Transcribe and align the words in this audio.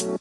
Hello 0.00 0.16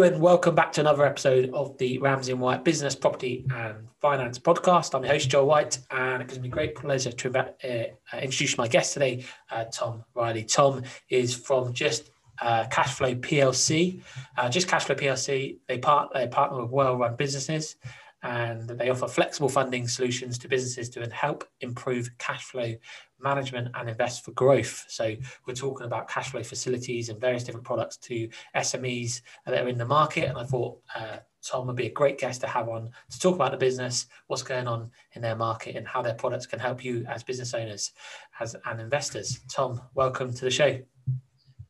and 0.00 0.18
welcome 0.18 0.54
back 0.54 0.72
to 0.72 0.80
another 0.80 1.04
episode 1.04 1.50
of 1.52 1.76
the 1.76 1.98
Ramsey 1.98 2.32
and 2.32 2.40
White 2.40 2.64
Business, 2.64 2.94
Property 2.94 3.44
and 3.54 3.86
Finance 4.00 4.38
Podcast. 4.38 4.94
I'm 4.94 5.02
your 5.02 5.12
host 5.12 5.28
Joe 5.28 5.44
White, 5.44 5.78
and 5.90 6.22
it 6.22 6.28
gives 6.28 6.40
me 6.40 6.48
great 6.48 6.74
pleasure 6.74 7.12
to 7.12 7.38
uh, 7.38 7.84
introduce 8.14 8.56
my 8.56 8.66
guest 8.66 8.94
today, 8.94 9.26
uh, 9.50 9.64
Tom 9.64 10.06
Riley. 10.14 10.44
Tom 10.44 10.84
is 11.10 11.34
from 11.34 11.74
Just 11.74 12.10
uh, 12.40 12.64
Cashflow 12.70 13.20
PLC. 13.20 14.00
Uh, 14.38 14.48
Just 14.48 14.68
Cashflow 14.68 14.98
PLC 14.98 15.58
they 15.68 15.76
part 15.76 16.10
they 16.14 16.26
partner 16.28 16.62
with 16.62 16.70
well-run 16.70 17.16
businesses, 17.16 17.76
and 18.22 18.68
they 18.68 18.90
offer 18.90 19.08
flexible 19.08 19.48
funding 19.48 19.88
solutions 19.88 20.38
to 20.38 20.48
businesses 20.48 20.88
to 20.90 21.08
help 21.10 21.44
improve 21.60 22.10
cash 22.18 22.44
flow 22.44 22.74
management 23.22 23.68
and 23.74 23.88
invest 23.88 24.24
for 24.24 24.32
growth. 24.32 24.84
So 24.88 25.14
we're 25.46 25.54
talking 25.54 25.86
about 25.86 26.08
cash 26.08 26.30
flow 26.30 26.42
facilities 26.42 27.08
and 27.08 27.20
various 27.20 27.44
different 27.44 27.66
products 27.66 27.96
to 27.98 28.28
SMEs 28.56 29.22
that 29.46 29.62
are 29.62 29.68
in 29.68 29.78
the 29.78 29.86
market. 29.86 30.28
And 30.28 30.38
I 30.38 30.44
thought 30.44 30.78
uh, 30.94 31.18
Tom 31.42 31.66
would 31.66 31.76
be 31.76 31.86
a 31.86 31.92
great 31.92 32.18
guest 32.18 32.40
to 32.42 32.46
have 32.46 32.68
on 32.68 32.90
to 33.10 33.18
talk 33.18 33.34
about 33.34 33.52
the 33.52 33.58
business, 33.58 34.06
what's 34.26 34.42
going 34.42 34.68
on 34.68 34.90
in 35.14 35.22
their 35.22 35.36
market, 35.36 35.76
and 35.76 35.86
how 35.86 36.02
their 36.02 36.14
products 36.14 36.46
can 36.46 36.58
help 36.58 36.84
you 36.84 37.04
as 37.08 37.22
business 37.22 37.54
owners 37.54 37.92
as 38.38 38.56
and 38.66 38.80
investors. 38.80 39.40
Tom, 39.48 39.80
welcome 39.94 40.32
to 40.32 40.44
the 40.44 40.50
show. 40.50 40.78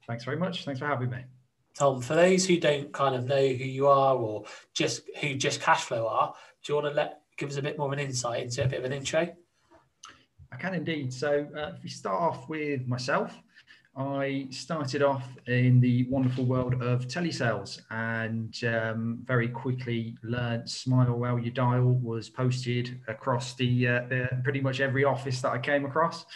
Thanks 0.07 0.25
very 0.25 0.37
much. 0.37 0.65
Thanks 0.65 0.81
for 0.81 0.87
having 0.87 1.11
me. 1.11 1.25
Tom, 1.81 2.03
for 2.03 2.15
those 2.15 2.45
who 2.45 2.61
don't 2.61 2.93
kind 2.93 3.15
of 3.15 3.25
know 3.25 3.41
who 3.41 3.65
you 3.65 3.87
are 3.87 4.15
or 4.15 4.45
just 4.75 5.01
who 5.19 5.35
just 5.35 5.63
cash 5.63 5.85
flow 5.85 6.07
are, 6.07 6.35
do 6.63 6.75
you 6.75 6.75
want 6.75 6.93
to 6.93 6.95
let 6.95 7.23
give 7.39 7.49
us 7.49 7.57
a 7.57 7.63
bit 7.63 7.79
more 7.79 7.87
of 7.87 7.95
an 7.95 7.99
insight 7.99 8.43
into 8.43 8.63
a 8.63 8.69
bit 8.69 8.81
of 8.81 8.85
an 8.85 8.93
intro? 8.93 9.35
I 10.53 10.57
can 10.57 10.75
indeed. 10.75 11.11
So 11.11 11.49
uh, 11.57 11.73
if 11.75 11.83
we 11.83 11.89
start 11.89 12.21
off 12.21 12.51
with 12.51 12.87
myself, 12.87 13.35
I 13.97 14.49
started 14.51 15.01
off 15.03 15.27
in 15.47 15.81
the 15.81 16.07
wonderful 16.11 16.45
world 16.45 16.75
of 16.83 17.09
telesales 17.09 17.81
and 17.91 18.55
um, 18.65 19.21
very 19.25 19.49
quickly 19.49 20.19
learned 20.23 20.69
Smile 20.69 21.15
While 21.15 21.39
You 21.39 21.51
Dial 21.51 21.95
was 21.95 22.29
posted 22.29 23.01
across 23.09 23.55
the, 23.55 23.89
uh, 23.89 24.01
the, 24.11 24.29
pretty 24.45 24.61
much 24.61 24.81
every 24.81 25.05
office 25.05 25.41
that 25.41 25.53
I 25.53 25.59
came 25.59 25.87
across. 25.87 26.27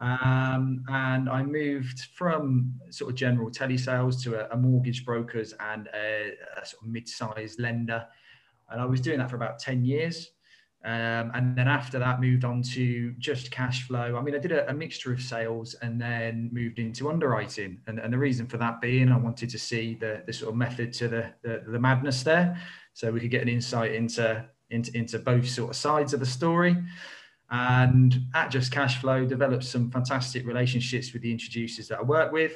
Um, 0.00 0.84
and 0.88 1.28
I 1.28 1.42
moved 1.42 2.00
from 2.14 2.74
sort 2.90 3.10
of 3.10 3.16
general 3.16 3.50
telesales 3.50 4.22
to 4.24 4.40
a, 4.40 4.54
a 4.54 4.56
mortgage 4.56 5.04
brokers 5.04 5.54
and 5.60 5.88
a, 5.94 6.32
a 6.60 6.66
sort 6.66 6.82
of 6.82 6.88
mid-sized 6.88 7.60
lender. 7.60 8.06
And 8.70 8.80
I 8.80 8.86
was 8.86 9.00
doing 9.00 9.18
that 9.18 9.30
for 9.30 9.36
about 9.36 9.58
10 9.58 9.84
years. 9.84 10.30
Um, 10.84 11.30
and 11.32 11.56
then 11.56 11.66
after 11.66 11.98
that, 11.98 12.20
moved 12.20 12.44
on 12.44 12.60
to 12.74 13.12
just 13.18 13.50
cash 13.50 13.86
flow. 13.86 14.16
I 14.16 14.20
mean, 14.20 14.34
I 14.34 14.38
did 14.38 14.52
a, 14.52 14.68
a 14.68 14.74
mixture 14.74 15.14
of 15.14 15.22
sales 15.22 15.74
and 15.80 15.98
then 15.98 16.50
moved 16.52 16.78
into 16.78 17.08
underwriting. 17.08 17.80
And, 17.86 17.98
and, 17.98 18.12
the 18.12 18.18
reason 18.18 18.46
for 18.46 18.58
that 18.58 18.82
being, 18.82 19.10
I 19.10 19.16
wanted 19.16 19.48
to 19.48 19.58
see 19.58 19.94
the, 19.94 20.22
the 20.26 20.32
sort 20.32 20.50
of 20.50 20.56
method 20.56 20.92
to 20.94 21.08
the, 21.08 21.32
the, 21.42 21.62
the 21.66 21.78
madness 21.78 22.22
there. 22.22 22.60
So 22.92 23.10
we 23.10 23.20
could 23.20 23.30
get 23.30 23.40
an 23.40 23.48
insight 23.48 23.94
into, 23.94 24.44
into, 24.68 24.94
into 24.94 25.18
both 25.18 25.48
sort 25.48 25.70
of 25.70 25.76
sides 25.76 26.12
of 26.12 26.20
the 26.20 26.26
story. 26.26 26.76
And 27.50 28.26
at 28.34 28.50
Just 28.50 28.72
Cash 28.72 29.00
Flow, 29.00 29.24
developed 29.24 29.64
some 29.64 29.90
fantastic 29.90 30.46
relationships 30.46 31.12
with 31.12 31.22
the 31.22 31.30
introducers 31.30 31.88
that 31.88 31.98
I 31.98 32.02
work 32.02 32.32
with. 32.32 32.52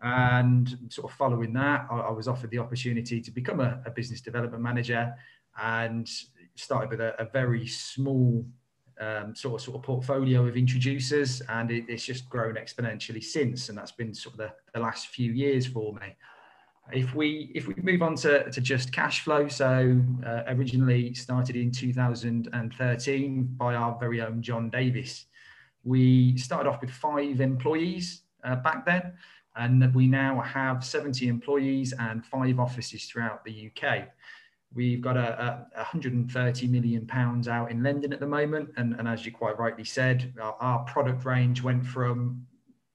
And 0.00 0.76
sort 0.90 1.10
of 1.10 1.16
following 1.16 1.52
that, 1.54 1.86
I, 1.90 1.98
I 2.00 2.10
was 2.10 2.28
offered 2.28 2.50
the 2.50 2.58
opportunity 2.58 3.20
to 3.20 3.30
become 3.30 3.60
a, 3.60 3.80
a 3.86 3.90
business 3.90 4.20
development 4.20 4.62
manager 4.62 5.14
and 5.60 6.08
started 6.54 6.90
with 6.90 7.00
a, 7.00 7.20
a 7.20 7.24
very 7.24 7.66
small 7.66 8.44
um, 9.00 9.34
sort 9.34 9.54
of 9.54 9.64
sort 9.64 9.76
of 9.76 9.82
portfolio 9.82 10.46
of 10.46 10.56
introducers, 10.56 11.40
and 11.48 11.70
it, 11.70 11.84
it's 11.88 12.04
just 12.04 12.28
grown 12.28 12.56
exponentially 12.56 13.22
since. 13.22 13.68
And 13.68 13.78
that's 13.78 13.92
been 13.92 14.12
sort 14.12 14.34
of 14.34 14.38
the, 14.38 14.52
the, 14.74 14.80
last 14.80 15.08
few 15.08 15.32
years 15.32 15.66
for 15.66 15.94
me. 15.94 16.16
If 16.92 17.14
we 17.14 17.52
if 17.54 17.66
we 17.66 17.74
move 17.82 18.02
on 18.02 18.14
to, 18.16 18.50
to 18.50 18.60
just 18.60 18.92
cash 18.92 19.20
flow, 19.20 19.48
so 19.48 20.00
uh, 20.24 20.42
originally 20.46 21.12
started 21.14 21.56
in 21.56 21.70
2013 21.70 23.44
by 23.56 23.74
our 23.74 23.98
very 23.98 24.22
own 24.22 24.40
John 24.40 24.70
Davis. 24.70 25.26
We 25.84 26.36
started 26.38 26.68
off 26.68 26.80
with 26.80 26.90
five 26.90 27.40
employees 27.40 28.22
uh, 28.42 28.56
back 28.56 28.86
then, 28.86 29.14
and 29.56 29.94
we 29.94 30.06
now 30.06 30.40
have 30.40 30.84
70 30.84 31.28
employees 31.28 31.92
and 31.98 32.24
five 32.24 32.58
offices 32.58 33.04
throughout 33.04 33.44
the 33.44 33.70
UK. 33.70 34.08
We've 34.74 35.00
got 35.00 35.16
a, 35.16 35.66
a 35.74 35.78
130 35.78 36.66
million 36.66 37.06
pounds 37.06 37.48
out 37.48 37.70
in 37.70 37.82
lending 37.82 38.12
at 38.12 38.20
the 38.20 38.26
moment, 38.26 38.70
and, 38.76 38.94
and 38.98 39.08
as 39.08 39.24
you 39.24 39.32
quite 39.32 39.58
rightly 39.58 39.84
said, 39.84 40.32
our, 40.40 40.56
our 40.60 40.84
product 40.84 41.24
range 41.24 41.62
went 41.62 41.86
from 41.86 42.46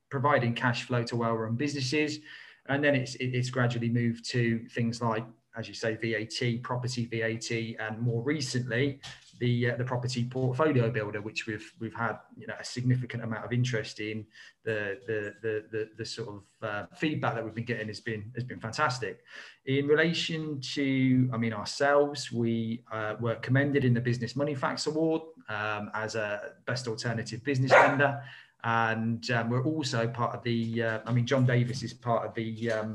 providing 0.09 0.53
cash 0.53 0.84
flow 0.84 1.03
to 1.03 1.16
well-run 1.16 1.56
businesses, 1.56 2.20
and 2.68 2.84
then 2.84 2.96
it's 2.96 3.16
it's 3.16 3.50
gradually 3.50 3.90
moved 3.90 4.25
to 4.31 4.66
things 4.69 5.01
like, 5.01 5.25
as 5.57 5.68
you 5.68 5.74
say, 5.74 5.96
VAT, 5.96 6.63
property 6.63 7.06
VAT, 7.06 7.51
and 7.79 8.00
more 8.00 8.22
recently, 8.24 9.00
the 9.40 9.72
uh, 9.72 9.75
the 9.75 9.84
property 9.84 10.24
portfolio 10.24 10.90
builder, 10.90 11.22
which 11.22 11.47
we've 11.47 11.73
we've 11.79 11.94
had 11.94 12.18
you 12.38 12.47
know 12.47 12.53
a 12.59 12.63
significant 12.63 13.23
amount 13.23 13.44
of 13.46 13.52
interest 13.52 14.00
in. 14.00 14.25
The 14.63 15.00
the 15.07 15.34
the 15.41 15.66
the, 15.72 15.90
the 15.97 16.06
sort 16.06 16.29
of 16.29 16.44
uh, 16.62 16.85
feedback 16.96 17.35
that 17.35 17.44
we've 17.44 17.53
been 17.53 17.66
getting 17.66 17.88
has 17.88 18.00
been 18.00 18.31
has 18.35 18.44
been 18.46 18.59
fantastic. 18.59 19.23
In 19.66 19.88
relation 19.88 20.59
to, 20.75 21.29
I 21.34 21.38
mean, 21.38 21.53
ourselves, 21.53 22.31
we 22.31 22.84
uh, 22.91 23.16
were 23.19 23.35
commended 23.35 23.85
in 23.85 23.94
the 23.94 24.02
Business 24.02 24.34
Moneyfacts 24.34 24.88
Award 24.88 25.22
um, 25.50 25.91
as 25.94 26.16
a 26.16 26.52
best 26.66 26.88
alternative 26.88 27.44
business 27.44 27.72
lender, 27.84 28.22
and 28.63 29.29
um, 29.31 29.50
we're 29.50 29.63
also 29.63 30.07
part 30.07 30.35
of 30.35 30.44
the. 30.44 30.84
Uh, 30.84 31.00
I 31.06 31.12
mean, 31.12 31.25
John 31.25 31.46
Davis 31.46 31.84
is 31.84 31.94
part 31.94 32.25
of 32.25 32.34
the. 32.34 32.72
Um, 32.72 32.94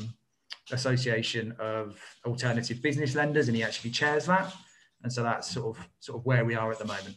Association 0.70 1.54
of 1.58 1.98
Alternative 2.26 2.82
Business 2.82 3.14
Lenders, 3.14 3.48
and 3.48 3.56
he 3.56 3.62
actually 3.62 3.90
chairs 3.90 4.26
that 4.26 4.52
and 5.02 5.12
so 5.12 5.22
that's 5.22 5.50
sort 5.50 5.76
of 5.76 5.88
sort 6.00 6.18
of 6.18 6.26
where 6.26 6.44
we 6.44 6.54
are 6.54 6.70
at 6.70 6.78
the 6.78 6.84
moment. 6.84 7.16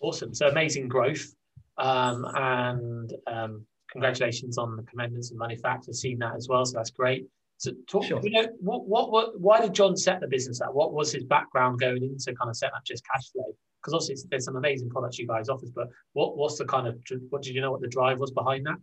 Awesome. 0.00 0.34
So 0.34 0.48
amazing 0.48 0.88
growth, 0.88 1.34
um, 1.78 2.26
and 2.34 3.12
um, 3.26 3.66
congratulations 3.90 4.58
on 4.58 4.76
the 4.76 4.82
commendance 4.84 5.30
and 5.30 5.38
money 5.38 5.56
factor. 5.56 5.92
Seen 5.92 6.18
that 6.18 6.34
as 6.36 6.48
well, 6.48 6.64
so 6.64 6.76
that's 6.76 6.90
great. 6.90 7.26
So 7.56 7.72
talk, 7.86 8.04
sure. 8.04 8.20
you 8.22 8.30
know, 8.30 8.48
what, 8.58 8.86
what, 8.86 9.10
what, 9.12 9.40
why 9.40 9.60
did 9.60 9.72
John 9.72 9.96
set 9.96 10.20
the 10.20 10.26
business 10.26 10.60
up? 10.60 10.74
What 10.74 10.92
was 10.92 11.12
his 11.12 11.24
background 11.24 11.78
going 11.78 12.02
into 12.02 12.34
kind 12.34 12.50
of 12.50 12.56
setting 12.56 12.74
up 12.76 12.84
just 12.84 13.04
cash 13.06 13.30
flow? 13.30 13.54
Because 13.84 14.02
obviously 14.02 14.28
there's 14.30 14.46
some 14.46 14.56
amazing 14.56 14.88
products 14.88 15.18
you 15.18 15.26
guys 15.26 15.50
offer, 15.50 15.66
but 15.74 15.88
what, 16.14 16.38
what's 16.38 16.56
the 16.56 16.64
kind 16.64 16.86
of, 16.86 16.98
what 17.28 17.42
did 17.42 17.54
you 17.54 17.60
know 17.60 17.70
what 17.70 17.82
the 17.82 17.88
drive 17.88 18.18
was 18.18 18.30
behind 18.30 18.64
that? 18.64 18.76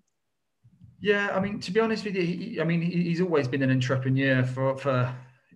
Yeah, 1.00 1.32
I 1.36 1.40
mean, 1.40 1.60
to 1.62 1.72
be 1.72 1.80
honest 1.80 2.06
with 2.06 2.16
you, 2.16 2.22
he, 2.22 2.62
I 2.62 2.64
mean, 2.64 2.82
he's 2.84 3.22
always 3.22 3.48
been 3.48 3.64
an 3.64 3.72
entrepreneur 3.72 4.44
for, 4.44 4.78
for 4.78 5.12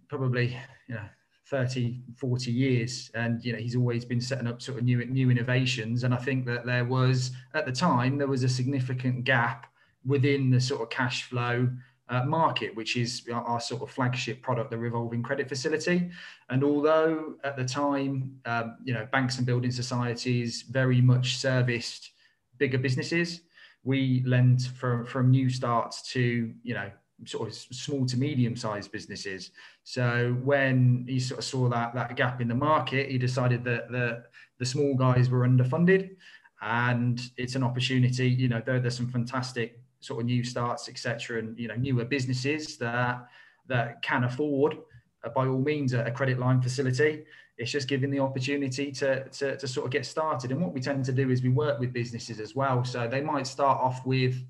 probably, 0.10 0.58
you 0.88 0.96
know, 0.96 1.06
30 1.48 2.02
40 2.18 2.52
years. 2.52 3.12
And 3.14 3.44
you 3.44 3.54
know 3.54 3.60
he's 3.60 3.76
always 3.76 4.04
been 4.04 4.22
setting 4.22 4.48
up 4.48 4.62
sort 4.62 4.80
of 4.80 4.84
new 4.84 5.06
new 5.06 5.30
innovations. 5.30 6.04
And 6.04 6.14
i 6.14 6.18
think 6.18 6.46
that 6.48 6.66
there 6.66 6.86
was 6.86 7.32
at 7.54 7.66
the 7.66 7.72
time 7.72 8.18
there 8.18 8.28
was 8.28 8.44
a 8.44 8.50
significant 8.50 9.24
gap 9.24 9.68
within 10.06 10.50
the 10.50 10.60
sort 10.60 10.82
of 10.82 10.90
cash 10.90 11.24
flow 11.24 11.70
uh, 12.10 12.24
market 12.24 12.76
which 12.76 12.98
is 12.98 13.24
our, 13.34 13.44
our, 13.44 13.60
sort 13.60 13.82
of 13.82 13.90
flagship 13.90 14.42
product 14.42 14.70
the 14.70 14.78
revolving 14.78 15.24
credit 15.24 15.50
facility 15.50 16.10
and 16.50 16.64
although 16.64 17.34
at 17.44 17.56
the 17.58 17.66
time 17.66 18.40
um, 18.46 18.78
you 18.84 18.94
know 18.94 19.08
banks 19.12 19.38
and 19.38 19.46
building 19.46 19.72
societies 19.72 20.64
very 20.70 21.02
much 21.02 21.38
serviced 21.38 22.12
bigger 22.58 22.78
businesses 22.78 23.42
we 23.84 24.24
lend 24.26 24.62
from 24.78 25.06
from 25.06 25.32
new 25.32 25.50
starts 25.50 26.02
to 26.12 26.54
you 26.64 26.74
know 26.74 26.90
sort 27.24 27.48
of 27.48 27.56
small 27.56 28.06
to 28.06 28.18
medium 28.18 28.56
sized 28.56 28.92
businesses. 28.92 29.52
So 29.84 30.36
when 30.44 31.06
he 31.08 31.20
sort 31.20 31.40
of 31.40 31.46
saw 31.46 31.70
that 31.70 31.96
that 31.96 32.16
gap 32.16 32.42
in 32.42 32.48
the 32.48 32.56
market, 32.56 33.10
he 33.10 33.18
decided 33.18 33.64
that 33.64 33.90
the 33.90 34.24
the 34.60 34.66
small 34.66 34.96
guys 34.96 35.30
were 35.30 35.48
underfunded, 35.48 36.16
and 36.62 37.22
it's 37.38 37.56
an 37.56 37.64
opportunity. 37.64 38.28
You 38.28 38.50
know, 38.50 38.62
there, 38.66 38.80
there's 38.80 38.98
some 38.98 39.10
fantastic 39.10 39.80
sort 40.06 40.22
of 40.22 40.26
new 40.26 40.44
starts, 40.44 40.88
etc., 40.90 41.40
and 41.40 41.58
you 41.58 41.68
know 41.68 41.76
newer 41.76 42.06
businesses 42.06 42.78
that 42.78 43.28
that 43.68 44.02
can 44.02 44.24
afford, 44.24 44.78
uh, 45.24 45.30
by 45.30 45.48
all 45.48 45.60
means, 45.60 45.94
a, 45.94 46.04
a, 46.04 46.12
credit 46.12 46.38
line 46.38 46.62
facility. 46.62 47.26
It's 47.58 47.72
just 47.72 47.88
giving 47.88 48.12
the 48.12 48.20
opportunity 48.20 48.92
to, 48.92 49.28
to 49.30 49.58
to 49.58 49.68
sort 49.68 49.86
of 49.86 49.92
get 49.92 50.06
started. 50.06 50.52
And 50.52 50.62
what 50.62 50.74
we 50.74 50.82
tend 50.82 51.06
to 51.06 51.12
do 51.12 51.32
is 51.32 51.42
we 51.42 51.50
work 51.50 51.80
with 51.80 51.94
businesses 51.94 52.40
as 52.40 52.56
well. 52.56 52.84
So 52.84 53.08
they 53.08 53.22
might 53.22 53.48
start 53.48 53.80
off 53.80 54.06
with 54.06 54.44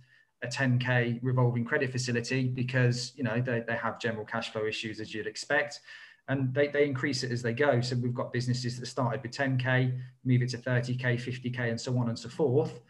a 0.43 0.47
10k 0.47 1.19
revolving 1.21 1.65
credit 1.65 1.91
facility 1.91 2.47
because 2.47 3.13
you 3.15 3.23
know 3.23 3.41
they, 3.41 3.63
they 3.67 3.75
have 3.75 3.99
general 3.99 4.25
cash 4.25 4.51
flow 4.51 4.65
issues 4.65 4.99
as 4.99 5.13
you'd 5.13 5.27
expect 5.27 5.81
and 6.27 6.53
they, 6.53 6.67
they 6.67 6.85
increase 6.85 7.23
it 7.23 7.31
as 7.31 7.41
they 7.41 7.53
go 7.53 7.81
so 7.81 7.95
we've 7.95 8.13
got 8.13 8.33
businesses 8.33 8.79
that 8.79 8.85
started 8.85 9.21
with 9.21 9.31
10k 9.31 9.97
move 10.23 10.41
it 10.41 10.49
to 10.49 10.57
30k 10.57 11.15
50k 11.15 11.69
and 11.69 11.79
so 11.79 11.97
on 11.97 12.09
and 12.09 12.17
so 12.17 12.29
forth 12.29 12.81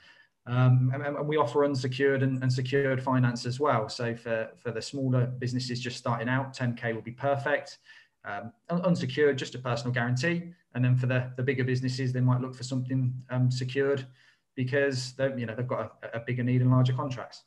um, 0.47 0.92
and, 0.94 1.01
and, 1.01 1.27
we 1.27 1.38
offer 1.38 1.65
unsecured 1.65 2.21
and, 2.21 2.42
and, 2.44 2.53
secured 2.53 3.01
finance 3.01 3.45
as 3.45 3.59
well 3.59 3.89
so 3.89 4.15
for, 4.15 4.50
for 4.62 4.71
the 4.71 4.81
smaller 4.81 5.25
businesses 5.25 5.80
just 5.80 5.97
starting 5.97 6.30
out 6.30 6.56
10k 6.56 6.94
will 6.94 7.01
be 7.01 7.12
perfect 7.12 7.80
Um, 8.25 8.51
unsecured, 8.69 9.38
just 9.38 9.53
a 9.53 9.59
personal 9.59 9.94
guarantee. 9.94 10.51
And 10.74 10.83
then 10.83 10.95
for 10.95 11.06
the, 11.06 11.31
the 11.38 11.44
bigger 11.44 11.63
businesses, 11.63 12.12
they 12.12 12.21
might 12.21 12.42
look 12.42 12.56
for 12.56 12.63
something 12.63 13.13
um, 13.30 13.51
secured 13.51 14.07
because 14.56 15.13
they 15.13 15.31
you 15.38 15.45
know 15.45 15.56
they've 15.56 15.68
got 15.68 15.97
a, 16.03 16.18
a, 16.18 16.19
bigger 16.21 16.44
need 16.44 16.62
and 16.62 16.71
larger 16.71 16.94
contracts. 16.94 17.44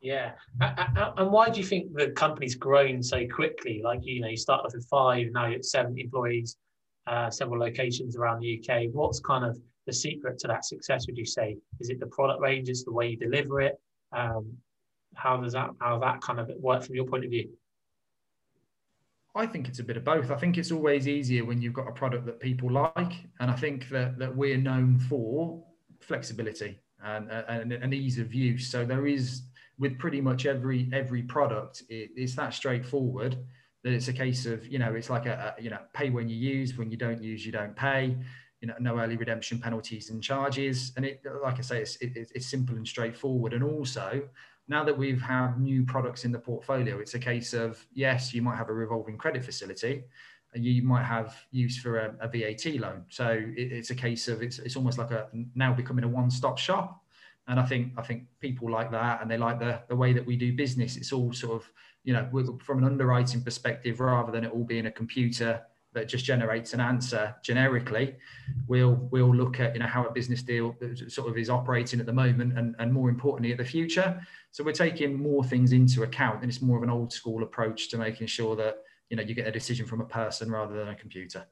Yeah, 0.00 0.32
and 0.60 1.30
why 1.30 1.48
do 1.48 1.60
you 1.60 1.66
think 1.66 1.94
the 1.94 2.10
company's 2.10 2.56
grown 2.56 3.02
so 3.02 3.26
quickly? 3.28 3.82
Like 3.84 4.00
you 4.02 4.20
know, 4.20 4.28
you 4.28 4.36
started 4.36 4.66
off 4.66 4.74
with 4.74 4.86
five, 4.88 5.28
now 5.32 5.46
you're 5.46 5.58
at 5.58 5.64
seven 5.64 5.98
employees, 5.98 6.56
uh, 7.06 7.30
several 7.30 7.60
locations 7.60 8.16
around 8.16 8.40
the 8.40 8.58
UK. 8.58 8.88
What's 8.92 9.20
kind 9.20 9.44
of 9.44 9.58
the 9.86 9.92
secret 9.92 10.38
to 10.40 10.48
that 10.48 10.64
success? 10.64 11.06
Would 11.06 11.16
you 11.16 11.26
say 11.26 11.56
is 11.80 11.90
it 11.90 12.00
the 12.00 12.06
product 12.06 12.40
range, 12.40 12.68
is 12.68 12.84
the 12.84 12.92
way 12.92 13.08
you 13.08 13.16
deliver 13.16 13.60
it? 13.60 13.80
Um, 14.12 14.52
how 15.14 15.36
does 15.36 15.52
that 15.52 15.70
how 15.80 15.98
that 15.98 16.20
kind 16.20 16.40
of 16.40 16.50
work 16.58 16.84
from 16.84 16.94
your 16.94 17.06
point 17.06 17.24
of 17.24 17.30
view? 17.30 17.50
I 19.34 19.46
think 19.46 19.68
it's 19.68 19.78
a 19.78 19.84
bit 19.84 19.96
of 19.96 20.04
both. 20.04 20.30
I 20.30 20.36
think 20.36 20.58
it's 20.58 20.70
always 20.70 21.08
easier 21.08 21.44
when 21.44 21.62
you've 21.62 21.72
got 21.72 21.88
a 21.88 21.92
product 21.92 22.26
that 22.26 22.38
people 22.38 22.70
like, 22.70 23.12
and 23.40 23.50
I 23.50 23.54
think 23.54 23.88
that 23.88 24.18
that 24.18 24.34
we're 24.34 24.58
known 24.58 24.98
for 24.98 25.64
flexibility 26.00 26.80
and, 27.02 27.30
and, 27.30 27.72
and 27.72 27.94
ease 27.94 28.18
of 28.18 28.34
use. 28.34 28.70
So 28.70 28.84
there 28.84 29.06
is 29.06 29.42
with 29.78 29.98
pretty 29.98 30.20
much 30.20 30.46
every 30.46 30.88
every 30.92 31.22
product, 31.22 31.82
it, 31.88 32.10
it's 32.14 32.34
that 32.36 32.54
straightforward 32.54 33.36
that 33.82 33.92
it's 33.92 34.08
a 34.08 34.12
case 34.12 34.46
of 34.46 34.66
you 34.66 34.78
know 34.78 34.94
it's 34.94 35.10
like 35.10 35.26
a, 35.26 35.54
a, 35.58 35.62
you 35.62 35.70
know 35.70 35.80
pay 35.92 36.10
when 36.10 36.28
you 36.28 36.36
use, 36.36 36.76
when 36.76 36.90
you 36.90 36.96
don't 36.96 37.22
use, 37.22 37.44
you 37.44 37.52
don't 37.52 37.74
pay. 37.74 38.16
You 38.62 38.68
know, 38.68 38.74
no 38.80 38.98
early 38.98 39.16
redemption 39.16 39.58
penalties 39.58 40.08
and 40.08 40.22
charges, 40.22 40.92
and 40.96 41.04
it 41.04 41.20
like 41.42 41.58
I 41.58 41.62
say, 41.62 41.82
it's 41.82 41.96
it, 41.96 42.30
it's 42.34 42.46
simple 42.46 42.76
and 42.76 42.88
straightforward. 42.88 43.52
And 43.52 43.62
also, 43.62 44.22
now 44.68 44.84
that 44.84 44.96
we've 44.96 45.20
had 45.20 45.60
new 45.60 45.84
products 45.84 46.24
in 46.24 46.32
the 46.32 46.38
portfolio, 46.38 46.98
it's 46.98 47.14
a 47.14 47.18
case 47.18 47.52
of 47.52 47.84
yes, 47.92 48.32
you 48.32 48.40
might 48.40 48.56
have 48.56 48.70
a 48.70 48.72
revolving 48.72 49.18
credit 49.18 49.44
facility, 49.44 50.04
you 50.54 50.82
might 50.82 51.04
have 51.04 51.34
use 51.50 51.78
for 51.78 51.98
a, 51.98 52.14
a 52.20 52.28
VAT 52.28 52.80
loan. 52.80 53.04
So 53.08 53.28
it, 53.30 53.72
it's 53.72 53.90
a 53.90 53.94
case 53.94 54.28
of 54.28 54.42
it's, 54.42 54.58
it's 54.58 54.76
almost 54.76 54.98
like 54.98 55.10
a 55.10 55.28
now 55.54 55.72
becoming 55.72 56.04
a 56.04 56.08
one-stop 56.08 56.58
shop. 56.58 57.00
And 57.48 57.58
I 57.58 57.64
think 57.64 57.92
I 57.96 58.02
think 58.02 58.24
people 58.38 58.70
like 58.70 58.92
that, 58.92 59.20
and 59.20 59.30
they 59.30 59.36
like 59.36 59.58
the 59.58 59.82
the 59.88 59.96
way 59.96 60.12
that 60.12 60.24
we 60.24 60.36
do 60.36 60.52
business. 60.52 60.96
It's 60.96 61.12
all 61.12 61.32
sort 61.32 61.60
of 61.60 61.72
you 62.04 62.12
know 62.12 62.58
from 62.62 62.78
an 62.78 62.84
underwriting 62.84 63.42
perspective, 63.42 63.98
rather 63.98 64.30
than 64.30 64.44
it 64.44 64.52
all 64.52 64.64
being 64.64 64.86
a 64.86 64.92
computer 64.92 65.62
that 65.94 66.08
just 66.08 66.24
generates 66.24 66.72
an 66.72 66.80
answer 66.80 67.34
generically. 67.42 68.16
We'll 68.66 68.94
we'll 69.10 69.34
look 69.34 69.60
at 69.60 69.74
you 69.74 69.80
know 69.80 69.86
how 69.86 70.04
a 70.04 70.12
business 70.12 70.42
deal 70.42 70.76
sort 71.08 71.28
of 71.28 71.36
is 71.36 71.50
operating 71.50 72.00
at 72.00 72.06
the 72.06 72.12
moment, 72.12 72.58
and 72.58 72.74
and 72.78 72.92
more 72.92 73.08
importantly 73.10 73.52
at 73.52 73.58
the 73.58 73.64
future. 73.64 74.20
So 74.50 74.64
we're 74.64 74.72
taking 74.72 75.14
more 75.14 75.44
things 75.44 75.72
into 75.72 76.02
account, 76.02 76.42
and 76.42 76.50
it's 76.50 76.62
more 76.62 76.76
of 76.76 76.82
an 76.82 76.90
old 76.90 77.12
school 77.12 77.42
approach 77.42 77.88
to 77.90 77.98
making 77.98 78.26
sure 78.26 78.56
that 78.56 78.78
you 79.12 79.16
know 79.16 79.22
you 79.22 79.34
get 79.34 79.46
a 79.46 79.52
decision 79.52 79.84
from 79.84 80.00
a 80.00 80.06
person 80.06 80.50
rather 80.50 80.74
than 80.74 80.88
a 80.88 80.94
computer 80.94 81.46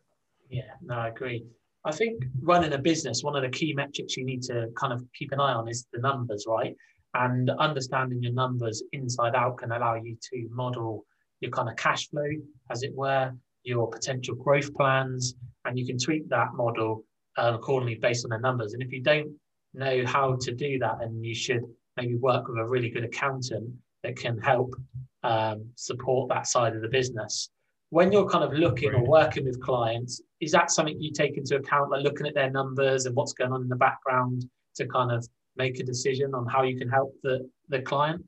yeah 0.48 0.72
no 0.82 0.94
i 0.94 1.08
agree 1.08 1.44
i 1.84 1.92
think 1.92 2.24
running 2.40 2.72
a 2.72 2.78
business 2.78 3.22
one 3.22 3.36
of 3.36 3.42
the 3.42 3.50
key 3.50 3.74
metrics 3.74 4.16
you 4.16 4.24
need 4.24 4.42
to 4.42 4.68
kind 4.76 4.94
of 4.94 5.04
keep 5.14 5.30
an 5.32 5.40
eye 5.40 5.52
on 5.52 5.68
is 5.68 5.86
the 5.92 6.00
numbers 6.00 6.46
right 6.48 6.74
and 7.14 7.50
understanding 7.50 8.22
your 8.22 8.32
numbers 8.32 8.82
inside 8.92 9.34
out 9.34 9.58
can 9.58 9.72
allow 9.72 9.94
you 9.94 10.16
to 10.22 10.48
model 10.50 11.04
your 11.40 11.50
kind 11.50 11.68
of 11.68 11.76
cash 11.76 12.08
flow 12.08 12.28
as 12.70 12.82
it 12.82 12.94
were 12.94 13.30
your 13.64 13.88
potential 13.90 14.34
growth 14.34 14.72
plans 14.74 15.34
and 15.64 15.78
you 15.78 15.86
can 15.86 15.98
tweak 15.98 16.28
that 16.28 16.54
model 16.54 17.04
uh, 17.36 17.52
accordingly 17.54 17.96
based 17.96 18.24
on 18.24 18.30
the 18.30 18.38
numbers 18.38 18.72
and 18.72 18.82
if 18.82 18.92
you 18.92 19.02
don't 19.02 19.30
know 19.74 20.04
how 20.06 20.36
to 20.40 20.52
do 20.52 20.78
that 20.78 20.98
and 21.02 21.24
you 21.24 21.34
should 21.34 21.62
maybe 21.96 22.16
work 22.16 22.48
with 22.48 22.58
a 22.58 22.64
really 22.64 22.90
good 22.90 23.04
accountant 23.04 23.70
that 24.02 24.16
can 24.16 24.38
help 24.38 24.74
um, 25.22 25.68
support 25.76 26.28
that 26.28 26.46
side 26.46 26.74
of 26.74 26.82
the 26.82 26.88
business. 26.88 27.50
When 27.90 28.12
you're 28.12 28.28
kind 28.28 28.44
of 28.44 28.52
looking 28.52 28.94
or 28.94 29.04
working 29.04 29.44
with 29.44 29.60
clients, 29.60 30.20
is 30.40 30.52
that 30.52 30.70
something 30.70 31.00
you 31.00 31.12
take 31.12 31.36
into 31.36 31.56
account, 31.56 31.90
like 31.90 32.04
looking 32.04 32.26
at 32.26 32.34
their 32.34 32.50
numbers 32.50 33.06
and 33.06 33.14
what's 33.16 33.32
going 33.32 33.52
on 33.52 33.62
in 33.62 33.68
the 33.68 33.76
background 33.76 34.48
to 34.76 34.86
kind 34.86 35.10
of 35.10 35.26
make 35.56 35.80
a 35.80 35.84
decision 35.84 36.34
on 36.34 36.46
how 36.46 36.62
you 36.62 36.78
can 36.78 36.88
help 36.88 37.12
the, 37.22 37.48
the 37.68 37.82
client? 37.82 38.24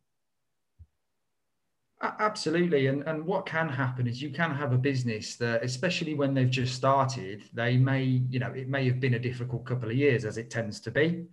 Absolutely. 2.02 2.88
And, 2.88 3.02
and 3.06 3.25
what 3.25 3.46
can 3.46 3.69
happen 3.69 4.08
is 4.08 4.20
you 4.20 4.31
can 4.31 4.52
have 4.52 4.72
a 4.72 4.78
business 4.78 5.37
that, 5.37 5.62
especially 5.62 6.14
when 6.14 6.34
they've 6.34 6.50
just 6.50 6.75
started, 6.75 7.44
they 7.52 7.76
may, 7.76 8.02
you 8.02 8.40
know, 8.40 8.50
it 8.50 8.69
may 8.69 8.84
have 8.87 8.99
been 8.99 9.14
a 9.14 9.20
difficult 9.20 9.64
couple 9.64 9.88
of 9.88 9.96
years 9.96 10.25
as 10.25 10.37
it 10.37 10.50
tends 10.50 10.81
to 10.81 10.90
be 10.90 11.26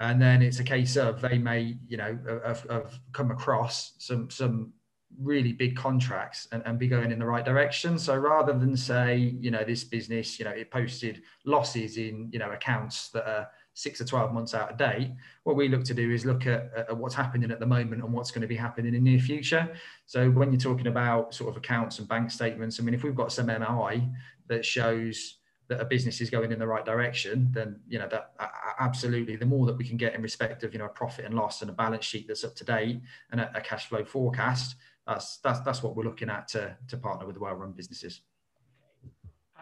and 0.00 0.20
then 0.20 0.42
it's 0.42 0.60
a 0.60 0.64
case 0.64 0.96
of 0.96 1.20
they 1.20 1.38
may 1.38 1.76
you 1.86 1.96
know 1.96 2.18
have, 2.44 2.66
have 2.68 2.98
come 3.12 3.30
across 3.30 3.92
some 3.98 4.28
some 4.30 4.72
really 5.20 5.52
big 5.52 5.76
contracts 5.76 6.48
and, 6.50 6.60
and 6.66 6.76
be 6.78 6.88
going 6.88 7.12
in 7.12 7.20
the 7.20 7.24
right 7.24 7.44
direction 7.44 7.98
so 7.98 8.16
rather 8.16 8.52
than 8.52 8.76
say 8.76 9.16
you 9.16 9.50
know 9.50 9.62
this 9.62 9.84
business 9.84 10.38
you 10.38 10.44
know 10.44 10.50
it 10.50 10.70
posted 10.70 11.22
losses 11.44 11.96
in 11.96 12.28
you 12.32 12.38
know 12.38 12.50
accounts 12.50 13.10
that 13.10 13.26
are 13.28 13.48
six 13.74 14.00
or 14.00 14.04
12 14.04 14.32
months 14.32 14.54
out 14.54 14.70
of 14.70 14.76
date 14.78 15.10
what 15.42 15.56
we 15.56 15.68
look 15.68 15.84
to 15.84 15.94
do 15.94 16.10
is 16.10 16.24
look 16.24 16.46
at, 16.46 16.70
at 16.76 16.96
what's 16.96 17.14
happening 17.14 17.50
at 17.50 17.60
the 17.60 17.66
moment 17.66 18.02
and 18.02 18.12
what's 18.12 18.30
going 18.30 18.42
to 18.42 18.48
be 18.48 18.56
happening 18.56 18.94
in 18.94 19.04
the 19.04 19.10
near 19.10 19.20
future 19.20 19.68
so 20.06 20.30
when 20.30 20.52
you're 20.52 20.60
talking 20.60 20.86
about 20.86 21.34
sort 21.34 21.50
of 21.50 21.56
accounts 21.56 21.98
and 21.98 22.08
bank 22.08 22.30
statements 22.30 22.80
i 22.80 22.82
mean 22.82 22.94
if 22.94 23.02
we've 23.02 23.14
got 23.14 23.32
some 23.32 23.46
mi 23.46 24.08
that 24.46 24.64
shows 24.64 25.36
that 25.68 25.80
a 25.80 25.84
business 25.84 26.20
is 26.20 26.28
going 26.28 26.52
in 26.52 26.58
the 26.58 26.66
right 26.66 26.84
direction, 26.84 27.48
then 27.52 27.80
you 27.88 27.98
know 27.98 28.08
that 28.08 28.32
absolutely 28.78 29.36
the 29.36 29.46
more 29.46 29.66
that 29.66 29.76
we 29.76 29.84
can 29.84 29.96
get 29.96 30.14
in 30.14 30.22
respect 30.22 30.62
of 30.62 30.72
you 30.72 30.78
know 30.78 30.84
a 30.84 30.90
profit 30.90 31.24
and 31.24 31.34
loss 31.34 31.62
and 31.62 31.70
a 31.70 31.74
balance 31.74 32.04
sheet 32.04 32.28
that's 32.28 32.44
up 32.44 32.54
to 32.56 32.64
date 32.64 33.00
and 33.30 33.40
a, 33.40 33.50
a 33.56 33.60
cash 33.60 33.88
flow 33.88 34.04
forecast, 34.04 34.76
that's 35.06 35.38
that's 35.38 35.60
that's 35.60 35.82
what 35.82 35.96
we're 35.96 36.04
looking 36.04 36.28
at 36.28 36.48
to 36.48 36.76
to 36.88 36.96
partner 36.96 37.26
with 37.26 37.38
well-run 37.38 37.72
businesses. 37.72 38.20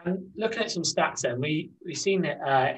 And 0.05 0.29
looking 0.35 0.63
at 0.63 0.71
some 0.71 0.83
stats, 0.83 1.21
then 1.21 1.39
we 1.39 1.71
we've 1.85 1.97
seen 1.97 2.21
that 2.23 2.41
uh, 2.45 2.73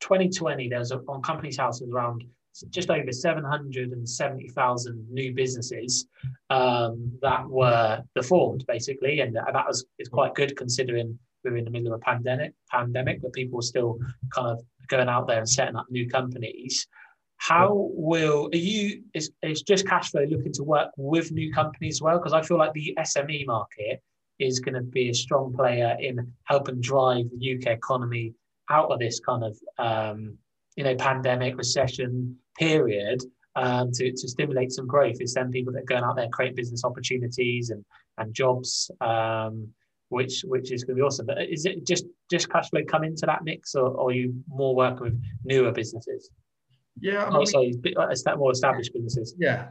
2020 0.00 0.68
there 0.68 0.78
was 0.78 0.92
a, 0.92 0.98
on 1.08 1.22
Companies 1.22 1.56
House 1.56 1.82
around 1.82 2.24
just 2.70 2.90
over 2.90 3.12
770,000 3.12 5.06
new 5.10 5.34
businesses 5.34 6.06
um, 6.48 7.12
that 7.20 7.46
were 7.48 8.02
formed 8.24 8.64
basically, 8.66 9.20
and 9.20 9.36
that 9.36 9.52
was 9.52 9.84
is 9.98 10.08
quite 10.08 10.34
good 10.34 10.56
considering 10.56 11.18
we're 11.44 11.56
in 11.56 11.64
the 11.64 11.70
middle 11.70 11.92
of 11.92 12.00
a 12.00 12.04
pandemic, 12.04 12.54
pandemic, 12.70 13.22
but 13.22 13.32
people 13.32 13.58
are 13.58 13.62
still 13.62 13.98
kind 14.30 14.48
of 14.48 14.62
going 14.88 15.08
out 15.08 15.26
there 15.26 15.38
and 15.38 15.48
setting 15.48 15.76
up 15.76 15.86
new 15.90 16.08
companies. 16.08 16.86
How 17.38 17.90
will 17.92 18.48
are 18.52 18.56
you? 18.56 19.02
Is, 19.14 19.30
is 19.42 19.62
just 19.62 19.86
cash 19.86 20.10
flow 20.10 20.24
looking 20.24 20.52
to 20.54 20.64
work 20.64 20.90
with 20.96 21.32
new 21.32 21.52
companies 21.52 21.96
as 21.96 22.02
well? 22.02 22.18
Because 22.18 22.32
I 22.32 22.42
feel 22.42 22.56
like 22.56 22.72
the 22.72 22.96
SME 22.98 23.46
market 23.46 24.02
is 24.38 24.60
going 24.60 24.74
to 24.74 24.82
be 24.82 25.10
a 25.10 25.14
strong 25.14 25.52
player 25.52 25.96
in 26.00 26.32
helping 26.44 26.80
drive 26.80 27.26
the 27.38 27.56
UK 27.56 27.66
economy 27.68 28.34
out 28.70 28.90
of 28.90 28.98
this 28.98 29.20
kind 29.20 29.44
of 29.44 29.56
um, 29.78 30.36
you 30.76 30.84
know 30.84 30.94
pandemic 30.96 31.56
recession 31.56 32.36
period 32.58 33.22
um, 33.54 33.90
to, 33.92 34.10
to 34.10 34.28
stimulate 34.28 34.72
some 34.72 34.86
growth. 34.86 35.16
It's 35.20 35.34
them 35.34 35.50
people 35.50 35.72
that 35.74 35.82
are 35.82 35.86
going 35.86 36.04
out 36.04 36.16
there 36.16 36.28
create 36.28 36.56
business 36.56 36.84
opportunities 36.84 37.70
and 37.70 37.84
and 38.18 38.34
jobs. 38.34 38.90
Um, 39.00 39.68
which 40.08 40.42
which 40.46 40.70
is 40.70 40.84
going 40.84 40.96
to 40.96 41.02
be 41.02 41.04
awesome. 41.04 41.26
But 41.26 41.38
is 41.48 41.66
it 41.66 41.86
just 41.86 42.04
just 42.30 42.50
cash 42.50 42.70
flow 42.70 42.82
come 42.86 43.04
into 43.04 43.26
that 43.26 43.44
mix, 43.44 43.74
or, 43.74 43.88
or 43.88 44.10
are 44.10 44.12
you 44.12 44.34
more 44.48 44.74
working 44.74 45.02
with 45.02 45.22
newer 45.44 45.72
businesses? 45.72 46.30
Yeah, 47.00 47.24
I 47.24 47.30
mean, 47.30 47.36
oh, 47.36 47.44
sorry, 47.44 47.74
more 48.36 48.52
established 48.52 48.92
businesses. 48.94 49.34
Yeah, 49.38 49.68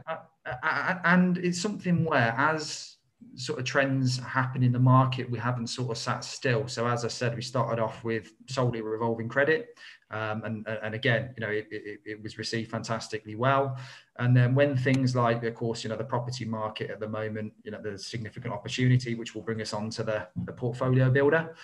and 0.62 1.38
it's 1.38 1.60
something 1.60 2.04
where 2.04 2.34
as 2.36 2.95
sort 3.36 3.58
of 3.58 3.64
trends 3.64 4.18
happen 4.18 4.62
in 4.62 4.72
the 4.72 4.78
market, 4.78 5.30
we 5.30 5.38
haven't 5.38 5.68
sort 5.68 5.90
of 5.90 5.98
sat 5.98 6.24
still. 6.24 6.66
So 6.68 6.86
as 6.86 7.04
I 7.04 7.08
said, 7.08 7.36
we 7.36 7.42
started 7.42 7.80
off 7.80 8.02
with 8.04 8.32
solely 8.48 8.80
revolving 8.80 9.28
credit. 9.28 9.78
Um, 10.10 10.42
and, 10.44 10.68
and 10.84 10.94
again, 10.94 11.34
you 11.36 11.40
know, 11.40 11.50
it, 11.50 11.66
it, 11.70 12.00
it, 12.04 12.22
was 12.22 12.38
received 12.38 12.70
fantastically 12.70 13.34
well. 13.34 13.76
And 14.18 14.36
then 14.36 14.54
when 14.54 14.76
things 14.76 15.16
like, 15.16 15.42
of 15.42 15.54
course, 15.54 15.82
you 15.82 15.90
know, 15.90 15.96
the 15.96 16.04
property 16.04 16.44
market 16.44 16.90
at 16.90 17.00
the 17.00 17.08
moment, 17.08 17.52
you 17.64 17.72
know, 17.72 17.80
there's 17.82 18.06
significant 18.06 18.54
opportunity, 18.54 19.16
which 19.16 19.34
will 19.34 19.42
bring 19.42 19.60
us 19.60 19.72
on 19.72 19.90
to 19.90 20.04
the, 20.04 20.28
the 20.44 20.52
portfolio 20.52 21.10
builder. 21.10 21.56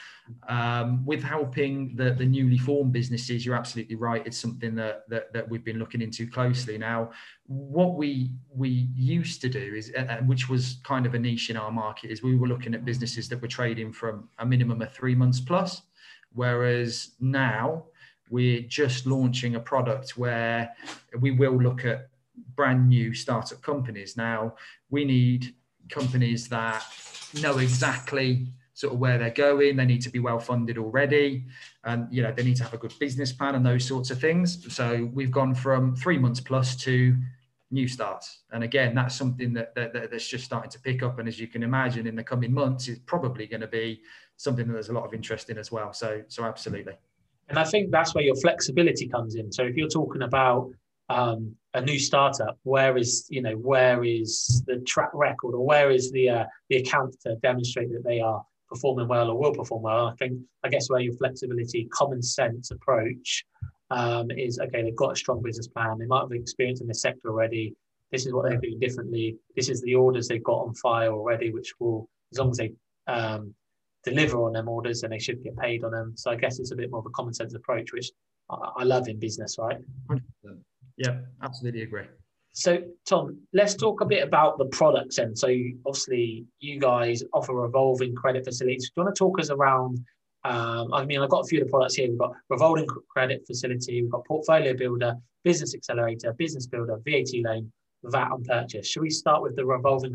Um, 0.48 1.06
with 1.06 1.22
helping 1.22 1.94
the, 1.94 2.14
the 2.14 2.26
newly 2.26 2.58
formed 2.58 2.92
businesses, 2.92 3.46
you're 3.46 3.54
absolutely 3.54 3.94
right. 3.94 4.26
It's 4.26 4.38
something 4.38 4.74
that, 4.74 5.08
that, 5.08 5.32
that 5.32 5.48
we've 5.48 5.64
been 5.64 5.78
looking 5.78 6.02
into 6.02 6.26
closely. 6.26 6.76
Now, 6.76 7.12
what 7.46 7.94
we 7.94 8.32
we 8.54 8.88
used 8.94 9.40
to 9.42 9.48
do 9.48 9.74
is, 9.74 9.90
and 9.90 10.28
which 10.28 10.48
was 10.48 10.78
kind 10.84 11.06
of 11.06 11.14
a 11.14 11.18
niche 11.18 11.50
in 11.50 11.56
our 11.56 11.70
market, 11.70 12.10
is 12.10 12.22
we 12.22 12.36
were 12.36 12.48
looking 12.48 12.74
at 12.74 12.84
businesses 12.84 13.28
that 13.28 13.40
were 13.40 13.48
trading 13.48 13.92
from 13.92 14.28
a 14.38 14.46
minimum 14.46 14.82
of 14.82 14.92
three 14.92 15.14
months 15.14 15.40
plus. 15.40 15.82
Whereas 16.34 17.12
now, 17.20 17.84
we're 18.32 18.62
just 18.62 19.06
launching 19.06 19.54
a 19.56 19.60
product 19.60 20.16
where 20.16 20.74
we 21.20 21.30
will 21.30 21.62
look 21.62 21.84
at 21.84 22.08
brand 22.56 22.88
new 22.88 23.12
startup 23.12 23.60
companies. 23.60 24.16
Now, 24.16 24.54
we 24.88 25.04
need 25.04 25.54
companies 25.90 26.48
that 26.48 26.82
know 27.42 27.58
exactly 27.58 28.46
sort 28.72 28.94
of 28.94 28.98
where 28.98 29.18
they're 29.18 29.30
going. 29.30 29.76
They 29.76 29.84
need 29.84 30.00
to 30.02 30.10
be 30.10 30.18
well 30.18 30.38
funded 30.38 30.78
already, 30.78 31.44
and 31.84 32.08
you 32.10 32.22
know 32.22 32.32
they 32.32 32.42
need 32.42 32.56
to 32.56 32.62
have 32.62 32.72
a 32.72 32.78
good 32.78 32.94
business 32.98 33.32
plan 33.32 33.54
and 33.54 33.64
those 33.66 33.84
sorts 33.84 34.10
of 34.10 34.18
things. 34.18 34.74
So 34.74 35.10
we've 35.12 35.30
gone 35.30 35.54
from 35.54 35.94
three 35.94 36.16
months 36.18 36.40
plus 36.40 36.74
to 36.76 37.14
new 37.70 37.86
starts, 37.86 38.44
and 38.50 38.64
again, 38.64 38.94
that's 38.94 39.14
something 39.14 39.52
that, 39.52 39.74
that, 39.74 39.92
that's 39.92 40.26
just 40.26 40.44
starting 40.44 40.70
to 40.70 40.80
pick 40.80 41.02
up. 41.02 41.18
And 41.18 41.28
as 41.28 41.38
you 41.38 41.48
can 41.48 41.62
imagine, 41.62 42.06
in 42.06 42.16
the 42.16 42.24
coming 42.24 42.52
months, 42.52 42.88
it's 42.88 43.00
probably 43.04 43.46
going 43.46 43.60
to 43.60 43.66
be 43.66 44.00
something 44.38 44.66
that 44.66 44.72
there's 44.72 44.88
a 44.88 44.94
lot 44.94 45.04
of 45.04 45.12
interest 45.12 45.50
in 45.50 45.58
as 45.58 45.70
well. 45.70 45.92
So, 45.92 46.22
so 46.28 46.44
absolutely. 46.44 46.94
And 47.52 47.58
I 47.58 47.64
think 47.64 47.90
that's 47.90 48.14
where 48.14 48.24
your 48.24 48.34
flexibility 48.36 49.06
comes 49.06 49.34
in. 49.34 49.52
So 49.52 49.62
if 49.64 49.76
you're 49.76 49.86
talking 49.86 50.22
about 50.22 50.70
um, 51.10 51.54
a 51.74 51.82
new 51.82 51.98
startup, 51.98 52.58
where 52.62 52.96
is 52.96 53.26
you 53.28 53.42
know 53.42 53.52
where 53.56 54.02
is 54.04 54.62
the 54.66 54.78
track 54.86 55.10
record 55.12 55.54
or 55.54 55.62
where 55.62 55.90
is 55.90 56.10
the 56.12 56.30
uh, 56.30 56.44
the 56.70 56.76
account 56.76 57.14
to 57.24 57.36
demonstrate 57.42 57.90
that 57.90 58.04
they 58.04 58.20
are 58.20 58.42
performing 58.70 59.06
well 59.06 59.28
or 59.28 59.38
will 59.38 59.52
perform 59.52 59.82
well? 59.82 60.06
I 60.06 60.14
think 60.14 60.40
I 60.64 60.70
guess 60.70 60.88
where 60.88 61.00
your 61.00 61.12
flexibility, 61.18 61.84
common 61.92 62.22
sense 62.22 62.70
approach 62.70 63.44
um, 63.90 64.30
is 64.30 64.58
okay. 64.58 64.80
They've 64.80 64.96
got 64.96 65.12
a 65.12 65.16
strong 65.16 65.42
business 65.42 65.68
plan. 65.68 65.98
They 65.98 66.06
might 66.06 66.22
have 66.22 66.32
experience 66.32 66.80
in 66.80 66.86
the 66.86 66.94
sector 66.94 67.28
already. 67.28 67.74
This 68.12 68.24
is 68.24 68.32
what 68.32 68.48
they're 68.48 68.56
doing 68.56 68.78
differently. 68.78 69.36
This 69.56 69.68
is 69.68 69.82
the 69.82 69.94
orders 69.94 70.26
they've 70.26 70.42
got 70.42 70.64
on 70.64 70.74
file 70.76 71.12
already, 71.12 71.52
which 71.52 71.74
will, 71.78 72.08
as 72.32 72.38
long 72.38 72.50
as 72.52 72.56
they 72.56 72.72
um, 73.08 73.54
deliver 74.04 74.42
on 74.44 74.52
them 74.52 74.68
orders, 74.68 75.02
and 75.02 75.12
they 75.12 75.18
should 75.18 75.42
get 75.42 75.56
paid 75.56 75.84
on 75.84 75.92
them. 75.92 76.12
So 76.16 76.30
I 76.30 76.36
guess 76.36 76.58
it's 76.58 76.72
a 76.72 76.76
bit 76.76 76.90
more 76.90 77.00
of 77.00 77.06
a 77.06 77.10
common 77.10 77.34
sense 77.34 77.54
approach, 77.54 77.92
which 77.92 78.10
I, 78.50 78.56
I 78.78 78.84
love 78.84 79.08
in 79.08 79.18
business, 79.18 79.56
right? 79.58 79.78
100%. 80.10 80.20
Yeah, 80.96 81.18
absolutely 81.42 81.82
agree. 81.82 82.04
So, 82.54 82.82
Tom, 83.06 83.38
let's 83.54 83.74
talk 83.74 84.02
a 84.02 84.04
bit 84.04 84.22
about 84.22 84.58
the 84.58 84.66
products. 84.66 85.18
And 85.18 85.36
so, 85.36 85.48
obviously, 85.86 86.44
you 86.60 86.78
guys 86.78 87.22
offer 87.32 87.54
revolving 87.54 88.14
credit 88.14 88.44
facilities. 88.44 88.90
Do 88.90 89.00
you 89.00 89.04
want 89.04 89.14
to 89.14 89.18
talk 89.18 89.40
us 89.40 89.48
around? 89.48 90.04
Um, 90.44 90.92
I 90.92 91.04
mean, 91.04 91.20
I've 91.20 91.30
got 91.30 91.40
a 91.40 91.46
few 91.46 91.60
of 91.60 91.66
the 91.66 91.70
products 91.70 91.94
here. 91.94 92.08
We've 92.10 92.18
got 92.18 92.32
revolving 92.50 92.86
credit 93.08 93.44
facility, 93.46 94.02
we've 94.02 94.10
got 94.10 94.26
portfolio 94.26 94.74
builder, 94.74 95.14
business 95.44 95.74
accelerator, 95.74 96.32
business 96.34 96.66
builder, 96.66 96.98
VAT 97.04 97.28
loan, 97.44 97.72
VAT 98.04 98.30
on 98.30 98.44
purchase. 98.44 98.88
Should 98.88 99.02
we 99.02 99.10
start 99.10 99.42
with 99.42 99.56
the 99.56 99.64
revolving 99.64 100.12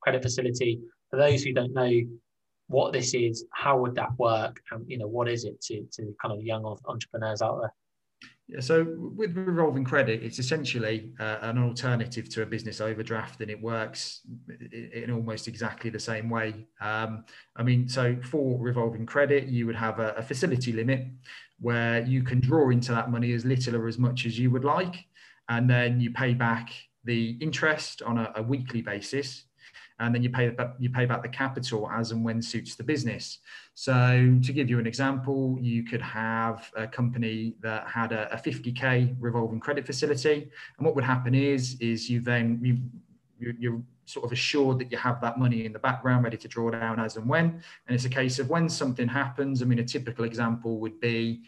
credit 0.00 0.22
facility? 0.22 0.80
For 1.10 1.18
those 1.18 1.44
who 1.44 1.52
don't 1.52 1.72
know 1.72 1.92
what 2.68 2.92
this 2.92 3.14
is, 3.14 3.44
how 3.52 3.78
would 3.78 3.94
that 3.94 4.18
work, 4.18 4.60
and 4.70 4.84
you 4.88 4.98
know, 4.98 5.06
what 5.06 5.28
is 5.28 5.44
it 5.44 5.60
to 5.62 5.86
to 5.92 6.14
kind 6.20 6.34
of 6.34 6.42
young 6.42 6.64
entrepreneurs 6.86 7.42
out 7.42 7.60
there? 7.60 7.72
Yeah, 8.48 8.60
so 8.60 8.86
with 9.16 9.36
revolving 9.36 9.84
credit, 9.84 10.22
it's 10.22 10.38
essentially 10.38 11.10
uh, 11.18 11.38
an 11.42 11.58
alternative 11.58 12.28
to 12.30 12.42
a 12.42 12.46
business 12.46 12.80
overdraft, 12.80 13.40
and 13.40 13.50
it 13.50 13.60
works 13.60 14.20
in 14.72 15.10
almost 15.10 15.48
exactly 15.48 15.90
the 15.90 15.98
same 15.98 16.30
way. 16.30 16.66
Um, 16.80 17.24
I 17.56 17.64
mean, 17.64 17.88
so 17.88 18.16
for 18.22 18.56
revolving 18.58 19.04
credit, 19.04 19.48
you 19.48 19.66
would 19.66 19.74
have 19.74 19.98
a, 19.98 20.12
a, 20.12 20.22
facility 20.22 20.72
limit 20.72 21.08
where 21.58 22.04
you 22.04 22.22
can 22.22 22.38
draw 22.38 22.70
into 22.70 22.92
that 22.92 23.10
money 23.10 23.32
as 23.32 23.44
little 23.44 23.74
or 23.74 23.88
as 23.88 23.98
much 23.98 24.26
as 24.26 24.38
you 24.38 24.52
would 24.52 24.64
like, 24.64 24.94
and 25.48 25.68
then 25.68 25.98
you 25.98 26.12
pay 26.12 26.32
back 26.32 26.72
the 27.02 27.36
interest 27.40 28.00
on 28.02 28.16
a, 28.16 28.32
a 28.36 28.42
weekly 28.42 28.80
basis 28.80 29.46
and 29.98 30.14
then 30.14 30.22
you 30.22 30.30
pay 30.30 30.54
you 30.78 30.90
pay 30.90 31.06
back 31.06 31.22
the 31.22 31.28
capital 31.28 31.88
as 31.90 32.10
and 32.10 32.24
when 32.24 32.42
suits 32.42 32.74
the 32.74 32.84
business. 32.84 33.38
So 33.74 34.38
to 34.42 34.52
give 34.52 34.68
you 34.68 34.78
an 34.78 34.86
example, 34.86 35.58
you 35.60 35.84
could 35.84 36.02
have 36.02 36.70
a 36.76 36.86
company 36.86 37.54
that 37.60 37.86
had 37.88 38.12
a, 38.12 38.32
a 38.32 38.36
50k 38.36 39.16
revolving 39.18 39.60
credit 39.60 39.86
facility, 39.86 40.50
and 40.78 40.86
what 40.86 40.94
would 40.94 41.04
happen 41.04 41.34
is 41.34 41.76
is 41.80 42.10
you 42.10 42.20
then 42.20 42.60
you 42.62 42.78
you're 43.38 43.82
sort 44.06 44.24
of 44.24 44.32
assured 44.32 44.78
that 44.78 44.90
you 44.90 44.96
have 44.96 45.20
that 45.20 45.38
money 45.38 45.66
in 45.66 45.72
the 45.72 45.78
background 45.78 46.24
ready 46.24 46.36
to 46.36 46.48
draw 46.48 46.70
down 46.70 47.00
as 47.00 47.16
and 47.16 47.28
when. 47.28 47.60
And 47.86 47.94
it's 47.94 48.04
a 48.04 48.08
case 48.08 48.38
of 48.38 48.48
when 48.48 48.68
something 48.68 49.08
happens. 49.08 49.62
I 49.62 49.64
mean, 49.64 49.80
a 49.80 49.84
typical 49.84 50.24
example 50.24 50.78
would 50.78 51.00
be 51.00 51.42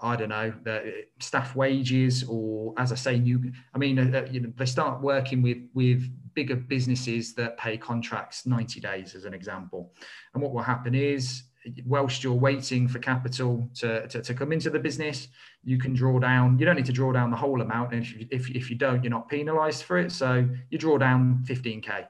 I 0.00 0.14
don't 0.14 0.28
know, 0.28 0.52
the 0.62 1.06
staff 1.20 1.56
wages, 1.56 2.22
or 2.28 2.74
as 2.76 2.92
I 2.92 2.96
say, 2.96 3.18
new. 3.18 3.50
I 3.74 3.78
mean, 3.78 3.98
uh, 3.98 4.26
you 4.30 4.40
know, 4.40 4.52
they 4.54 4.66
start 4.66 5.00
working 5.00 5.40
with 5.40 5.58
with 5.72 6.10
bigger 6.36 6.54
businesses 6.54 7.34
that 7.34 7.58
pay 7.58 7.76
contracts 7.76 8.46
90 8.46 8.78
days, 8.78 9.16
as 9.16 9.24
an 9.24 9.34
example. 9.34 9.92
And 10.34 10.42
what 10.42 10.52
will 10.52 10.62
happen 10.62 10.94
is, 10.94 11.42
whilst 11.84 12.22
you're 12.22 12.32
waiting 12.32 12.86
for 12.86 13.00
capital 13.00 13.68
to, 13.74 14.06
to, 14.06 14.22
to 14.22 14.34
come 14.34 14.52
into 14.52 14.70
the 14.70 14.78
business, 14.78 15.26
you 15.64 15.78
can 15.78 15.94
draw 15.94 16.20
down. 16.20 16.58
You 16.60 16.66
don't 16.66 16.76
need 16.76 16.86
to 16.86 16.92
draw 16.92 17.12
down 17.12 17.32
the 17.32 17.36
whole 17.36 17.60
amount, 17.60 17.92
and 17.92 18.02
if 18.02 18.12
you, 18.12 18.28
if, 18.30 18.50
if 18.50 18.70
you 18.70 18.76
don't, 18.76 19.02
you're 19.02 19.10
not 19.10 19.28
penalised 19.28 19.82
for 19.82 19.98
it. 19.98 20.12
So 20.12 20.48
you 20.70 20.78
draw 20.78 20.98
down 20.98 21.42
15k. 21.48 22.06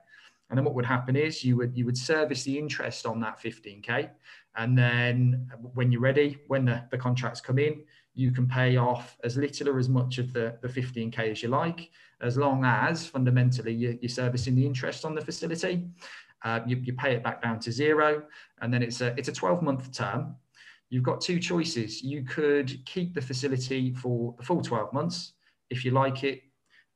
And 0.50 0.59
then 0.59 0.64
what 0.64 0.75
would 0.75 0.85
happen 0.85 1.16
is 1.16 1.42
you 1.42 1.56
would 1.56 1.76
you 1.76 1.85
would 1.87 1.99
service 1.99 2.45
the 2.45 2.56
interest 2.56 3.06
on 3.06 3.18
that 3.21 3.40
15k, 3.42 4.11
and 4.56 4.76
then 4.76 5.50
when 5.75 5.90
you're 5.90 6.00
ready, 6.00 6.38
when 6.49 6.64
the, 6.64 6.85
the 6.90 6.99
contracts 6.99 7.40
come 7.40 7.59
in, 7.59 7.83
you 8.17 8.31
can 8.31 8.49
pay 8.49 8.77
off 8.77 9.17
as 9.23 9.37
little 9.37 9.69
or 9.69 9.79
as 9.79 9.89
much 9.89 10.19
of 10.19 10.33
the, 10.33 10.59
the 10.63 10.69
15k 10.69 11.19
as 11.31 11.43
you 11.43 11.49
like, 11.49 11.91
as 12.23 12.37
long 12.37 12.65
as 12.65 13.07
fundamentally 13.07 13.75
you, 13.75 13.99
are 14.03 14.09
servicing 14.09 14.57
the 14.57 14.65
interest 14.65 15.05
on 15.05 15.15
the 15.15 15.21
facility. 15.21 15.87
Uh, 16.43 16.61
you, 16.67 16.77
you 16.77 16.95
pay 16.95 17.15
it 17.15 17.23
back 17.23 17.43
down 17.43 17.61
to 17.61 17.71
zero, 17.71 18.23
and 18.63 18.73
then 18.73 18.83
it's 18.83 19.01
a 19.01 19.15
it's 19.19 19.29
a 19.29 19.33
12 19.33 19.63
month 19.63 19.93
term. 19.93 20.35
You've 20.89 21.03
got 21.03 21.21
two 21.21 21.39
choices. 21.39 22.03
You 22.03 22.23
could 22.25 22.85
keep 22.87 23.15
the 23.15 23.21
facility 23.21 23.93
for 23.93 24.35
the 24.39 24.45
full 24.45 24.63
12 24.63 24.93
months 24.93 25.33
if 25.69 25.85
you 25.85 25.91
like 25.91 26.25
it 26.25 26.43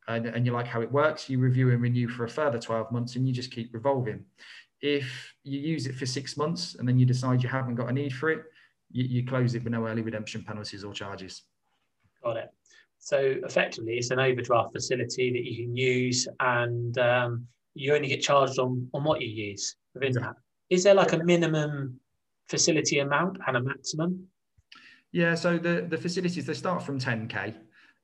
and, 0.08 0.26
and 0.26 0.46
you 0.46 0.52
like 0.52 0.66
how 0.66 0.80
it 0.80 0.90
works, 0.90 1.28
you 1.28 1.38
review 1.38 1.70
and 1.70 1.82
renew 1.82 2.08
for 2.08 2.24
a 2.24 2.28
further 2.28 2.58
12 2.58 2.90
months 2.92 3.16
and 3.16 3.26
you 3.26 3.34
just 3.34 3.50
keep 3.50 3.74
revolving. 3.74 4.24
If 4.80 5.34
you 5.44 5.58
use 5.58 5.86
it 5.86 5.94
for 5.94 6.06
six 6.06 6.36
months 6.36 6.76
and 6.76 6.88
then 6.88 6.98
you 6.98 7.06
decide 7.06 7.42
you 7.42 7.48
haven't 7.48 7.74
got 7.74 7.88
a 7.88 7.92
need 7.92 8.14
for 8.14 8.30
it, 8.30 8.44
you, 8.90 9.04
you 9.04 9.26
close 9.26 9.54
it 9.54 9.64
with 9.64 9.72
no 9.72 9.86
early 9.86 10.02
redemption 10.02 10.42
penalties 10.42 10.84
or 10.84 10.92
charges. 10.92 11.42
Got 12.22 12.36
it. 12.36 12.50
So 12.98 13.36
effectively, 13.44 13.94
it's 13.94 14.10
an 14.10 14.18
overdraft 14.18 14.72
facility 14.72 15.32
that 15.32 15.44
you 15.44 15.64
can 15.64 15.76
use, 15.76 16.28
and 16.38 16.96
um, 16.98 17.46
you 17.74 17.94
only 17.94 18.08
get 18.08 18.20
charged 18.20 18.58
on, 18.58 18.88
on 18.92 19.04
what 19.04 19.22
you 19.22 19.28
use 19.28 19.76
within 19.94 20.12
yeah. 20.14 20.20
that. 20.20 20.36
Is 20.68 20.84
there 20.84 20.94
like 20.94 21.12
a 21.12 21.18
minimum 21.18 21.98
facility 22.48 22.98
amount 22.98 23.38
and 23.46 23.56
a 23.56 23.60
maximum? 23.60 24.26
Yeah, 25.12 25.34
so 25.34 25.58
the, 25.58 25.86
the 25.88 25.96
facilities 25.96 26.46
they 26.46 26.54
start 26.54 26.82
from 26.82 27.00
10k 27.00 27.54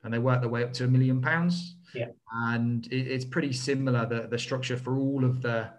and 0.03 0.13
they 0.13 0.19
work 0.19 0.41
their 0.41 0.49
way 0.49 0.63
up 0.63 0.73
to 0.73 0.85
a 0.85 0.87
million 0.87 1.21
pounds. 1.21 1.77
Yeah. 1.93 2.07
And 2.31 2.85
it, 2.87 3.07
it's 3.07 3.25
pretty 3.25 3.53
similar 3.53 4.05
the, 4.05 4.27
the 4.27 4.39
structure 4.39 4.77
for 4.77 4.97
all 4.97 5.23
of 5.23 5.41
the 5.41 5.69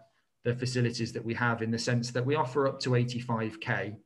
the 0.44 0.54
facilities 0.54 1.12
that 1.12 1.24
we 1.24 1.34
have 1.34 1.62
in 1.62 1.70
the 1.70 1.78
sense 1.78 2.10
that 2.12 2.24
we 2.24 2.36
offer 2.36 2.68
up 2.68 2.78
to 2.80 2.90
85k 2.90 3.96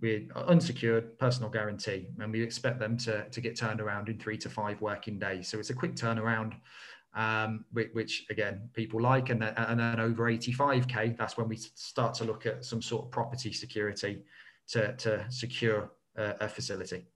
with 0.00 0.30
unsecured 0.34 1.18
personal 1.18 1.50
guarantee 1.50 2.08
and 2.20 2.32
we 2.32 2.42
expect 2.42 2.78
them 2.78 2.96
to, 2.96 3.28
to 3.28 3.40
get 3.40 3.56
turned 3.56 3.80
around 3.80 4.08
in 4.08 4.18
three 4.18 4.38
to 4.38 4.48
five 4.48 4.80
working 4.80 5.18
days. 5.18 5.48
So 5.48 5.58
it's 5.58 5.70
a 5.70 5.74
quick 5.74 5.94
turnaround 5.94 6.54
um, 7.14 7.64
which, 7.72 7.88
which, 7.92 8.26
again 8.30 8.68
people 8.74 9.00
like 9.00 9.30
and 9.30 9.40
then, 9.40 9.54
and 9.56 9.80
then 9.80 9.98
over 9.98 10.30
85k 10.30 11.16
that's 11.16 11.36
when 11.36 11.48
we 11.48 11.56
start 11.56 12.14
to 12.14 12.24
look 12.24 12.46
at 12.46 12.64
some 12.64 12.82
sort 12.82 13.06
of 13.06 13.10
property 13.10 13.52
security 13.52 14.22
to, 14.68 14.94
to 14.96 15.24
secure 15.30 15.90
a, 16.16 16.34
a 16.40 16.48
facility. 16.48 17.06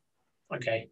Okay. 0.55 0.89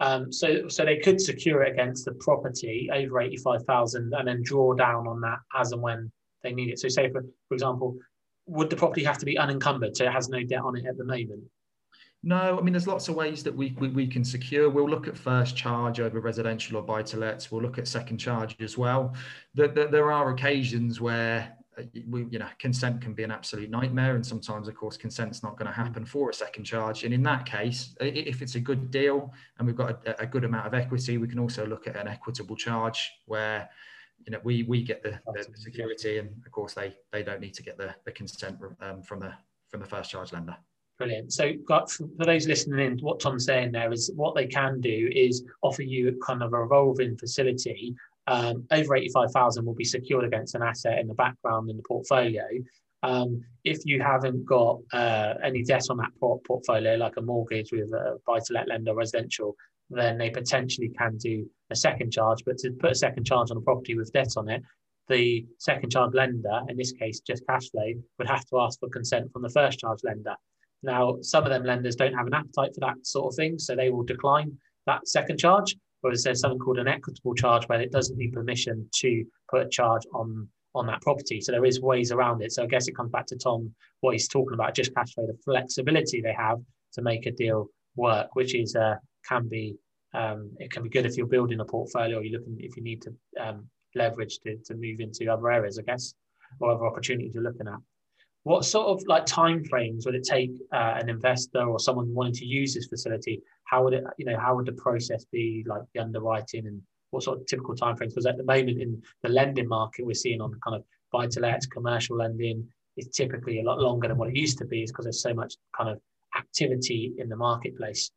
Um, 0.00 0.32
so, 0.32 0.68
so 0.68 0.84
they 0.84 0.98
could 0.98 1.20
secure 1.20 1.62
it 1.62 1.72
against 1.72 2.04
the 2.04 2.12
property 2.14 2.90
over 2.92 3.20
85,000 3.20 4.12
and 4.12 4.28
then 4.28 4.42
draw 4.42 4.74
down 4.74 5.06
on 5.06 5.20
that 5.20 5.38
as 5.56 5.72
and 5.72 5.80
when 5.80 6.10
they 6.42 6.52
need 6.52 6.70
it. 6.70 6.78
So, 6.80 6.88
say 6.88 7.10
for, 7.10 7.22
for 7.48 7.54
example, 7.54 7.96
would 8.46 8.70
the 8.70 8.76
property 8.76 9.04
have 9.04 9.18
to 9.18 9.26
be 9.26 9.38
unencumbered 9.38 9.96
so 9.96 10.04
it 10.04 10.12
has 10.12 10.28
no 10.28 10.42
debt 10.42 10.62
on 10.62 10.76
it 10.76 10.86
at 10.86 10.96
the 10.96 11.04
moment? 11.04 11.44
No, 12.24 12.56
I 12.56 12.62
mean, 12.62 12.72
there's 12.72 12.86
lots 12.86 13.08
of 13.08 13.16
ways 13.16 13.42
that 13.42 13.54
we, 13.54 13.74
we, 13.80 13.88
we 13.88 14.06
can 14.06 14.24
secure. 14.24 14.70
We'll 14.70 14.88
look 14.88 15.08
at 15.08 15.16
first 15.16 15.56
charge 15.56 15.98
over 15.98 16.20
residential 16.20 16.76
or 16.76 16.82
buy 16.82 17.02
to 17.02 17.16
lets. 17.16 17.50
We'll 17.50 17.62
look 17.62 17.78
at 17.78 17.88
second 17.88 18.18
charge 18.18 18.56
as 18.60 18.78
well. 18.78 19.14
The, 19.54 19.66
the, 19.66 19.88
there 19.88 20.12
are 20.12 20.30
occasions 20.30 21.00
where 21.00 21.56
uh, 21.76 21.82
we, 22.08 22.26
you 22.30 22.38
know, 22.38 22.46
consent 22.60 23.00
can 23.00 23.12
be 23.12 23.24
an 23.24 23.32
absolute 23.32 23.70
nightmare, 23.70 24.14
and 24.14 24.24
sometimes, 24.24 24.68
of 24.68 24.76
course, 24.76 24.96
consent's 24.96 25.42
not 25.42 25.58
going 25.58 25.66
to 25.66 25.72
happen 25.72 26.04
for 26.04 26.30
a 26.30 26.34
second 26.34 26.62
charge. 26.62 27.02
And 27.02 27.12
in 27.12 27.24
that 27.24 27.44
case, 27.44 27.96
if 28.00 28.40
it's 28.40 28.54
a 28.54 28.60
good 28.60 28.92
deal 28.92 29.32
and 29.58 29.66
we've 29.66 29.76
got 29.76 30.06
a, 30.06 30.22
a 30.22 30.26
good 30.26 30.44
amount 30.44 30.68
of 30.68 30.74
equity, 30.74 31.18
we 31.18 31.26
can 31.26 31.40
also 31.40 31.66
look 31.66 31.88
at 31.88 31.96
an 31.96 32.06
equitable 32.06 32.54
charge 32.54 33.10
where 33.26 33.68
you 34.24 34.32
know 34.32 34.40
we 34.44 34.62
we 34.64 34.82
get 34.82 35.02
the, 35.02 35.18
the, 35.34 35.46
security, 35.54 36.18
and 36.18 36.30
of 36.44 36.52
course 36.52 36.74
they 36.74 36.94
they 37.12 37.22
don't 37.22 37.40
need 37.40 37.54
to 37.54 37.62
get 37.62 37.76
the, 37.78 37.94
the 38.04 38.12
consent 38.12 38.58
um, 38.80 39.02
from 39.02 39.20
the 39.20 39.32
from 39.68 39.80
the 39.80 39.86
first 39.86 40.10
charge 40.10 40.32
lender. 40.32 40.56
Brilliant. 40.98 41.32
So, 41.32 41.52
got, 41.66 41.90
for 41.90 42.06
those 42.18 42.46
listening 42.46 42.86
in, 42.86 42.98
what 42.98 43.18
Tom's 43.18 43.46
saying 43.46 43.72
there 43.72 43.92
is 43.92 44.12
what 44.14 44.34
they 44.34 44.46
can 44.46 44.80
do 44.80 45.10
is 45.12 45.44
offer 45.62 45.82
you 45.82 46.16
kind 46.24 46.42
of 46.42 46.52
a 46.52 46.60
revolving 46.60 47.16
facility 47.16 47.96
um, 48.26 48.66
over 48.70 48.96
85,000 48.96 49.64
will 49.64 49.74
be 49.74 49.84
secured 49.84 50.24
against 50.24 50.54
an 50.54 50.62
asset 50.62 50.98
in 50.98 51.08
the 51.08 51.14
background 51.14 51.70
in 51.70 51.76
the 51.76 51.82
portfolio. 51.82 52.44
Um, 53.02 53.42
if 53.64 53.78
you 53.84 54.00
haven't 54.00 54.44
got 54.44 54.78
uh, 54.92 55.34
any 55.42 55.64
debt 55.64 55.86
on 55.90 55.96
that 55.96 56.12
portfolio, 56.20 56.94
like 56.94 57.16
a 57.16 57.22
mortgage 57.22 57.72
with 57.72 57.92
a 57.92 58.18
buy-to-let 58.26 58.68
lender, 58.68 58.94
residential, 58.94 59.56
then 59.98 60.18
they 60.18 60.30
potentially 60.30 60.90
can 60.98 61.16
do 61.18 61.48
a 61.70 61.76
second 61.76 62.12
charge. 62.12 62.42
But 62.44 62.58
to 62.58 62.70
put 62.72 62.92
a 62.92 62.96
second 62.96 63.24
charge 63.24 63.50
on 63.50 63.56
a 63.56 63.60
property 63.60 63.96
with 63.96 64.12
debt 64.12 64.32
on 64.36 64.48
it, 64.48 64.62
the 65.08 65.46
second 65.58 65.90
charge 65.90 66.14
lender, 66.14 66.60
in 66.68 66.76
this 66.76 66.92
case 66.92 67.20
just 67.20 67.46
cash 67.46 67.70
flow, 67.70 67.92
would 68.18 68.28
have 68.28 68.44
to 68.46 68.60
ask 68.60 68.78
for 68.80 68.88
consent 68.88 69.32
from 69.32 69.42
the 69.42 69.50
first 69.50 69.78
charge 69.78 70.00
lender. 70.04 70.34
Now, 70.82 71.16
some 71.20 71.44
of 71.44 71.50
them 71.50 71.64
lenders 71.64 71.96
don't 71.96 72.14
have 72.14 72.26
an 72.26 72.34
appetite 72.34 72.74
for 72.74 72.80
that 72.80 73.06
sort 73.06 73.32
of 73.32 73.36
thing, 73.36 73.58
so 73.58 73.74
they 73.74 73.90
will 73.90 74.04
decline 74.04 74.56
that 74.86 75.06
second 75.06 75.38
charge 75.38 75.76
whereas 76.02 76.22
there's 76.22 76.40
something 76.40 76.58
called 76.58 76.78
an 76.78 76.88
equitable 76.88 77.34
charge 77.34 77.64
where 77.68 77.80
it 77.80 77.90
doesn't 77.90 78.18
need 78.18 78.32
permission 78.32 78.86
to 78.92 79.24
put 79.50 79.66
a 79.66 79.68
charge 79.68 80.02
on 80.14 80.46
on 80.74 80.86
that 80.86 81.02
property. 81.02 81.38
So 81.38 81.52
there 81.52 81.66
is 81.66 81.82
ways 81.82 82.12
around 82.12 82.40
it. 82.42 82.50
So 82.50 82.62
I 82.62 82.66
guess 82.66 82.88
it 82.88 82.96
comes 82.96 83.10
back 83.10 83.26
to 83.26 83.36
Tom, 83.36 83.74
what 84.00 84.12
he's 84.12 84.26
talking 84.26 84.54
about, 84.54 84.74
just 84.74 84.94
cash 84.94 85.12
flow, 85.12 85.26
the 85.26 85.36
flexibility 85.44 86.22
they 86.22 86.32
have 86.32 86.60
to 86.94 87.02
make 87.02 87.26
a 87.26 87.30
deal 87.30 87.66
work, 87.94 88.34
which 88.34 88.54
is 88.54 88.74
uh, 88.74 88.94
can 89.28 89.48
be 89.48 89.76
um, 90.14 90.50
it 90.58 90.70
can 90.70 90.82
be 90.82 90.88
good 90.88 91.06
if 91.06 91.16
you're 91.16 91.26
building 91.26 91.60
a 91.60 91.64
portfolio 91.64 92.18
or 92.18 92.22
you're 92.22 92.38
looking 92.38 92.56
if 92.58 92.76
you 92.76 92.82
need 92.82 93.02
to 93.02 93.14
um, 93.40 93.68
leverage 93.94 94.38
to, 94.40 94.56
to 94.64 94.74
move 94.74 95.00
into 95.00 95.28
other 95.28 95.50
areas, 95.50 95.78
I 95.78 95.82
guess, 95.82 96.14
or 96.60 96.72
other 96.72 96.86
opportunities 96.86 97.34
you're 97.34 97.42
looking 97.42 97.68
at. 97.68 97.78
What 98.44 98.64
sort 98.64 98.88
of 98.88 99.06
like 99.06 99.24
time 99.24 99.64
frames 99.64 100.04
would 100.04 100.16
it 100.16 100.24
take 100.24 100.50
uh, 100.72 100.94
an 101.00 101.08
investor 101.08 101.62
or 101.62 101.78
someone 101.78 102.12
wanting 102.12 102.34
to 102.34 102.44
use 102.44 102.74
this 102.74 102.86
facility? 102.86 103.40
How 103.64 103.84
would 103.84 103.94
it, 103.94 104.04
you 104.18 104.26
know, 104.26 104.38
how 104.38 104.56
would 104.56 104.66
the 104.66 104.72
process 104.72 105.24
be 105.26 105.64
like 105.66 105.82
the 105.94 106.00
underwriting 106.00 106.66
and 106.66 106.82
what 107.10 107.22
sort 107.22 107.38
of 107.38 107.46
typical 107.46 107.76
time 107.76 107.96
frames? 107.96 108.14
Because 108.14 108.26
at 108.26 108.36
the 108.36 108.44
moment 108.44 108.82
in 108.82 109.00
the 109.22 109.28
lending 109.28 109.68
market, 109.68 110.04
we're 110.04 110.14
seeing 110.14 110.40
on 110.40 110.58
kind 110.64 110.76
of 110.76 110.82
buy 111.12 111.28
to 111.28 111.40
let, 111.40 111.62
commercial 111.70 112.16
lending 112.16 112.66
is 112.96 113.08
typically 113.08 113.60
a 113.60 113.64
lot 113.64 113.78
longer 113.78 114.08
than 114.08 114.16
what 114.16 114.28
it 114.28 114.36
used 114.36 114.58
to 114.58 114.64
be, 114.64 114.82
is 114.82 114.90
because 114.90 115.04
there's 115.04 115.22
so 115.22 115.34
much 115.34 115.54
kind 115.76 115.88
of 115.88 116.00
activity 116.36 117.12
in 117.18 117.28
the 117.28 117.36
marketplace. 117.36 118.10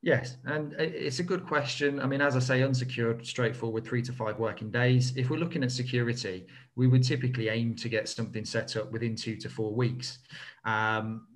Yes, 0.00 0.36
and 0.44 0.74
it's 0.74 1.18
a 1.18 1.24
good 1.24 1.44
question. 1.44 1.98
I 1.98 2.06
mean, 2.06 2.20
as 2.20 2.36
I 2.36 2.38
say, 2.38 2.62
unsecured, 2.62 3.26
straightforward, 3.26 3.84
three 3.84 4.02
to 4.02 4.12
five 4.12 4.38
working 4.38 4.70
days. 4.70 5.12
If 5.16 5.28
we're 5.28 5.38
looking 5.38 5.64
at 5.64 5.72
security, 5.72 6.46
we 6.76 6.86
would 6.86 7.02
typically 7.02 7.48
aim 7.48 7.74
to 7.76 7.88
get 7.88 8.08
something 8.08 8.44
set 8.44 8.76
up 8.76 8.92
within 8.92 9.16
two 9.16 9.36
to 9.36 9.48
four 9.48 9.74
weeks. 9.74 10.18
Um, 10.64 11.26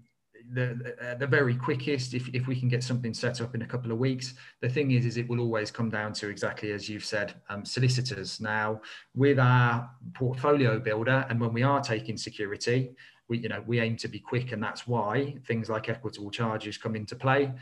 the, 0.52 1.16
the 1.18 1.26
very 1.26 1.56
quickest, 1.56 2.14
if, 2.14 2.28
if 2.28 2.46
we 2.46 2.58
can 2.58 2.68
get 2.68 2.84
something 2.84 3.14
set 3.14 3.40
up 3.40 3.54
in 3.56 3.62
a 3.62 3.66
couple 3.66 3.90
of 3.90 3.98
weeks, 3.98 4.34
the 4.60 4.68
thing 4.68 4.92
is, 4.92 5.06
is 5.06 5.16
it 5.16 5.28
will 5.28 5.40
always 5.40 5.72
come 5.72 5.90
down 5.90 6.12
to 6.14 6.28
exactly 6.28 6.70
as 6.70 6.88
you've 6.88 7.04
said, 7.04 7.34
um, 7.48 7.64
solicitors. 7.64 8.40
Now, 8.40 8.80
with 9.14 9.40
our 9.40 9.90
portfolio 10.14 10.78
builder, 10.78 11.26
and 11.28 11.40
when 11.40 11.52
we 11.52 11.64
are 11.64 11.80
taking 11.80 12.16
security, 12.16 12.92
we, 13.28 13.38
you 13.38 13.48
know, 13.48 13.62
we 13.66 13.80
aim 13.80 13.96
to 13.96 14.08
be 14.08 14.18
quick, 14.18 14.52
and 14.52 14.62
that's 14.62 14.86
why 14.86 15.36
things 15.46 15.68
like 15.68 15.88
equitable 15.88 16.30
charges 16.30 16.76
come 16.76 16.94
into 16.94 17.16
play. 17.16 17.52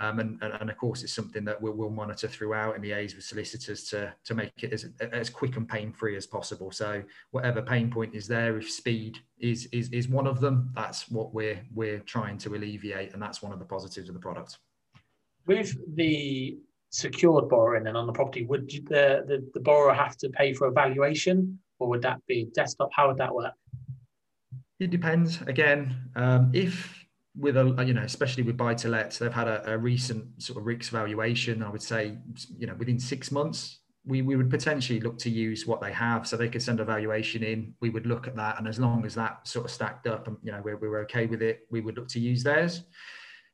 Um, 0.00 0.20
and, 0.20 0.42
and, 0.42 0.68
of 0.68 0.76
course, 0.76 1.02
it's 1.02 1.12
something 1.12 1.44
that 1.46 1.60
we'll, 1.60 1.72
we'll, 1.72 1.90
monitor 1.90 2.28
throughout 2.28 2.74
and 2.74 2.84
liaise 2.84 3.14
with 3.14 3.24
solicitors 3.24 3.84
to, 3.84 4.12
to 4.24 4.34
make 4.34 4.52
it 4.62 4.72
as, 4.72 4.90
as 5.12 5.30
quick 5.30 5.56
and 5.56 5.66
pain 5.66 5.92
free 5.92 6.16
as 6.16 6.26
possible. 6.26 6.70
So, 6.70 7.02
whatever 7.30 7.62
pain 7.62 7.90
point 7.90 8.14
is 8.14 8.28
there, 8.28 8.58
if 8.58 8.70
speed 8.70 9.18
is, 9.38 9.68
is, 9.72 9.88
is 9.90 10.08
one 10.08 10.26
of 10.26 10.40
them, 10.40 10.70
that's 10.74 11.10
what 11.10 11.32
we're, 11.32 11.60
we're 11.74 12.00
trying 12.00 12.36
to 12.38 12.54
alleviate. 12.54 13.14
And 13.14 13.22
that's 13.22 13.40
one 13.40 13.52
of 13.52 13.58
the 13.58 13.64
positives 13.64 14.08
of 14.08 14.14
the 14.14 14.20
product. 14.20 14.58
With 15.46 15.74
the 15.96 16.58
secured 16.90 17.48
borrowing 17.48 17.86
and 17.86 17.96
on 17.96 18.06
the 18.06 18.12
property, 18.12 18.44
would 18.44 18.68
the, 18.68 19.24
the, 19.26 19.48
the 19.54 19.60
borrower 19.60 19.94
have 19.94 20.16
to 20.18 20.28
pay 20.28 20.52
for 20.52 20.66
a 20.66 20.72
valuation 20.72 21.58
or 21.78 21.88
would 21.88 22.02
that 22.02 22.20
be 22.26 22.48
desktop? 22.54 22.90
How 22.92 23.08
would 23.08 23.18
that 23.18 23.34
work? 23.34 23.52
It 24.78 24.90
depends. 24.90 25.40
Again, 25.42 25.96
um, 26.16 26.50
if 26.52 26.95
with 27.38 27.56
a 27.56 27.84
you 27.86 27.92
know 27.92 28.02
especially 28.02 28.42
with 28.42 28.56
buy 28.56 28.74
to 28.74 28.88
lets 28.88 29.18
they've 29.18 29.32
had 29.32 29.48
a, 29.48 29.72
a, 29.72 29.76
recent 29.76 30.24
sort 30.42 30.58
of 30.58 30.64
RICS 30.64 30.88
valuation 30.88 31.62
i 31.62 31.68
would 31.68 31.82
say 31.82 32.16
you 32.56 32.66
know 32.66 32.74
within 32.74 32.98
six 32.98 33.30
months 33.30 33.80
we, 34.06 34.22
we 34.22 34.36
would 34.36 34.48
potentially 34.48 35.00
look 35.00 35.18
to 35.18 35.30
use 35.30 35.66
what 35.66 35.80
they 35.80 35.92
have. 35.92 36.26
So 36.26 36.36
they 36.36 36.48
could 36.48 36.62
send 36.62 36.80
a 36.80 36.84
valuation 36.84 37.42
in 37.42 37.74
we 37.80 37.90
would 37.90 38.06
look 38.06 38.26
at 38.28 38.36
that 38.36 38.58
and 38.58 38.68
as 38.68 38.78
long 38.78 39.04
as 39.04 39.14
that 39.16 39.46
sort 39.46 39.66
of 39.66 39.70
stacked 39.70 40.06
up 40.06 40.28
and 40.28 40.36
you 40.42 40.52
know 40.52 40.62
we, 40.64 40.74
we 40.74 40.88
were 40.88 41.00
okay 41.00 41.26
with 41.26 41.42
it 41.42 41.66
we 41.70 41.80
would 41.80 41.96
look 41.96 42.08
to 42.08 42.20
use 42.20 42.42
theirs. 42.42 42.84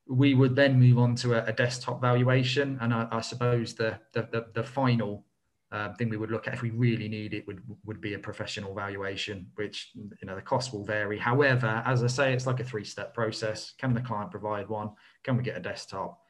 We 0.06 0.34
would 0.34 0.54
then 0.54 0.78
move 0.78 0.98
on 0.98 1.14
to 1.16 1.34
a, 1.34 1.44
a 1.46 1.52
desktop 1.52 2.00
valuation 2.00 2.78
and 2.80 2.92
I, 2.92 3.08
I 3.10 3.20
suppose 3.22 3.74
the, 3.74 3.98
the, 4.12 4.28
the 4.30 4.46
the 4.54 4.62
final 4.62 5.24
uh, 5.72 5.94
thing 5.94 6.10
we 6.10 6.18
would 6.18 6.30
look 6.30 6.46
at 6.46 6.54
if 6.54 6.62
we 6.62 6.70
really 6.70 7.08
need 7.08 7.32
it 7.32 7.46
would 7.46 7.62
would 7.84 8.00
be 8.00 8.12
a 8.14 8.18
professional 8.18 8.74
valuation, 8.74 9.46
which 9.54 9.90
you 9.94 10.26
know 10.26 10.36
the 10.36 10.42
cost 10.42 10.72
will 10.72 10.84
vary. 10.84 11.18
However, 11.18 11.82
as 11.86 12.04
I 12.04 12.08
say, 12.08 12.32
it's 12.34 12.46
like 12.46 12.60
a 12.60 12.64
three 12.64 12.84
step 12.84 13.14
process. 13.14 13.72
Can 13.78 13.94
the 13.94 14.00
client 14.02 14.30
provide 14.30 14.68
one? 14.68 14.90
Can 15.24 15.36
we 15.36 15.42
get 15.42 15.56
a 15.56 15.60
desktop? 15.60 16.20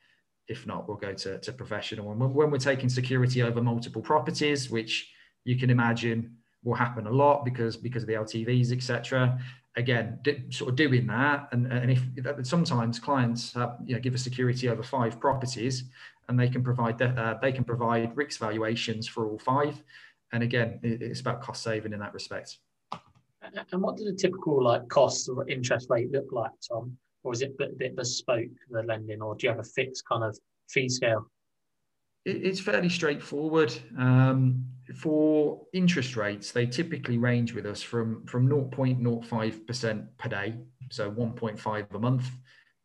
If 0.46 0.66
not, 0.66 0.86
we'll 0.86 0.96
go 0.96 1.12
to, 1.12 1.38
to 1.38 1.52
professional. 1.52 2.10
And 2.12 2.20
when, 2.20 2.32
when 2.32 2.50
we're 2.50 2.58
taking 2.58 2.88
security 2.88 3.42
over 3.42 3.62
multiple 3.62 4.02
properties, 4.02 4.70
which 4.70 5.10
you 5.44 5.56
can 5.58 5.70
imagine 5.70 6.36
will 6.62 6.74
happen 6.74 7.06
a 7.06 7.10
lot 7.10 7.44
because 7.44 7.76
because 7.76 8.04
of 8.04 8.08
the 8.08 8.14
LTVs, 8.14 8.72
etc. 8.72 9.40
Again, 9.74 10.20
sort 10.50 10.68
of 10.70 10.76
doing 10.76 11.06
that, 11.06 11.48
and, 11.50 11.66
and 11.72 11.90
if 11.90 12.46
sometimes 12.46 13.00
clients 13.00 13.54
have, 13.54 13.78
you 13.84 13.94
know 13.94 14.00
give 14.00 14.14
a 14.14 14.18
security 14.18 14.68
over 14.68 14.84
five 14.84 15.18
properties, 15.18 15.84
and 16.28 16.38
they 16.38 16.48
can 16.48 16.62
provide 16.62 17.00
uh, 17.00 17.36
they 17.40 17.52
can 17.52 17.64
provide 17.64 18.14
RICS 18.14 18.38
valuations 18.38 19.08
for 19.08 19.26
all 19.26 19.38
five. 19.38 19.82
And 20.32 20.42
again, 20.42 20.80
it's 20.82 21.20
about 21.20 21.42
cost 21.42 21.62
saving 21.62 21.92
in 21.92 22.00
that 22.00 22.14
respect. 22.14 22.58
And 23.42 23.82
what 23.82 23.96
does 23.96 24.06
a 24.06 24.14
typical 24.14 24.62
like 24.62 24.88
cost 24.88 25.28
or 25.28 25.48
interest 25.48 25.88
rate 25.90 26.10
look 26.10 26.32
like, 26.32 26.52
Tom? 26.66 26.96
Or 27.24 27.32
is 27.32 27.42
it 27.42 27.54
a 27.60 27.68
bit 27.76 27.96
bespoke 27.96 28.48
the 28.70 28.82
lending, 28.82 29.20
or 29.20 29.34
do 29.34 29.46
you 29.46 29.50
have 29.50 29.60
a 29.60 29.64
fixed 29.64 30.04
kind 30.06 30.24
of 30.24 30.38
fee 30.68 30.88
scale? 30.88 31.26
It's 32.24 32.60
fairly 32.60 32.88
straightforward. 32.88 33.74
Um, 33.98 34.64
for 34.96 35.60
interest 35.72 36.16
rates, 36.16 36.52
they 36.52 36.66
typically 36.66 37.18
range 37.18 37.52
with 37.52 37.66
us 37.66 37.82
from 37.82 38.24
from 38.26 38.48
0.05% 38.48 40.06
per 40.18 40.28
day, 40.28 40.54
so 40.90 41.10
1.5 41.10 41.94
a 41.94 41.98
month, 41.98 42.30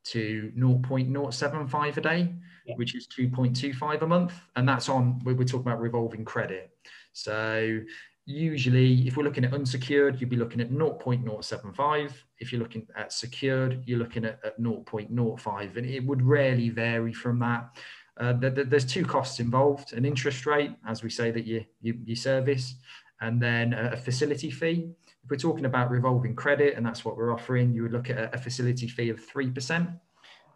to 0.05 0.51
0.075 0.57 1.97
a 1.97 2.01
day 2.01 2.33
yeah. 2.67 2.75
which 2.75 2.95
is 2.95 3.07
2.25 3.07 4.01
a 4.01 4.07
month. 4.07 4.33
And 4.55 4.67
that's 4.67 4.89
on, 4.89 5.19
we're 5.23 5.35
talking 5.43 5.61
about 5.61 5.79
revolving 5.79 6.25
credit. 6.25 6.71
So 7.13 7.79
usually 8.25 9.07
if 9.07 9.15
we're 9.15 9.23
looking 9.23 9.45
at 9.45 9.53
unsecured, 9.53 10.19
you'd 10.19 10.29
be 10.29 10.35
looking 10.35 10.61
at 10.61 10.69
0.075. 10.69 12.11
If 12.39 12.51
you're 12.51 12.61
looking 12.61 12.85
at 12.95 13.13
secured, 13.13 13.83
you're 13.85 13.99
looking 13.99 14.25
at, 14.25 14.39
at 14.43 14.59
0.05. 14.59 15.77
And 15.77 15.85
it 15.85 16.05
would 16.05 16.21
rarely 16.21 16.69
vary 16.69 17.13
from 17.13 17.39
that. 17.39 17.77
Uh, 18.19 18.33
the, 18.33 18.49
the, 18.49 18.63
there's 18.63 18.85
two 18.85 19.05
costs 19.05 19.39
involved, 19.39 19.93
an 19.93 20.03
interest 20.03 20.45
rate, 20.45 20.71
as 20.87 21.03
we 21.03 21.09
say 21.09 21.31
that 21.31 21.45
you, 21.45 21.63
you, 21.81 21.97
you 22.03 22.15
service, 22.15 22.75
and 23.21 23.41
then 23.41 23.73
a, 23.73 23.91
a 23.91 23.97
facility 23.97 24.49
fee. 24.49 24.89
If 25.23 25.29
we're 25.29 25.37
talking 25.37 25.65
about 25.65 25.91
revolving 25.91 26.35
credit, 26.35 26.75
and 26.75 26.85
that's 26.85 27.05
what 27.05 27.15
we're 27.15 27.33
offering, 27.33 27.73
you 27.73 27.83
would 27.83 27.91
look 27.93 28.09
at 28.09 28.17
a, 28.17 28.35
a 28.35 28.37
facility 28.37 28.87
fee 28.87 29.09
of 29.09 29.19
3%. 29.25 29.99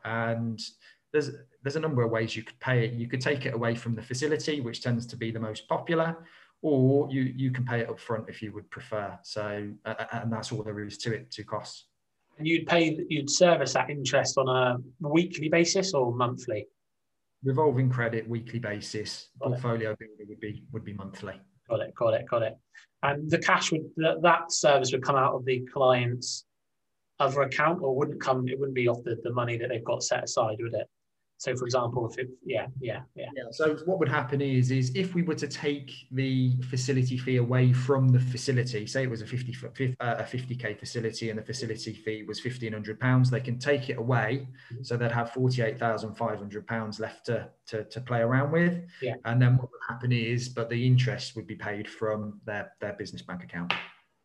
And 0.03 0.59
there's 1.13 1.31
there's 1.63 1.75
a 1.75 1.79
number 1.79 2.01
of 2.03 2.11
ways 2.11 2.35
you 2.35 2.43
could 2.43 2.59
pay 2.59 2.85
it. 2.85 2.93
You 2.93 3.07
could 3.07 3.21
take 3.21 3.45
it 3.45 3.53
away 3.53 3.75
from 3.75 3.95
the 3.95 4.01
facility, 4.01 4.61
which 4.61 4.81
tends 4.81 5.05
to 5.07 5.15
be 5.15 5.31
the 5.31 5.39
most 5.39 5.67
popular, 5.67 6.17
or 6.61 7.09
you 7.11 7.21
you 7.35 7.51
can 7.51 7.65
pay 7.65 7.81
it 7.81 7.89
up 7.89 7.99
front 7.99 8.29
if 8.29 8.41
you 8.41 8.51
would 8.53 8.69
prefer. 8.69 9.17
So 9.23 9.69
uh, 9.85 10.05
and 10.13 10.31
that's 10.31 10.51
all 10.51 10.63
there 10.63 10.79
is 10.85 10.97
to 10.99 11.13
it 11.13 11.31
to 11.31 11.43
costs. 11.43 11.85
And 12.37 12.47
you'd 12.47 12.65
pay 12.65 12.97
you'd 13.09 13.29
service 13.29 13.73
that 13.73 13.89
interest 13.89 14.37
on 14.37 14.47
a 14.47 14.77
weekly 15.07 15.49
basis 15.49 15.93
or 15.93 16.13
monthly. 16.13 16.67
Revolving 17.43 17.89
credit 17.89 18.27
weekly 18.27 18.59
basis. 18.59 19.29
Got 19.39 19.49
portfolio 19.49 19.95
builder 19.99 20.25
would 20.27 20.39
be 20.39 20.63
would 20.71 20.85
be 20.85 20.93
monthly. 20.93 21.39
Got 21.69 21.81
it. 21.81 21.95
Got 21.95 22.13
it. 22.15 22.27
Got 22.27 22.43
it. 22.43 22.57
And 23.03 23.29
the 23.29 23.39
cash 23.39 23.71
would 23.71 23.89
that, 23.97 24.21
that 24.21 24.51
service 24.51 24.91
would 24.91 25.03
come 25.03 25.15
out 25.15 25.33
of 25.33 25.45
the 25.45 25.61
client's 25.73 26.45
other 27.19 27.41
account, 27.41 27.81
or 27.81 27.95
wouldn't 27.95 28.19
come? 28.19 28.47
It 28.47 28.59
wouldn't 28.59 28.75
be 28.75 28.87
off 28.87 29.03
the, 29.03 29.17
the 29.23 29.31
money 29.31 29.57
that 29.57 29.69
they've 29.69 29.83
got 29.83 30.03
set 30.03 30.23
aside, 30.23 30.57
would 30.59 30.73
it? 30.73 30.87
So, 31.41 31.55
for 31.55 31.65
example, 31.65 32.07
if 32.07 32.19
it, 32.19 32.27
yeah, 32.45 32.67
yeah, 32.79 32.99
yeah. 33.15 33.25
Yeah. 33.35 33.45
So, 33.49 33.75
what 33.85 33.97
would 33.97 34.07
happen 34.07 34.41
is, 34.41 34.69
is 34.69 34.91
if 34.93 35.15
we 35.15 35.23
were 35.23 35.33
to 35.33 35.47
take 35.47 35.91
the 36.11 36.55
facility 36.69 37.17
fee 37.17 37.37
away 37.37 37.73
from 37.73 38.09
the 38.09 38.19
facility, 38.19 38.85
say 38.85 39.05
it 39.05 39.09
was 39.09 39.23
a 39.23 39.25
50 39.25 39.95
uh, 39.99 40.15
a 40.19 40.23
50k 40.23 40.77
facility, 40.77 41.31
and 41.31 41.39
the 41.39 41.43
facility 41.43 41.93
fee 41.93 42.21
was 42.27 42.45
1500 42.45 42.99
pounds, 42.99 43.31
they 43.31 43.39
can 43.39 43.57
take 43.57 43.89
it 43.89 43.97
away, 43.97 44.47
mm-hmm. 44.71 44.83
so 44.83 44.95
they'd 44.95 45.11
have 45.11 45.31
48,500 45.31 46.67
pounds 46.67 46.99
left 46.99 47.25
to, 47.25 47.49
to 47.69 47.85
to 47.85 48.01
play 48.01 48.19
around 48.19 48.51
with. 48.51 48.79
Yeah. 49.01 49.15
And 49.25 49.41
then 49.41 49.57
what 49.57 49.71
would 49.71 49.81
happen 49.89 50.11
is, 50.11 50.47
but 50.47 50.69
the 50.69 50.85
interest 50.85 51.35
would 51.35 51.47
be 51.47 51.55
paid 51.55 51.89
from 51.89 52.39
their 52.45 52.71
their 52.81 52.93
business 52.93 53.23
bank 53.23 53.43
account. 53.43 53.73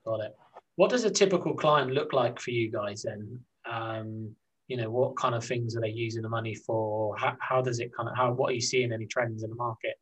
Got 0.04 0.20
it. 0.20 0.36
What 0.74 0.90
does 0.90 1.04
a 1.04 1.10
typical 1.10 1.54
client 1.54 1.92
look 1.92 2.12
like 2.12 2.38
for 2.38 2.50
you 2.50 2.70
guys 2.70 3.04
then? 3.04 3.40
Um, 3.64 4.36
you 4.68 4.76
know 4.76 4.90
what 4.90 5.16
kind 5.16 5.34
of 5.34 5.44
things 5.44 5.76
are 5.76 5.80
they 5.80 5.90
using 5.90 6.22
the 6.22 6.28
money 6.28 6.54
for? 6.54 7.16
How, 7.16 7.36
how 7.40 7.62
does 7.62 7.78
it 7.78 7.94
kind 7.94 8.08
of 8.08 8.16
how 8.16 8.32
what 8.32 8.50
are 8.50 8.54
you 8.54 8.60
seeing 8.60 8.92
any 8.92 9.06
trends 9.06 9.42
in 9.42 9.50
the 9.50 9.56
market? 9.56 9.98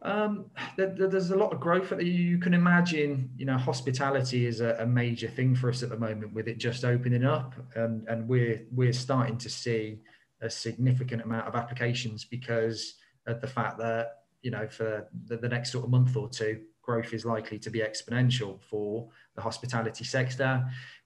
Um, 0.00 0.46
there, 0.76 0.94
there's 0.94 1.30
a 1.30 1.36
lot 1.36 1.52
of 1.52 1.58
growth. 1.58 1.90
That 1.90 2.04
you 2.04 2.38
can 2.38 2.54
imagine 2.54 3.30
you 3.36 3.44
know 3.44 3.58
hospitality 3.58 4.46
is 4.46 4.60
a, 4.60 4.76
a, 4.78 4.86
major 4.86 5.28
thing 5.28 5.56
for 5.56 5.68
us 5.68 5.82
at 5.82 5.88
the 5.88 5.98
moment 5.98 6.32
with 6.32 6.46
it 6.46 6.58
just 6.58 6.84
opening 6.84 7.24
up. 7.24 7.54
And 7.74 8.06
and 8.08 8.28
we're 8.28 8.62
we're 8.70 8.92
starting 8.92 9.38
to 9.38 9.50
see 9.50 9.98
a 10.40 10.48
significant 10.48 11.22
amount 11.22 11.48
of 11.48 11.56
applications 11.56 12.24
because 12.24 12.94
of 13.26 13.40
the 13.40 13.48
fact 13.48 13.78
that 13.78 14.22
you 14.42 14.50
know 14.52 14.68
for 14.68 15.08
the, 15.26 15.36
the 15.36 15.48
next 15.48 15.72
sort 15.72 15.84
of 15.84 15.90
month 15.90 16.16
or 16.16 16.28
two 16.28 16.62
growth 16.88 17.12
is 17.18 17.24
likely 17.34 17.58
to 17.58 17.70
be 17.76 17.80
exponential 17.90 18.52
for 18.70 19.08
the 19.36 19.42
hospitality 19.48 20.04
sector 20.16 20.52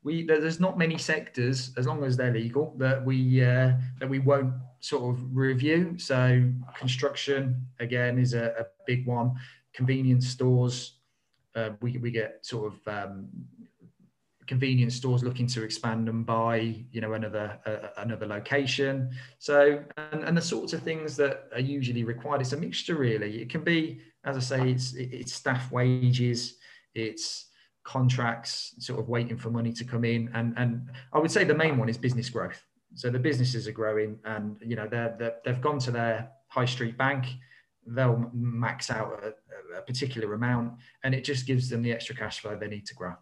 we 0.05 0.25
there's 0.27 0.61
not 0.67 0.79
many 0.79 0.99
sectors 0.99 1.73
as 1.77 1.87
long 1.87 2.03
as 2.05 2.17
they're 2.17 2.33
legal 2.33 2.75
that 2.77 3.05
we 3.05 3.45
uh, 3.45 3.73
that 4.01 4.09
we 4.09 4.19
won't 4.19 4.55
sort 4.81 5.15
of 5.15 5.37
review. 5.37 5.97
So 5.97 6.43
construction 6.77 7.67
again 7.79 8.19
is 8.19 8.35
a, 8.35 8.47
a 8.59 8.65
big 8.87 9.07
one. 9.07 9.35
Convenience 9.73 10.29
stores, 10.29 10.99
uh, 11.55 11.71
we, 11.81 11.99
we 11.99 12.11
get 12.11 12.45
sort 12.45 12.73
of 12.73 12.89
um, 12.89 13.29
convenience 14.49 14.97
stores 14.97 15.23
looking 15.23 15.47
to 15.47 15.63
expand 15.63 16.09
and 16.09 16.27
buy 16.27 16.85
you 16.91 17.01
know 17.01 17.13
another 17.13 17.59
uh, 17.65 18.03
another 18.03 18.27
location 18.27 19.09
so 19.39 19.83
and, 20.11 20.25
and 20.25 20.37
the 20.37 20.43
sorts 20.43 20.73
of 20.73 20.83
things 20.83 21.17
that 21.17 21.45
are 21.55 21.61
usually 21.61 22.03
required 22.03 22.41
it's 22.41 22.53
a 22.53 22.57
mixture 22.57 22.97
really 22.97 23.41
it 23.41 23.49
can 23.49 23.63
be 23.63 24.01
as 24.25 24.37
i 24.37 24.41
say 24.41 24.71
it's 24.71 24.95
it's 24.95 25.33
staff 25.33 25.71
wages 25.73 26.57
it's 26.95 27.47
contracts 27.85 28.75
sort 28.79 29.01
of 29.01 29.09
waiting 29.09 29.37
for 29.37 29.51
money 29.51 29.73
to 29.73 29.85
come 29.85 30.05
in 30.05 30.31
and 30.35 30.55
and 30.57 30.89
i 31.13 31.19
would 31.19 31.31
say 31.31 31.43
the 31.43 31.55
main 31.55 31.77
one 31.77 31.89
is 31.89 31.99
business 31.99 32.31
growth. 32.31 32.63
So 32.95 33.11
the 33.11 33.19
businesses 33.19 33.67
are 33.69 33.73
growing 33.73 34.19
and 34.25 34.57
you 34.61 34.77
know 34.77 34.87
they're, 34.87 35.15
they're 35.19 35.37
they've 35.45 35.61
gone 35.61 35.79
to 35.81 35.91
their 35.91 36.31
high 36.49 36.65
street 36.65 36.99
bank. 36.99 37.27
They'll 37.87 38.31
max 38.33 38.91
out 38.91 39.25
a, 39.25 39.79
a 39.79 39.83
particular 39.83 40.35
amount 40.35 40.75
and 41.03 41.15
it 41.15 41.25
just 41.25 41.47
gives 41.47 41.69
them 41.69 41.83
the 41.83 41.93
extra 41.93 42.15
cash 42.15 42.41
flow 42.41 42.57
they 42.57 42.69
need 42.69 42.87
to 42.87 42.95
grow. 42.95 43.15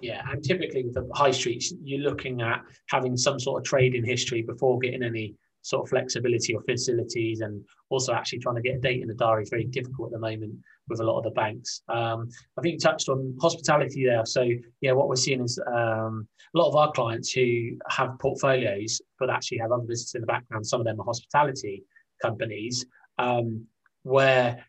Yeah, 0.00 0.22
and 0.30 0.42
typically 0.44 0.84
with 0.84 0.94
the 0.94 1.08
high 1.14 1.30
streets, 1.30 1.72
you're 1.82 2.00
looking 2.00 2.42
at 2.42 2.62
having 2.88 3.16
some 3.16 3.40
sort 3.40 3.62
of 3.62 3.66
trading 3.66 4.04
history 4.04 4.42
before 4.42 4.78
getting 4.78 5.02
any 5.02 5.34
sort 5.66 5.82
of 5.82 5.88
flexibility 5.90 6.54
or 6.54 6.62
facilities, 6.62 7.40
and 7.40 7.64
also 7.90 8.12
actually 8.12 8.38
trying 8.38 8.54
to 8.54 8.62
get 8.62 8.76
a 8.76 8.78
date 8.78 9.02
in 9.02 9.08
the 9.08 9.14
diary 9.14 9.42
is 9.42 9.50
very 9.50 9.64
difficult 9.64 10.08
at 10.08 10.12
the 10.12 10.18
moment 10.18 10.54
with 10.88 11.00
a 11.00 11.04
lot 11.04 11.18
of 11.18 11.24
the 11.24 11.30
banks. 11.30 11.82
Um, 11.88 12.28
I 12.56 12.62
think 12.62 12.74
you 12.74 12.78
touched 12.78 13.08
on 13.08 13.36
hospitality 13.40 14.04
there. 14.04 14.24
So 14.24 14.48
yeah, 14.80 14.92
what 14.92 15.08
we're 15.08 15.16
seeing 15.16 15.42
is 15.42 15.58
um, 15.66 16.28
a 16.54 16.58
lot 16.58 16.68
of 16.68 16.76
our 16.76 16.92
clients 16.92 17.32
who 17.32 17.48
have 17.88 18.18
portfolios 18.20 19.00
but 19.18 19.28
actually 19.28 19.58
have 19.58 19.72
other 19.72 19.82
businesses 19.82 20.14
in 20.14 20.20
the 20.20 20.26
background. 20.28 20.66
Some 20.66 20.80
of 20.80 20.86
them 20.86 21.00
are 21.00 21.04
hospitality 21.04 21.82
companies 22.22 22.86
um, 23.18 23.66
where 24.04 24.64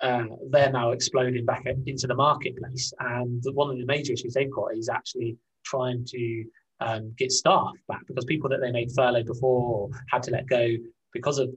uh, 0.00 0.24
they're 0.50 0.72
now 0.72 0.90
exploding 0.90 1.44
back 1.44 1.64
into 1.86 2.06
the 2.08 2.14
marketplace. 2.14 2.92
And 2.98 3.42
one 3.52 3.70
of 3.70 3.78
the 3.78 3.86
major 3.86 4.12
issues 4.14 4.34
they've 4.34 4.50
got 4.50 4.74
is 4.74 4.88
actually 4.88 5.36
trying 5.64 6.04
to 6.06 6.44
um, 6.80 7.12
get 7.16 7.32
staff 7.32 7.72
back 7.88 8.06
because 8.06 8.24
people 8.24 8.48
that 8.50 8.60
they 8.60 8.72
made 8.72 8.90
furlough 8.92 9.22
before 9.22 9.74
or 9.74 9.90
had 10.10 10.22
to 10.24 10.30
let 10.30 10.46
go 10.46 10.68
because 11.12 11.38
of 11.38 11.50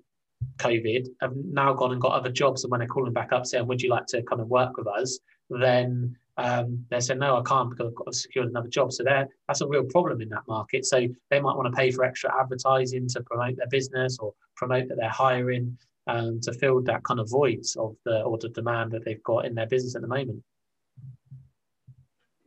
COVID 0.57 1.07
have 1.21 1.33
now 1.35 1.73
gone 1.73 1.91
and 1.91 2.01
got 2.01 2.13
other 2.13 2.31
jobs. 2.31 2.63
And 2.63 2.71
when 2.71 2.79
they're 2.79 2.87
calling 2.87 3.13
back 3.13 3.31
up 3.31 3.45
saying, 3.45 3.67
Would 3.67 3.81
you 3.81 3.89
like 3.89 4.05
to 4.07 4.23
come 4.23 4.39
and 4.39 4.49
work 4.49 4.77
with 4.77 4.87
us? 4.87 5.19
Then 5.49 6.15
um, 6.37 6.85
they 6.89 6.99
said, 6.99 7.19
No, 7.19 7.37
I 7.37 7.41
can't 7.43 7.69
because 7.69 7.87
I've 7.87 7.95
got 7.95 8.07
to 8.07 8.13
secure 8.13 8.45
another 8.45 8.67
job. 8.67 8.91
So 8.91 9.03
that's 9.03 9.61
a 9.61 9.67
real 9.67 9.85
problem 9.85 10.21
in 10.21 10.29
that 10.29 10.47
market. 10.47 10.85
So 10.85 11.07
they 11.29 11.39
might 11.39 11.55
want 11.55 11.71
to 11.71 11.77
pay 11.77 11.91
for 11.91 12.03
extra 12.03 12.31
advertising 12.39 13.07
to 13.09 13.21
promote 13.21 13.57
their 13.57 13.67
business 13.67 14.17
or 14.19 14.33
promote 14.55 14.87
that 14.89 14.97
they're 14.97 15.09
hiring 15.09 15.77
um, 16.07 16.39
to 16.41 16.53
fill 16.53 16.81
that 16.83 17.03
kind 17.03 17.19
of 17.19 17.29
void 17.29 17.63
of 17.77 17.95
the 18.05 18.21
or 18.21 18.37
the 18.37 18.49
demand 18.49 18.91
that 18.91 19.05
they've 19.05 19.23
got 19.23 19.45
in 19.45 19.55
their 19.55 19.67
business 19.67 19.95
at 19.95 20.01
the 20.01 20.07
moment. 20.07 20.43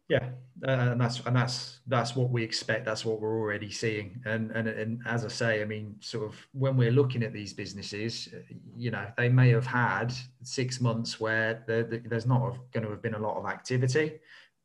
Yeah, 0.09 0.29
uh, 0.67 0.71
and 0.71 1.01
that's 1.01 1.21
and 1.27 1.37
that's 1.37 1.81
that's 1.87 2.17
what 2.17 2.31
we 2.31 2.43
expect. 2.43 2.85
That's 2.85 3.05
what 3.05 3.21
we're 3.21 3.39
already 3.39 3.71
seeing. 3.71 4.21
And 4.25 4.51
and 4.53 4.69
and 4.69 5.03
as 5.07 5.25
I 5.25 5.29
say, 5.29 5.61
I 5.61 5.65
mean, 5.65 5.97
sort 6.01 6.25
of 6.25 6.35
when 6.53 6.77
we're 6.77 6.93
looking 6.93 7.23
at 7.23 7.33
these 7.33 7.53
businesses, 7.53 8.29
you 8.75 8.91
know, 8.91 9.07
they 9.19 9.29
may 9.29 9.51
have 9.51 9.67
had 9.67 10.15
six 10.43 10.81
months 10.81 11.21
where 11.21 11.63
there's 11.67 12.27
not 12.27 12.57
going 12.73 12.85
to 12.85 12.91
have 12.91 13.03
been 13.03 13.15
a 13.15 13.19
lot 13.19 13.37
of 13.37 13.47
activity, 13.47 14.15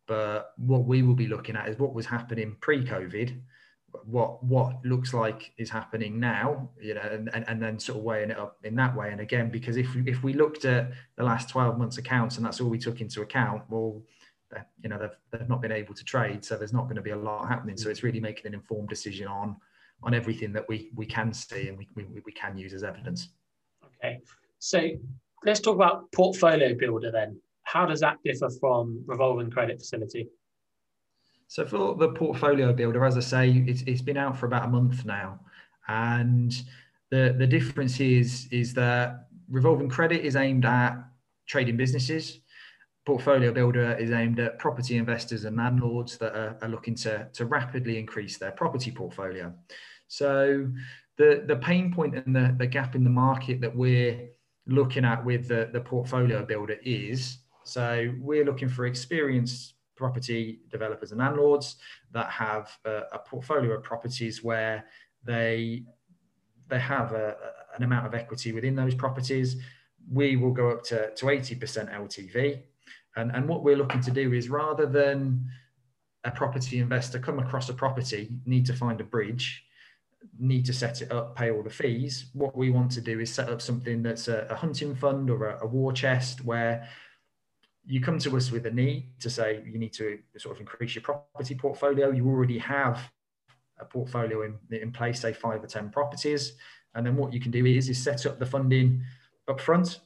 but 0.08 0.54
what 0.58 0.86
we 0.86 1.04
will 1.04 1.16
be 1.16 1.28
looking 1.28 1.56
at 1.56 1.68
is 1.68 1.78
what 1.78 1.94
was 1.94 2.06
happening 2.06 2.56
pre-COVID 2.62 3.42
what 4.06 4.44
what 4.44 4.84
looks 4.86 5.14
like 5.14 5.52
is 5.58 5.70
happening 5.70 6.20
now 6.20 6.70
you 6.80 6.94
know 6.94 7.02
and, 7.02 7.30
and, 7.34 7.44
and 7.48 7.62
then 7.62 7.78
sort 7.78 7.98
of 7.98 8.04
weighing 8.04 8.32
it 8.32 8.40
up 8.40 8.58
in 8.64 8.76
that 8.76 8.96
way 8.96 9.12
and 9.12 9.20
again 9.20 9.50
because 9.50 9.78
if 9.78 9.88
if 10.06 10.24
we 10.24 10.34
looked 10.34 10.66
at 10.66 10.92
the 11.18 11.24
last 11.24 11.50
12 11.50 11.78
months 11.78 11.98
accounts 11.98 12.38
and 12.38 12.46
that's 12.46 12.62
all 12.62 12.70
we 12.70 12.78
took 12.78 13.02
into 13.02 13.22
account 13.22 13.64
well 13.70 14.02
you 14.82 14.90
know 14.90 14.98
they've, 14.98 15.18
they've 15.32 15.50
not 15.50 15.62
been 15.62 15.72
able 15.72 15.94
to 15.94 16.04
trade 16.04 16.44
so 16.44 16.58
there's 16.58 16.74
not 16.74 16.84
going 16.84 16.96
to 16.96 17.02
be 17.02 17.12
a 17.12 17.16
lot 17.16 17.48
happening. 17.48 17.78
So 17.78 17.90
it's 17.90 18.04
really 18.04 18.20
making 18.20 18.48
an 18.48 18.54
informed 18.54 18.90
decision 18.90 19.28
on 19.28 19.56
on 20.04 20.14
everything 20.14 20.52
that 20.54 20.68
we 20.68 20.92
we 20.96 21.06
can 21.06 21.34
see 21.34 21.68
and 21.70 21.78
we, 21.78 21.88
we, 21.96 22.06
we 22.26 22.32
can 22.32 22.58
use 22.58 22.74
as 22.74 22.84
evidence. 22.84 23.30
Okay. 23.86 24.20
So 24.60 24.90
let's 25.46 25.60
talk 25.60 25.76
about 25.76 26.12
portfolio 26.12 26.76
builder 26.76 27.12
then. 27.12 27.40
How 27.64 27.86
does 27.86 28.00
that 28.02 28.18
differ 28.24 28.50
from 28.60 29.04
revolving 29.06 29.50
credit 29.50 29.80
facility? 29.80 30.28
So 31.48 31.66
for 31.66 31.96
the 31.96 32.10
portfolio 32.10 32.72
builder, 32.74 33.04
as 33.06 33.18
I 33.18 33.20
say, 33.20 33.64
it's, 33.68 33.82
it's 33.82 34.02
been 34.02 34.18
out 34.18 34.38
for 34.38 34.46
about 34.46 34.66
a 34.66 34.68
month 34.70 35.06
now, 35.06 35.40
and 35.88 36.54
the 37.10 37.36
the 37.38 37.46
difference 37.46 38.00
is 38.00 38.48
is 38.52 38.74
that 38.76 39.28
revolving 39.50 39.90
credit 39.90 40.24
is 40.24 40.36
aimed 40.36 40.66
at 40.66 40.98
trading 41.48 41.78
businesses. 41.78 42.40
Portfolio 43.06 43.52
builder 43.52 43.96
is 43.98 44.12
aimed 44.12 44.40
at 44.40 44.60
property 44.60 44.98
investors 44.98 45.46
and 45.46 45.58
landlords 45.58 46.18
that 46.18 46.36
are, 46.36 46.58
are 46.62 46.70
looking 46.70 46.96
to, 46.96 47.28
to 47.34 47.46
rapidly 47.46 47.98
increase 47.98 48.38
their 48.38 48.52
property 48.52 48.92
portfolio. 48.92 49.54
So 50.08 50.68
the, 51.18 51.44
the 51.48 51.56
pain 51.56 51.94
point 51.94 52.16
and 52.16 52.36
the, 52.36 52.56
the 52.58 52.68
gap 52.68 52.96
in 52.96 53.04
the 53.04 53.10
market 53.10 53.60
that 53.62 53.76
we're 53.76 54.30
looking 54.68 55.04
at 55.04 55.26
with 55.26 55.48
the, 55.48 55.70
the 55.74 55.82
portfolio 55.82 56.46
builder 56.46 56.78
is 56.84 57.40
so 57.64 58.12
we're 58.20 58.46
looking 58.46 58.70
for 58.70 58.86
experienced 58.86 59.76
property 59.96 60.62
developers 60.70 61.12
and 61.12 61.20
landlords 61.20 61.76
that 62.12 62.30
have 62.30 62.72
a, 62.86 63.04
a 63.14 63.20
portfolio 63.20 63.74
of 63.74 63.84
properties 63.84 64.44
where 64.44 64.86
they 65.24 65.84
they 66.68 66.80
have 66.80 67.12
a, 67.12 67.36
an 67.76 67.84
amount 67.84 68.06
of 68.06 68.16
equity 68.16 68.54
within 68.54 68.76
those 68.76 68.96
properties. 68.96 69.58
We 70.10 70.38
will 70.38 70.52
go 70.52 70.72
up 70.72 70.84
to, 70.86 71.14
to 71.14 71.26
80% 71.26 71.94
LTV. 71.94 72.62
And, 73.16 73.32
and 73.32 73.48
what 73.48 73.64
we're 73.64 73.76
looking 73.76 74.02
to 74.02 74.12
do 74.12 74.34
is 74.34 74.50
rather 74.50 74.86
than 74.86 75.50
a 76.24 76.32
property 76.32 76.80
investor 76.80 77.20
come 77.20 77.40
across 77.40 77.70
a 77.70 77.74
property, 77.74 78.30
need 78.46 78.66
to 78.68 78.74
find 78.74 79.02
a 79.02 79.04
bridge, 79.04 79.64
need 80.40 80.66
to 80.66 80.74
set 80.74 81.02
it 81.02 81.12
up, 81.12 81.36
pay 81.36 81.52
all 81.52 81.64
the 81.64 81.70
fees. 81.70 82.28
What 82.34 82.56
we 82.56 82.70
want 82.70 82.92
to 82.92 83.02
do 83.02 83.20
is 83.20 83.34
set 83.34 83.50
up 83.50 83.62
something 83.62 84.04
that's 84.04 84.28
a, 84.28 84.48
a 84.50 84.56
hunting 84.56 84.96
fund 84.96 85.30
or 85.30 85.50
a, 85.50 85.64
a 85.64 85.68
war 85.68 85.92
chest 85.92 86.46
where 86.46 86.88
you 87.86 88.00
come 88.00 88.20
to 88.20 88.38
us 88.38 88.52
with 88.52 88.66
a 88.68 88.72
need 88.72 89.10
to 89.20 89.30
say 89.30 89.64
you 89.66 89.80
need 89.80 89.94
to 89.94 90.20
sort 90.38 90.56
of 90.56 90.62
increase 90.62 90.94
your 90.94 91.02
property 91.02 91.56
portfolio. 91.56 92.12
You 92.12 92.28
already 92.28 92.60
have 92.60 93.12
a 93.80 93.86
portfolio 93.86 94.44
in, 94.44 94.58
in 94.70 94.92
place, 94.92 95.22
say 95.22 95.34
five 95.34 95.64
or 95.64 95.68
10 95.68 95.90
properties. 95.90 96.54
And 96.94 97.06
then 97.06 97.16
what 97.16 97.34
you 97.34 97.40
can 97.40 97.52
do 97.52 97.66
is, 97.66 97.90
is 97.90 98.02
set 98.02 98.26
up 98.28 98.38
the 98.38 98.46
funding 98.46 99.04
up 99.48 99.60
front 99.60 100.00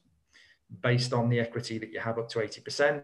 based 0.81 1.13
on 1.13 1.29
the 1.29 1.39
equity 1.39 1.77
that 1.77 1.91
you 1.91 1.99
have 1.99 2.17
up 2.17 2.29
to 2.29 2.39
80%. 2.39 3.03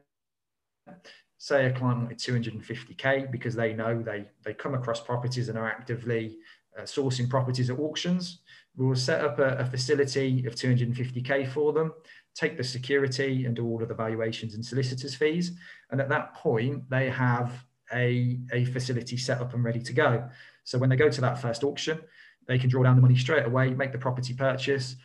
Say 1.38 1.66
a 1.66 1.72
client 1.72 2.02
wanted 2.02 2.18
250K 2.20 3.32
because 3.32 3.56
they 3.56 3.74
know 3.74 4.02
they, 4.02 4.26
they 4.44 4.54
come 4.54 4.74
across 4.74 5.00
properties 5.00 5.50
and 5.50 5.58
are 5.58 5.68
actively 5.68 6.38
uh, 6.78 6.84
sourcing 6.84 7.30
properties 7.30 7.70
at 7.70 7.80
auctions. 7.80 8.40
We'll 8.76 8.96
set 8.96 9.24
up 9.24 9.40
a, 9.40 9.58
a 9.58 9.66
facility 9.66 10.46
of 10.46 10.56
250K 10.56 11.50
for 11.50 11.74
them 11.74 11.94
take 12.34 12.58
the 12.58 12.64
security 12.64 13.46
and 13.46 13.56
do 13.56 13.66
all 13.66 13.82
of 13.82 13.90
the 13.90 13.94
valuations 13.94 14.56
and 14.56 14.66
solicitors 14.66 15.16
fees. 15.16 15.52
And 15.90 16.00
at 16.00 16.10
that 16.10 16.34
point, 16.34 16.90
they 16.90 17.10
have 17.10 17.66
a, 17.94 18.40
a 18.54 18.66
facility 18.66 19.18
set 19.18 19.42
up 19.42 19.54
and 19.54 19.64
ready 19.64 19.82
to 19.82 19.94
go. 19.94 20.30
So 20.64 20.78
when 20.78 20.90
they 20.90 20.96
go 20.96 21.10
to 21.10 21.22
that 21.22 21.42
first 21.42 21.64
auction, 21.64 22.00
they 22.48 22.58
can 22.58 22.70
draw 22.70 22.84
down 22.84 22.96
the 22.96 23.02
money 23.02 23.18
straight 23.18 23.46
away, 23.46 23.74
make 23.74 23.92
the 23.92 23.98
property 23.98 24.34
purchase. 24.34 24.96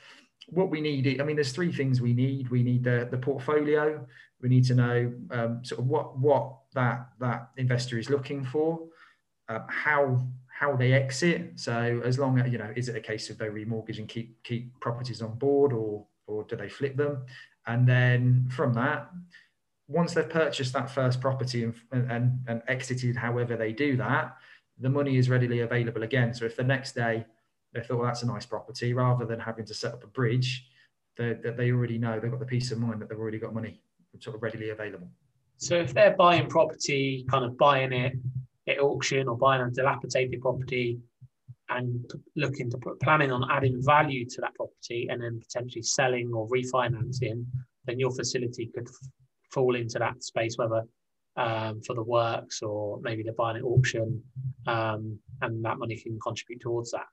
What 0.47 0.71
we 0.71 0.81
need, 0.81 1.21
I 1.21 1.25
mean, 1.25 1.37
there's 1.37 1.53
three 1.53 1.73
things 1.73 2.01
we 2.01 2.13
need. 2.13 2.51
We 2.51 2.63
need 2.63 2.85
the, 2.85 3.09
the 3.11 3.19
portfolio. 3.19 4.07
We 4.41 4.49
need 4.49 4.65
to 4.67 4.75
know 4.75 5.13
um, 5.31 5.65
sort 5.65 5.81
of 5.81 5.87
what 5.87 6.19
what 6.19 6.57
that 6.75 7.09
that 7.21 7.51
investor 7.57 7.99
is 7.99 8.11
looking 8.11 8.45
for, 8.45 8.87
uh, 9.49 9.61
how 9.69 10.25
how 10.47 10.77
they 10.77 10.93
exit. 10.93 11.53
So 11.57 12.01
as 12.05 12.19
long 12.19 12.39
as 12.39 12.51
you 12.53 12.59
know, 12.59 12.73
is 12.77 12.89
it 12.89 12.97
a 12.97 13.01
case 13.01 13.29
of 13.29 13.39
they 13.39 13.47
remortgage 13.47 13.99
and 13.99 14.09
keep 14.09 14.43
keep 14.45 14.79
properties 14.81 15.21
on 15.21 15.35
board, 15.37 15.73
or 15.73 16.07
or 16.27 16.45
do 16.45 16.55
they 16.55 16.69
flip 16.69 16.97
them? 16.97 17.25
And 17.67 17.89
then 17.89 18.47
from 18.51 18.73
that, 18.75 19.11
once 19.89 20.15
they've 20.15 20.29
purchased 20.29 20.73
that 20.73 20.91
first 20.91 21.21
property 21.21 21.65
and, 21.65 21.75
and, 21.93 22.41
and 22.47 22.63
exited 22.69 23.17
however 23.17 23.57
they 23.57 23.73
do 23.73 23.97
that, 23.97 24.37
the 24.79 24.89
money 24.89 25.17
is 25.17 25.29
readily 25.29 25.61
available 25.61 26.03
again. 26.03 26.35
So 26.35 26.45
if 26.45 26.57
the 26.57 26.65
next 26.65 26.95
day 26.95 27.25
they 27.77 27.83
thought 27.83 27.99
well, 27.99 28.07
that's 28.07 28.23
a 28.23 28.27
nice 28.27 28.47
property, 28.47 28.93
rather 28.95 29.27
than 29.27 29.39
having 29.39 29.67
to 29.67 29.75
set 29.75 29.93
up 29.93 30.03
a 30.03 30.07
bridge, 30.07 30.67
that 31.17 31.57
they, 31.57 31.71
already 31.71 31.99
know 31.99 32.19
they've 32.19 32.31
got 32.31 32.41
the 32.41 32.47
peace 32.47 32.71
of 32.73 32.79
mind 32.79 33.01
that 33.01 33.09
they've 33.09 33.19
already 33.19 33.39
got 33.39 33.55
money 33.55 33.81
sort 34.21 34.37
of 34.37 34.43
readily 34.43 34.71
available. 34.71 35.09
So 35.59 35.77
if 35.77 35.95
they're 35.95 36.17
buying 36.17 36.49
property, 36.49 37.25
kind 37.31 37.45
of 37.45 37.57
buying 37.57 37.93
it 37.93 38.15
at 38.69 38.79
auction 38.81 39.29
or 39.29 39.37
buying 39.37 39.63
a 39.63 39.71
dilapidated 39.71 40.41
property, 40.41 40.99
and 41.69 42.09
looking 42.37 42.71
to 42.71 42.79
put 42.79 43.01
planning 43.01 43.33
on 43.33 43.51
adding 43.51 43.83
value 43.83 44.25
to 44.25 44.41
that 44.41 44.55
property 44.55 45.09
and 45.11 45.21
then 45.21 45.41
potentially 45.41 45.83
selling 45.83 46.33
or 46.33 46.49
refinancing, 46.49 47.45
then 47.87 47.99
your 47.99 48.13
facility 48.13 48.71
could 48.73 48.87
f- 48.87 49.09
fall 49.51 49.75
into 49.75 49.99
that 49.99 50.23
space, 50.23 50.57
whether 50.57 50.85
um, 51.37 51.81
for 51.83 51.95
the 51.95 52.03
works 52.03 52.63
or 52.63 53.01
maybe 53.03 53.23
they're 53.23 53.33
buying 53.33 53.57
at 53.57 53.65
auction, 53.65 54.23
um, 54.67 55.19
and 55.43 55.65
that 55.65 55.79
money 55.79 55.97
can 55.97 56.19
contribute 56.21 56.61
towards 56.61 56.93
that. 56.93 57.07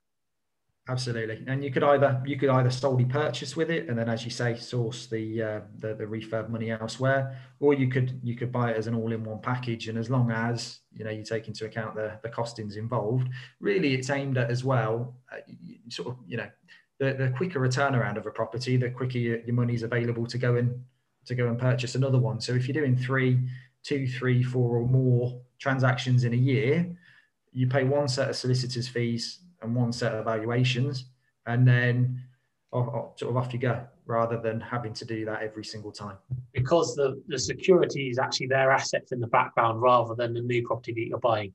Absolutely, 0.89 1.41
and 1.47 1.63
you 1.63 1.71
could 1.71 1.81
either 1.83 2.21
you 2.25 2.37
could 2.37 2.49
either 2.49 2.69
solely 2.69 3.05
purchase 3.05 3.55
with 3.55 3.69
it, 3.69 3.87
and 3.87 3.97
then, 3.97 4.09
as 4.09 4.25
you 4.25 4.29
say, 4.29 4.57
source 4.57 5.07
the 5.07 5.41
uh, 5.41 5.59
the, 5.77 5.93
the 5.95 6.03
refurb 6.03 6.49
money 6.49 6.71
elsewhere, 6.71 7.39
or 7.61 7.73
you 7.73 7.87
could 7.87 8.19
you 8.21 8.35
could 8.35 8.51
buy 8.51 8.71
it 8.71 8.75
as 8.75 8.87
an 8.87 8.93
all-in-one 8.93 9.39
package. 9.39 9.87
And 9.87 9.97
as 9.97 10.09
long 10.09 10.29
as 10.29 10.79
you 10.91 11.05
know 11.05 11.09
you 11.09 11.23
take 11.23 11.47
into 11.47 11.63
account 11.63 11.95
the 11.95 12.19
the 12.21 12.27
costings 12.27 12.75
involved, 12.75 13.29
really, 13.61 13.93
it's 13.93 14.09
aimed 14.09 14.37
at 14.37 14.51
as 14.51 14.65
well, 14.65 15.15
uh, 15.31 15.37
sort 15.87 16.09
of 16.09 16.17
you 16.27 16.35
know, 16.35 16.49
the, 16.99 17.13
the 17.13 17.33
quicker 17.37 17.63
a 17.63 17.69
turnaround 17.69 18.17
of 18.17 18.25
a 18.25 18.31
property, 18.31 18.75
the 18.75 18.89
quicker 18.89 19.19
your, 19.19 19.39
your 19.39 19.55
money's 19.55 19.83
available 19.83 20.27
to 20.27 20.37
go 20.37 20.57
and 20.57 20.83
to 21.27 21.33
go 21.33 21.47
and 21.47 21.57
purchase 21.57 21.95
another 21.95 22.19
one. 22.19 22.41
So 22.41 22.51
if 22.55 22.67
you're 22.67 22.73
doing 22.73 22.97
three, 22.97 23.39
two, 23.83 24.05
three, 24.05 24.43
four, 24.43 24.75
or 24.75 24.85
more 24.85 25.39
transactions 25.59 26.25
in 26.25 26.33
a 26.33 26.37
year, 26.37 26.93
you 27.53 27.67
pay 27.67 27.85
one 27.85 28.09
set 28.09 28.29
of 28.29 28.35
solicitors' 28.35 28.89
fees 28.89 29.39
and 29.63 29.75
one 29.75 29.91
set 29.91 30.13
of 30.13 30.19
evaluations, 30.21 31.05
and 31.45 31.67
then 31.67 32.21
sort 32.71 33.21
of 33.21 33.37
off 33.37 33.53
you 33.53 33.59
go, 33.59 33.85
rather 34.05 34.39
than 34.39 34.59
having 34.59 34.93
to 34.93 35.05
do 35.05 35.25
that 35.25 35.41
every 35.41 35.63
single 35.63 35.91
time. 35.91 36.17
Because 36.53 36.95
the, 36.95 37.21
the 37.27 37.37
security 37.37 38.09
is 38.09 38.17
actually 38.17 38.47
their 38.47 38.71
assets 38.71 39.11
in 39.11 39.19
the 39.19 39.27
background 39.27 39.81
rather 39.81 40.15
than 40.15 40.33
the 40.33 40.41
new 40.41 40.65
property 40.65 40.93
that 40.93 41.07
you're 41.07 41.19
buying. 41.19 41.53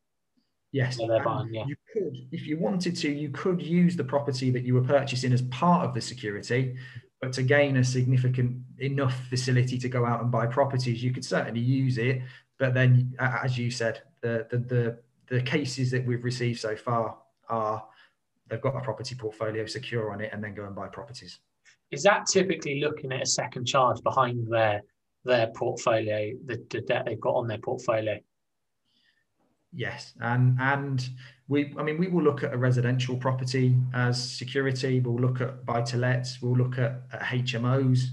Yes, 0.71 0.99
they're 0.99 1.25
buying, 1.25 1.53
yeah. 1.53 1.65
You 1.67 1.77
could, 1.93 2.17
if 2.31 2.47
you 2.47 2.59
wanted 2.59 2.95
to, 2.97 3.11
you 3.11 3.31
could 3.31 3.63
use 3.63 3.97
the 3.97 4.05
property 4.05 4.51
that 4.51 4.65
you 4.65 4.75
were 4.75 4.83
purchasing 4.83 5.33
as 5.33 5.43
part 5.43 5.87
of 5.87 5.95
the 5.95 6.01
security, 6.01 6.77
but 7.21 7.33
to 7.33 7.43
gain 7.43 7.79
a 7.79 7.85
significant 7.85 8.59
enough 8.79 9.19
facility 9.29 9.79
to 9.79 9.89
go 9.89 10.05
out 10.05 10.21
and 10.21 10.31
buy 10.31 10.47
properties, 10.47 11.03
you 11.03 11.11
could 11.11 11.25
certainly 11.25 11.61
use 11.61 11.99
it. 11.99 12.23
But 12.59 12.75
then, 12.75 13.15
as 13.19 13.57
you 13.57 13.71
said, 13.71 14.03
the 14.21 14.47
the 14.51 14.59
the, 14.59 14.99
the 15.29 15.43
cases 15.43 15.91
that 15.91 16.07
we've 16.07 16.23
received 16.23 16.61
so 16.61 16.77
far 16.77 17.17
are 17.49 17.85
they've 18.49 18.61
got 18.61 18.77
a 18.77 18.81
property 18.81 19.15
portfolio 19.15 19.67
secure 19.67 20.13
on 20.13 20.21
it 20.21 20.31
and 20.33 20.43
then 20.43 20.55
go 20.55 20.65
and 20.65 20.75
buy 20.75 20.89
properties. 20.89 21.41
Is 21.91 22.03
that 22.03 22.27
typically 22.27 22.81
looking 22.81 23.13
at 23.13 23.23
a 23.23 23.27
second 23.27 23.67
charge 23.67 24.03
behind 24.03 24.47
their 24.51 24.83
their 25.25 25.49
portfolio, 25.49 26.33
the, 26.47 26.65
the 26.71 26.81
debt 26.83 27.05
they've 27.07 27.21
got 27.21 27.35
on 27.35 27.47
their 27.47 27.59
portfolio? 27.59 28.19
Yes, 29.73 30.15
and 30.21 30.57
and 30.61 31.09
we, 31.49 31.75
I 31.79 31.83
mean, 31.83 31.99
we 31.99 32.09
will 32.09 32.23
look 32.23 32.43
at 32.43 32.53
a 32.53 32.59
residential 32.59 33.17
property 33.17 33.77
as 33.95 34.23
security. 34.23 35.01
We'll 35.01 35.21
look 35.21 35.41
at 35.41 35.65
buy 35.65 35.83
to 35.83 35.97
lets. 35.97 36.41
We'll 36.43 36.57
look 36.57 36.79
at, 36.79 37.03
at 37.13 37.21
HMOs 37.23 38.05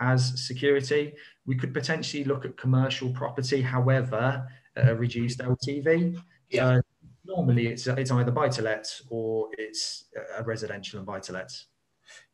as 0.00 0.46
security. 0.46 1.14
We 1.46 1.56
could 1.56 1.72
potentially 1.74 2.24
look 2.24 2.44
at 2.44 2.56
commercial 2.56 3.10
property, 3.10 3.62
however, 3.62 4.46
at 4.76 4.88
a 4.88 4.94
reduced 4.94 5.40
LTV. 5.40 6.18
Yeah. 6.50 6.76
So 6.76 6.82
normally 7.28 7.68
it's 7.68 7.86
it's 7.86 8.10
either 8.10 8.32
buy 8.32 8.48
to 8.48 8.62
let 8.62 8.88
or 9.10 9.48
it's 9.52 10.06
a 10.36 10.42
residential 10.42 10.98
and 10.98 11.06
buy 11.06 11.20
to 11.20 11.32
let. 11.32 11.52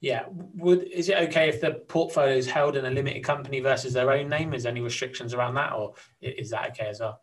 Yeah, 0.01 0.27
would 0.31 0.85
is 0.85 1.09
it 1.09 1.17
okay 1.29 1.49
if 1.49 1.61
the 1.61 1.73
portfolio 1.89 2.37
is 2.37 2.47
held 2.47 2.77
in 2.77 2.85
a 2.85 2.91
limited 2.91 3.25
company 3.25 3.61
versus 3.61 3.93
their 3.93 4.11
own 4.13 4.29
name? 4.29 4.55
Is 4.55 4.63
there 4.63 4.71
any 4.71 4.81
restrictions 4.81 5.35
around 5.35 5.55
that, 5.55 5.73
or 5.73 5.95
is 6.23 6.51
that 6.51 6.71
okay 6.71 6.87
as 6.87 7.01
well? 7.01 7.21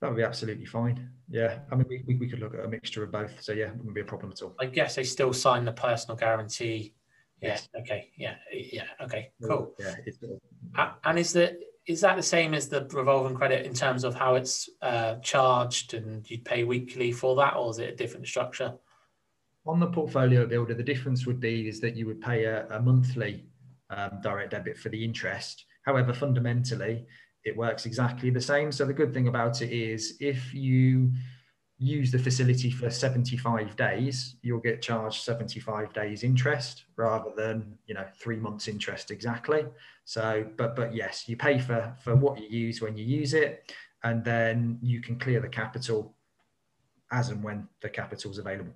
That 0.00 0.10
would 0.10 0.16
be 0.16 0.22
absolutely 0.22 0.64
fine. 0.64 1.10
Yeah, 1.28 1.58
I 1.72 1.74
mean, 1.74 1.86
we, 2.06 2.14
we 2.14 2.28
could 2.28 2.38
look 2.38 2.54
at 2.54 2.64
a 2.64 2.68
mixture 2.68 3.02
of 3.02 3.10
both. 3.10 3.42
So 3.42 3.52
yeah, 3.52 3.70
wouldn't 3.72 3.94
be 3.94 4.00
a 4.00 4.04
problem 4.04 4.30
at 4.30 4.42
all. 4.42 4.54
I 4.60 4.66
guess 4.66 4.94
they 4.94 5.02
still 5.02 5.32
sign 5.32 5.64
the 5.64 5.72
personal 5.72 6.16
guarantee. 6.16 6.94
Yes. 7.42 7.68
Yeah. 7.74 7.80
Okay. 7.80 8.10
Yeah. 8.16 8.34
Yeah. 8.52 8.84
Okay. 9.02 9.32
Cool. 9.44 9.74
Yeah. 9.78 10.92
and 11.04 11.18
is 11.18 11.32
the 11.32 11.58
is 11.88 12.02
that 12.02 12.16
the 12.16 12.22
same 12.22 12.52
as 12.52 12.68
the 12.68 12.86
revolving 12.92 13.34
credit 13.34 13.64
in 13.64 13.72
terms 13.72 14.04
of 14.04 14.14
how 14.14 14.34
it's 14.34 14.68
uh, 14.82 15.14
charged 15.16 15.94
and 15.94 16.30
you'd 16.30 16.44
pay 16.44 16.62
weekly 16.62 17.10
for 17.10 17.34
that, 17.36 17.56
or 17.56 17.70
is 17.70 17.78
it 17.78 17.94
a 17.94 17.96
different 17.96 18.26
structure? 18.26 18.74
On 19.66 19.80
the 19.80 19.86
portfolio 19.86 20.46
builder, 20.46 20.74
the 20.74 20.82
difference 20.82 21.26
would 21.26 21.40
be 21.40 21.66
is 21.66 21.80
that 21.80 21.96
you 21.96 22.06
would 22.06 22.20
pay 22.20 22.44
a, 22.44 22.66
a 22.68 22.80
monthly 22.80 23.46
um, 23.88 24.20
direct 24.22 24.50
debit 24.50 24.76
for 24.76 24.90
the 24.90 25.02
interest. 25.02 25.64
However, 25.82 26.12
fundamentally, 26.12 27.06
it 27.44 27.56
works 27.56 27.86
exactly 27.86 28.28
the 28.28 28.40
same. 28.40 28.70
So 28.70 28.84
the 28.84 28.92
good 28.92 29.14
thing 29.14 29.28
about 29.28 29.62
it 29.62 29.72
is 29.72 30.18
if 30.20 30.52
you 30.52 31.10
use 31.78 32.10
the 32.10 32.18
facility 32.18 32.70
for 32.70 32.90
75 32.90 33.76
days, 33.76 34.36
you'll 34.42 34.58
get 34.58 34.82
charged 34.82 35.22
75 35.22 35.92
days 35.92 36.24
interest 36.24 36.84
rather 36.96 37.30
than, 37.36 37.78
you 37.86 37.94
know, 37.94 38.04
three 38.18 38.36
months 38.36 38.66
interest 38.66 39.10
exactly. 39.10 39.64
So, 40.04 40.46
but, 40.56 40.74
but 40.74 40.94
yes, 40.94 41.28
you 41.28 41.36
pay 41.36 41.58
for, 41.58 41.94
for 42.02 42.16
what 42.16 42.40
you 42.40 42.48
use 42.48 42.82
when 42.82 42.96
you 42.96 43.04
use 43.04 43.32
it, 43.32 43.72
and 44.02 44.24
then 44.24 44.78
you 44.82 45.00
can 45.00 45.18
clear 45.18 45.40
the 45.40 45.48
capital 45.48 46.14
as 47.12 47.30
and 47.30 47.42
when 47.42 47.68
the 47.80 47.88
capital 47.88 48.30
is 48.30 48.38
available. 48.38 48.74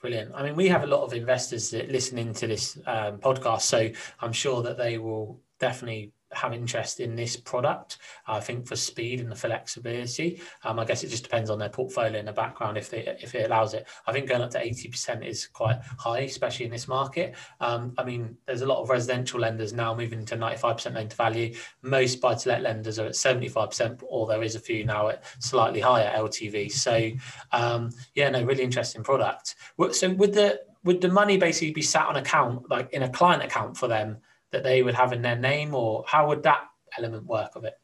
Brilliant. 0.00 0.32
I 0.34 0.42
mean, 0.42 0.54
we 0.54 0.68
have 0.68 0.84
a 0.84 0.86
lot 0.86 1.02
of 1.02 1.12
investors 1.12 1.70
that 1.70 1.90
listening 1.90 2.32
to 2.34 2.46
this 2.46 2.78
um, 2.86 3.18
podcast, 3.18 3.62
so 3.62 3.90
I'm 4.20 4.32
sure 4.32 4.62
that 4.62 4.78
they 4.78 4.98
will 4.98 5.40
definitely 5.58 6.12
have 6.32 6.52
interest 6.52 7.00
in 7.00 7.14
this 7.14 7.36
product. 7.36 7.98
I 8.26 8.40
think 8.40 8.66
for 8.66 8.76
speed 8.76 9.20
and 9.20 9.30
the 9.30 9.36
flexibility, 9.36 10.40
um, 10.64 10.78
I 10.78 10.84
guess 10.84 11.04
it 11.04 11.08
just 11.08 11.24
depends 11.24 11.50
on 11.50 11.58
their 11.58 11.68
portfolio 11.68 12.18
in 12.18 12.26
the 12.26 12.32
background 12.32 12.76
if 12.76 12.90
they 12.90 13.16
if 13.20 13.34
it 13.34 13.46
allows 13.46 13.74
it. 13.74 13.86
I 14.06 14.12
think 14.12 14.28
going 14.28 14.42
up 14.42 14.50
to 14.50 14.60
eighty 14.60 14.88
percent 14.88 15.24
is 15.24 15.46
quite 15.46 15.80
high, 15.98 16.20
especially 16.20 16.66
in 16.66 16.72
this 16.72 16.88
market. 16.88 17.34
Um, 17.60 17.94
I 17.98 18.04
mean, 18.04 18.36
there's 18.46 18.62
a 18.62 18.66
lot 18.66 18.82
of 18.82 18.90
residential 18.90 19.40
lenders 19.40 19.72
now 19.72 19.94
moving 19.94 20.24
to 20.26 20.36
ninety 20.36 20.58
five 20.58 20.76
percent 20.76 20.94
loan 20.94 21.08
to 21.08 21.16
value. 21.16 21.54
Most 21.82 22.20
buy 22.20 22.34
to 22.34 22.48
let 22.48 22.62
lenders 22.62 22.98
are 22.98 23.06
at 23.06 23.16
seventy 23.16 23.48
five 23.48 23.70
percent, 23.70 24.02
or 24.06 24.26
there 24.26 24.42
is 24.42 24.54
a 24.54 24.60
few 24.60 24.84
now 24.84 25.08
at 25.08 25.24
slightly 25.38 25.80
higher 25.80 26.12
LTV. 26.16 26.70
So 26.70 27.10
um, 27.52 27.90
yeah, 28.14 28.30
no, 28.30 28.42
really 28.44 28.64
interesting 28.64 29.02
product. 29.02 29.54
So 29.92 30.10
would 30.10 30.34
the 30.34 30.60
would 30.84 31.00
the 31.00 31.08
money 31.08 31.36
basically 31.36 31.72
be 31.72 31.82
sat 31.82 32.06
on 32.06 32.16
account, 32.16 32.70
like 32.70 32.92
in 32.92 33.02
a 33.02 33.08
client 33.08 33.42
account 33.42 33.76
for 33.76 33.88
them? 33.88 34.18
That 34.52 34.62
they 34.62 34.82
would 34.82 34.94
have 34.94 35.12
in 35.12 35.22
their 35.22 35.36
name, 35.36 35.74
or 35.74 36.04
how 36.06 36.28
would 36.28 36.42
that 36.42 36.62
element 36.96 37.26
work 37.26 37.50
of 37.54 37.64
it? 37.64 37.74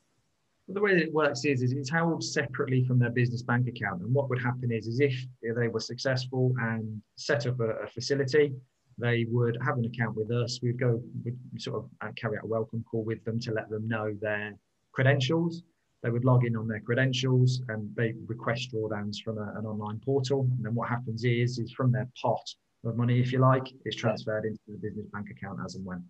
Well, 0.66 0.74
the 0.74 0.80
way 0.80 0.92
it 0.92 1.12
works 1.12 1.44
is, 1.44 1.62
is 1.62 1.72
it's 1.72 1.90
held 1.90 2.24
separately 2.24 2.84
from 2.84 2.98
their 2.98 3.10
business 3.10 3.42
bank 3.42 3.68
account. 3.68 4.00
And 4.00 4.14
what 4.14 4.30
would 4.30 4.40
happen 4.40 4.72
is, 4.72 4.86
is 4.86 5.00
if 5.00 5.14
they 5.42 5.68
were 5.68 5.80
successful 5.80 6.54
and 6.58 7.02
set 7.16 7.46
up 7.46 7.60
a, 7.60 7.70
a 7.84 7.86
facility, 7.86 8.54
they 8.96 9.26
would 9.28 9.58
have 9.62 9.76
an 9.76 9.84
account 9.84 10.16
with 10.16 10.30
us. 10.30 10.60
We'd 10.62 10.78
go, 10.78 11.02
we'd 11.22 11.36
sort 11.58 11.84
of 11.84 11.90
uh, 12.00 12.12
carry 12.16 12.38
out 12.38 12.44
a 12.44 12.46
welcome 12.46 12.82
call 12.90 13.04
with 13.04 13.22
them 13.24 13.38
to 13.40 13.52
let 13.52 13.68
them 13.68 13.86
know 13.86 14.16
their 14.20 14.54
credentials. 14.92 15.62
They 16.02 16.10
would 16.10 16.24
log 16.24 16.46
in 16.46 16.56
on 16.56 16.68
their 16.68 16.80
credentials 16.80 17.60
and 17.68 17.90
they 17.96 18.14
request 18.26 18.72
drawdowns 18.72 19.22
from 19.22 19.38
a, 19.38 19.52
an 19.58 19.66
online 19.66 20.00
portal. 20.04 20.48
And 20.56 20.64
then 20.64 20.74
what 20.74 20.88
happens 20.88 21.24
is, 21.24 21.58
is 21.58 21.72
from 21.72 21.92
their 21.92 22.08
pot 22.20 22.46
of 22.84 22.96
money, 22.96 23.20
if 23.20 23.32
you 23.32 23.38
like, 23.38 23.66
it's 23.84 23.96
transferred 23.96 24.44
into 24.44 24.60
the 24.68 24.78
business 24.78 25.06
bank 25.12 25.28
account 25.30 25.58
as 25.64 25.74
and 25.74 25.84
when 25.84 26.04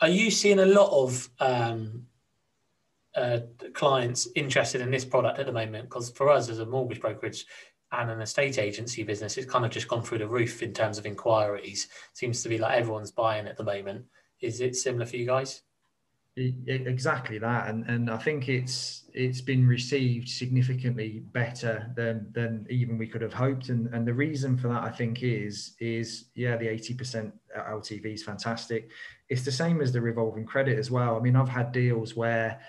are 0.00 0.08
you 0.08 0.30
seeing 0.30 0.58
a 0.58 0.66
lot 0.66 0.90
of 0.90 1.30
um, 1.40 2.06
uh, 3.14 3.40
clients 3.72 4.28
interested 4.36 4.80
in 4.80 4.90
this 4.90 5.04
product 5.04 5.38
at 5.38 5.46
the 5.46 5.52
moment? 5.52 5.88
Because 5.88 6.10
for 6.10 6.28
us 6.28 6.48
as 6.48 6.58
a 6.58 6.66
mortgage 6.66 7.00
brokerage 7.00 7.46
and 7.92 8.10
an 8.10 8.20
estate 8.20 8.58
agency 8.58 9.02
business, 9.02 9.36
it's 9.36 9.50
kind 9.50 9.64
of 9.64 9.70
just 9.70 9.88
gone 9.88 10.02
through 10.02 10.18
the 10.18 10.28
roof 10.28 10.62
in 10.62 10.72
terms 10.72 10.98
of 10.98 11.06
inquiries. 11.06 11.88
Seems 12.12 12.42
to 12.42 12.48
be 12.48 12.58
like 12.58 12.76
everyone's 12.76 13.12
buying 13.12 13.46
at 13.46 13.56
the 13.56 13.64
moment. 13.64 14.04
Is 14.40 14.60
it 14.60 14.76
similar 14.76 15.06
for 15.06 15.16
you 15.16 15.26
guys? 15.26 15.62
Exactly 16.36 17.38
that 17.38 17.66
and 17.68 17.88
and 17.88 18.10
i 18.10 18.18
think 18.18 18.46
it's 18.46 19.04
it's 19.14 19.40
been 19.40 19.66
received 19.66 20.28
significantly 20.28 21.22
better 21.32 21.90
than 21.96 22.26
than 22.32 22.66
even 22.68 22.98
we 22.98 23.06
could 23.06 23.22
have 23.22 23.32
hoped 23.32 23.70
and 23.70 23.86
and 23.94 24.06
the 24.06 24.12
reason 24.12 24.54
for 24.54 24.68
that 24.68 24.82
i 24.82 24.90
think 24.90 25.22
is 25.22 25.72
is 25.80 26.26
yeah 26.34 26.54
the 26.54 26.66
80% 26.66 27.32
ltv 27.56 28.04
is 28.04 28.22
fantastic. 28.22 28.90
It's 29.28 29.44
the 29.44 29.52
same 29.52 29.80
as 29.80 29.92
the 29.92 30.00
revolving 30.00 30.44
credit 30.44 30.78
as 30.78 30.90
well. 30.90 31.16
I 31.16 31.20
mean 31.20 31.36
i've 31.36 31.48
had 31.48 31.72
deals 31.72 32.14
where 32.14 32.60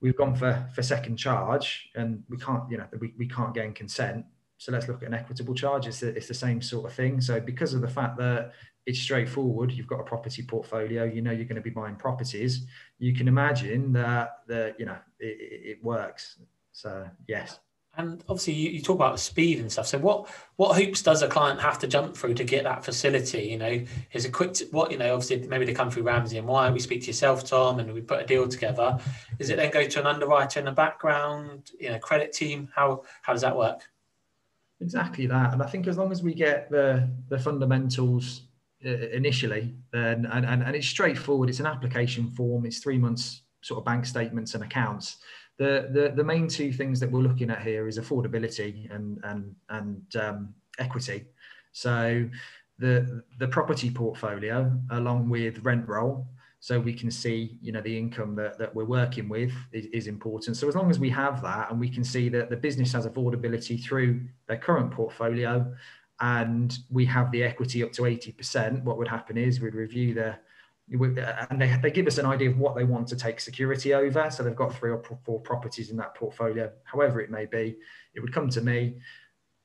we've 0.00 0.16
gone 0.16 0.34
for 0.34 0.66
for 0.74 0.82
second 0.82 1.16
charge 1.16 1.90
and 1.94 2.24
we 2.28 2.36
can't 2.36 2.68
you 2.70 2.78
know 2.78 2.86
we, 2.98 3.14
we 3.16 3.28
can't 3.28 3.54
gain 3.54 3.72
consent. 3.72 4.24
So 4.58 4.70
let's 4.70 4.86
look 4.86 5.02
at 5.02 5.08
an 5.08 5.14
equitable 5.14 5.54
charge. 5.54 5.88
It's 5.88 6.00
the, 6.00 6.08
it's 6.08 6.28
the 6.28 6.34
same 6.34 6.62
sort 6.62 6.86
of 6.86 6.92
thing. 6.92 7.20
So 7.20 7.40
because 7.40 7.74
of 7.74 7.80
the 7.80 7.88
fact 7.88 8.16
that 8.18 8.52
it's 8.86 8.98
straightforward. 8.98 9.72
You've 9.72 9.86
got 9.86 10.00
a 10.00 10.04
property 10.04 10.42
portfolio. 10.42 11.04
You 11.04 11.22
know 11.22 11.30
you're 11.30 11.44
going 11.44 11.56
to 11.56 11.62
be 11.62 11.70
buying 11.70 11.96
properties. 11.96 12.66
You 12.98 13.14
can 13.14 13.28
imagine 13.28 13.92
that 13.92 14.38
the 14.46 14.74
you 14.78 14.86
know 14.86 14.98
it, 15.18 15.78
it 15.78 15.84
works. 15.84 16.38
So 16.72 17.08
yes. 17.28 17.60
And 17.94 18.24
obviously, 18.26 18.54
you, 18.54 18.70
you, 18.70 18.80
talk 18.80 18.94
about 18.94 19.12
the 19.12 19.20
speed 19.20 19.58
and 19.58 19.70
stuff. 19.70 19.86
So, 19.86 19.98
what 19.98 20.26
what 20.56 20.74
hoops 20.78 21.02
does 21.02 21.20
a 21.20 21.28
client 21.28 21.60
have 21.60 21.78
to 21.80 21.86
jump 21.86 22.16
through 22.16 22.32
to 22.34 22.44
get 22.44 22.64
that 22.64 22.82
facility? 22.82 23.42
You 23.42 23.58
know, 23.58 23.84
is 24.12 24.24
a 24.24 24.30
quick 24.30 24.56
what 24.70 24.90
you 24.90 24.96
know. 24.96 25.12
Obviously, 25.12 25.46
maybe 25.46 25.66
they 25.66 25.74
come 25.74 25.90
through 25.90 26.04
Ramsey 26.04 26.38
and 26.38 26.46
White. 26.46 26.72
We 26.72 26.80
speak 26.80 27.02
to 27.02 27.08
yourself, 27.08 27.44
Tom, 27.44 27.80
and 27.80 27.92
we 27.92 28.00
put 28.00 28.22
a 28.22 28.26
deal 28.26 28.48
together. 28.48 28.98
Is 29.38 29.50
it 29.50 29.56
then 29.56 29.70
go 29.70 29.86
to 29.86 30.00
an 30.00 30.06
underwriter 30.06 30.58
in 30.58 30.64
the 30.64 30.72
background? 30.72 31.70
You 31.78 31.90
know, 31.90 31.98
credit 31.98 32.32
team. 32.32 32.70
How 32.74 33.02
how 33.20 33.34
does 33.34 33.42
that 33.42 33.54
work? 33.54 33.82
Exactly 34.80 35.26
that. 35.26 35.52
And 35.52 35.62
I 35.62 35.66
think 35.66 35.86
as 35.86 35.98
long 35.98 36.12
as 36.12 36.22
we 36.22 36.32
get 36.32 36.70
the 36.70 37.10
the 37.28 37.38
fundamentals 37.38 38.44
initially, 38.84 39.74
and, 39.92 40.26
and, 40.26 40.62
and 40.62 40.76
it's 40.76 40.86
straightforward. 40.86 41.48
It's 41.48 41.60
an 41.60 41.66
application 41.66 42.30
form. 42.30 42.66
It's 42.66 42.78
three 42.78 42.98
months 42.98 43.42
sort 43.62 43.78
of 43.78 43.84
bank 43.84 44.06
statements 44.06 44.54
and 44.54 44.64
accounts. 44.64 45.18
The, 45.58 45.88
the 45.92 46.12
the 46.16 46.24
main 46.24 46.48
two 46.48 46.72
things 46.72 46.98
that 47.00 47.10
we're 47.10 47.20
looking 47.20 47.50
at 47.50 47.62
here 47.62 47.86
is 47.86 47.98
affordability 47.98 48.92
and 48.94 49.20
and 49.24 49.54
and 49.68 50.16
um, 50.16 50.54
equity. 50.78 51.26
So 51.72 52.28
the 52.78 53.22
the 53.38 53.48
property 53.48 53.90
portfolio 53.90 54.72
along 54.90 55.28
with 55.28 55.58
rent 55.60 55.86
roll 55.88 56.26
so 56.58 56.78
we 56.78 56.92
can 56.92 57.10
see 57.10 57.58
you 57.60 57.72
know 57.72 57.80
the 57.80 57.96
income 57.96 58.34
that, 58.34 58.58
that 58.58 58.74
we're 58.74 58.84
working 58.84 59.28
with 59.28 59.52
is, 59.72 59.86
is, 59.86 60.06
important 60.06 60.56
so 60.56 60.68
as 60.68 60.74
long 60.74 60.90
as 60.90 60.98
we 60.98 61.10
have 61.10 61.42
that 61.42 61.70
and 61.70 61.78
we 61.78 61.88
can 61.88 62.04
see 62.04 62.28
that 62.28 62.50
the 62.50 62.56
business 62.56 62.92
has 62.92 63.06
affordability 63.06 63.82
through 63.82 64.20
their 64.48 64.56
current 64.56 64.90
portfolio 64.90 65.72
and 66.22 66.78
we 66.88 67.04
have 67.04 67.30
the 67.32 67.42
equity 67.42 67.82
up 67.82 67.92
to 67.92 68.02
80% 68.02 68.82
what 68.84 68.96
would 68.96 69.08
happen 69.08 69.36
is 69.36 69.60
we'd 69.60 69.74
review 69.74 70.14
the 70.14 70.34
and 71.50 71.60
they, 71.60 71.78
they 71.82 71.90
give 71.90 72.06
us 72.06 72.18
an 72.18 72.26
idea 72.26 72.50
of 72.50 72.58
what 72.58 72.74
they 72.74 72.84
want 72.84 73.06
to 73.08 73.16
take 73.16 73.40
security 73.40 73.94
over 73.94 74.30
so 74.30 74.42
they've 74.42 74.56
got 74.56 74.74
three 74.74 74.90
or 74.90 75.02
four 75.24 75.40
properties 75.40 75.90
in 75.90 75.96
that 75.96 76.14
portfolio 76.14 76.70
however 76.84 77.20
it 77.20 77.30
may 77.30 77.46
be 77.46 77.76
it 78.14 78.20
would 78.20 78.32
come 78.32 78.48
to 78.48 78.60
me 78.60 78.94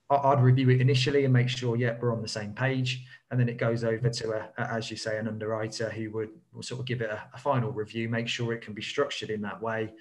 I'd 0.10 0.42
review 0.42 0.70
it 0.70 0.80
initially 0.80 1.26
and 1.26 1.34
make 1.34 1.50
sure, 1.50 1.76
yeah, 1.76 1.98
we're 2.00 2.14
on 2.14 2.22
the 2.22 2.30
same 2.30 2.54
page. 2.54 3.06
And 3.30 3.38
then 3.38 3.50
it 3.50 3.58
goes 3.58 3.84
over 3.84 4.10
to, 4.10 4.32
a, 4.32 4.50
a 4.58 4.74
as 4.74 4.90
you 4.90 4.96
say, 4.96 5.18
an 5.18 5.28
underwriter 5.28 5.90
who 5.90 6.12
would 6.12 6.30
sort 6.62 6.80
of 6.80 6.86
give 6.86 7.02
it 7.02 7.10
a, 7.10 7.22
a, 7.34 7.38
final 7.38 7.72
review, 7.72 8.08
make 8.08 8.30
sure 8.30 8.54
it 8.54 8.62
can 8.62 8.74
be 8.74 8.82
structured 8.82 9.30
in 9.30 9.42
that 9.42 9.62
way. 9.62 9.92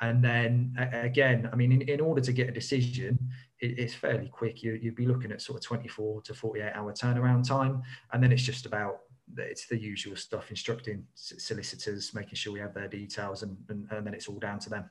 And 0.00 0.22
then 0.22 0.76
again, 1.02 1.48
I 1.52 1.56
mean, 1.56 1.72
in, 1.72 1.82
in 1.82 2.00
order 2.00 2.20
to 2.20 2.32
get 2.32 2.48
a 2.48 2.52
decision, 2.52 3.18
it, 3.60 3.78
it's 3.78 3.94
fairly 3.94 4.28
quick. 4.28 4.62
You, 4.62 4.78
you'd 4.80 4.96
be 4.96 5.06
looking 5.06 5.32
at 5.32 5.42
sort 5.42 5.58
of 5.58 5.64
24 5.64 6.22
to 6.22 6.34
48 6.34 6.72
hour 6.74 6.92
turnaround 6.92 7.46
time. 7.46 7.82
And 8.12 8.22
then 8.22 8.32
it's 8.32 8.42
just 8.42 8.66
about, 8.66 9.00
it's 9.36 9.66
the 9.66 9.78
usual 9.78 10.16
stuff, 10.16 10.50
instructing 10.50 11.04
solicitors, 11.14 12.14
making 12.14 12.34
sure 12.34 12.52
we 12.52 12.60
have 12.60 12.74
their 12.74 12.88
details, 12.88 13.42
and, 13.42 13.56
and, 13.68 13.86
and 13.90 14.06
then 14.06 14.14
it's 14.14 14.28
all 14.28 14.38
down 14.38 14.58
to 14.60 14.70
them. 14.70 14.88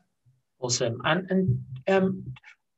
Awesome. 0.60 1.01
And, 1.06 1.30
and 1.30 1.63
um, 1.88 2.23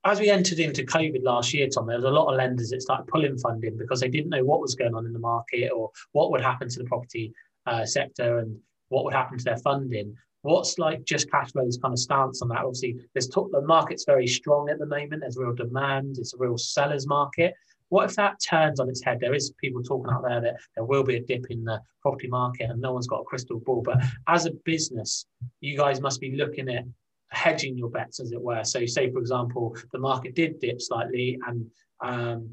as 0.03 0.19
we 0.19 0.29
entered 0.29 0.59
into 0.59 0.83
COVID 0.83 1.23
last 1.23 1.53
year, 1.53 1.67
Tom, 1.67 1.87
there 1.87 1.97
was 1.97 2.05
a 2.05 2.09
lot 2.09 2.31
of 2.31 2.37
lenders 2.37 2.69
that 2.69 2.81
started 2.81 3.07
pulling 3.07 3.37
funding 3.37 3.77
because 3.77 3.99
they 3.99 4.09
didn't 4.09 4.29
know 4.29 4.43
what 4.43 4.61
was 4.61 4.75
going 4.75 4.95
on 4.95 5.05
in 5.05 5.13
the 5.13 5.19
market 5.19 5.69
or 5.69 5.91
what 6.11 6.31
would 6.31 6.41
happen 6.41 6.69
to 6.69 6.79
the 6.79 6.85
property 6.85 7.33
uh, 7.65 7.85
sector 7.85 8.39
and 8.39 8.57
what 8.89 9.03
would 9.03 9.13
happen 9.13 9.37
to 9.37 9.43
their 9.43 9.57
funding. 9.57 10.15
What's 10.47 10.79
like 10.79 11.03
just 11.03 11.29
cash 11.29 11.51
flows 11.51 11.77
kind 11.77 11.93
of 11.93 11.99
stance 11.99 12.41
on 12.41 12.47
that? 12.47 12.59
Obviously, 12.59 12.95
there's 13.13 13.27
talk, 13.27 13.51
the 13.51 13.61
market's 13.61 14.05
very 14.05 14.27
strong 14.27 14.69
at 14.69 14.79
the 14.79 14.85
moment. 14.85 15.19
There's 15.19 15.35
real 15.35 15.53
demand. 15.53 16.17
It's 16.19 16.33
a 16.33 16.37
real 16.37 16.57
seller's 16.57 17.05
market. 17.05 17.53
What 17.89 18.09
if 18.09 18.15
that 18.15 18.39
turns 18.39 18.79
on 18.79 18.87
its 18.87 19.03
head? 19.03 19.19
There 19.19 19.33
is 19.33 19.51
people 19.59 19.83
talking 19.83 20.09
out 20.09 20.23
there 20.23 20.39
that 20.39 20.55
there 20.73 20.85
will 20.85 21.03
be 21.03 21.17
a 21.17 21.21
dip 21.21 21.47
in 21.49 21.65
the 21.65 21.81
property 22.01 22.29
market, 22.29 22.69
and 22.69 22.79
no 22.79 22.93
one's 22.93 23.07
got 23.07 23.19
a 23.19 23.25
crystal 23.25 23.59
ball. 23.59 23.81
But 23.81 23.97
as 24.27 24.45
a 24.45 24.51
business, 24.63 25.25
you 25.59 25.75
guys 25.75 25.99
must 25.99 26.21
be 26.21 26.31
looking 26.37 26.69
at 26.69 26.85
hedging 27.27 27.77
your 27.77 27.89
bets, 27.89 28.21
as 28.21 28.31
it 28.31 28.41
were. 28.41 28.63
So, 28.63 28.85
say 28.85 29.11
for 29.11 29.19
example, 29.19 29.75
the 29.91 29.99
market 29.99 30.33
did 30.33 30.61
dip 30.61 30.81
slightly 30.81 31.37
and 31.45 31.69
um, 32.01 32.49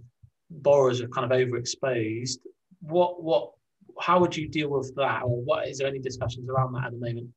borrowers 0.50 1.00
are 1.00 1.08
kind 1.10 1.30
of 1.30 1.38
overexposed. 1.38 2.38
What 2.80 3.22
what 3.22 3.52
how 4.00 4.18
would 4.18 4.36
you 4.36 4.48
deal 4.48 4.70
with 4.70 4.92
that, 4.96 5.22
or 5.22 5.40
what 5.42 5.68
is 5.68 5.78
there 5.78 5.86
any 5.86 6.00
discussions 6.00 6.48
around 6.48 6.72
that 6.72 6.86
at 6.86 6.90
the 6.90 6.98
moment? 6.98 7.28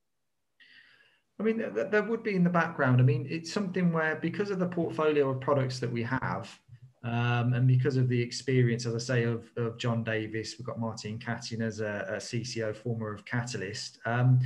I 1.40 1.44
mean, 1.44 1.64
there 1.92 2.04
would 2.04 2.24
be 2.24 2.36
in 2.36 2.44
the 2.44 2.50
background. 2.50 3.00
I 3.00 3.04
mean, 3.04 3.28
it's 3.30 3.54
something 3.54 3.94
where 3.94 4.16
because 4.16 4.50
of 4.50 4.58
the 4.58 4.66
portfolio 4.66 5.30
of 5.30 5.40
products 5.40 5.80
that 5.80 5.92
we 5.92 6.02
have, 6.04 6.60
um, 7.04 7.54
and 7.54 7.68
because 7.68 7.96
of 7.96 8.10
the 8.10 8.20
experience, 8.20 8.86
as 8.86 8.96
I 8.96 8.98
say, 8.98 9.24
of, 9.24 9.50
of 9.56 9.78
John 9.78 10.04
Davis, 10.04 10.56
we've 10.58 10.66
got 10.66 10.80
Martin 10.80 11.20
Catting 11.20 11.62
as 11.62 11.80
a, 11.80 12.06
a 12.10 12.16
CCO, 12.16 12.76
former 12.76 13.14
of 13.14 13.24
Catalyst. 13.24 14.00
Um, 14.06 14.40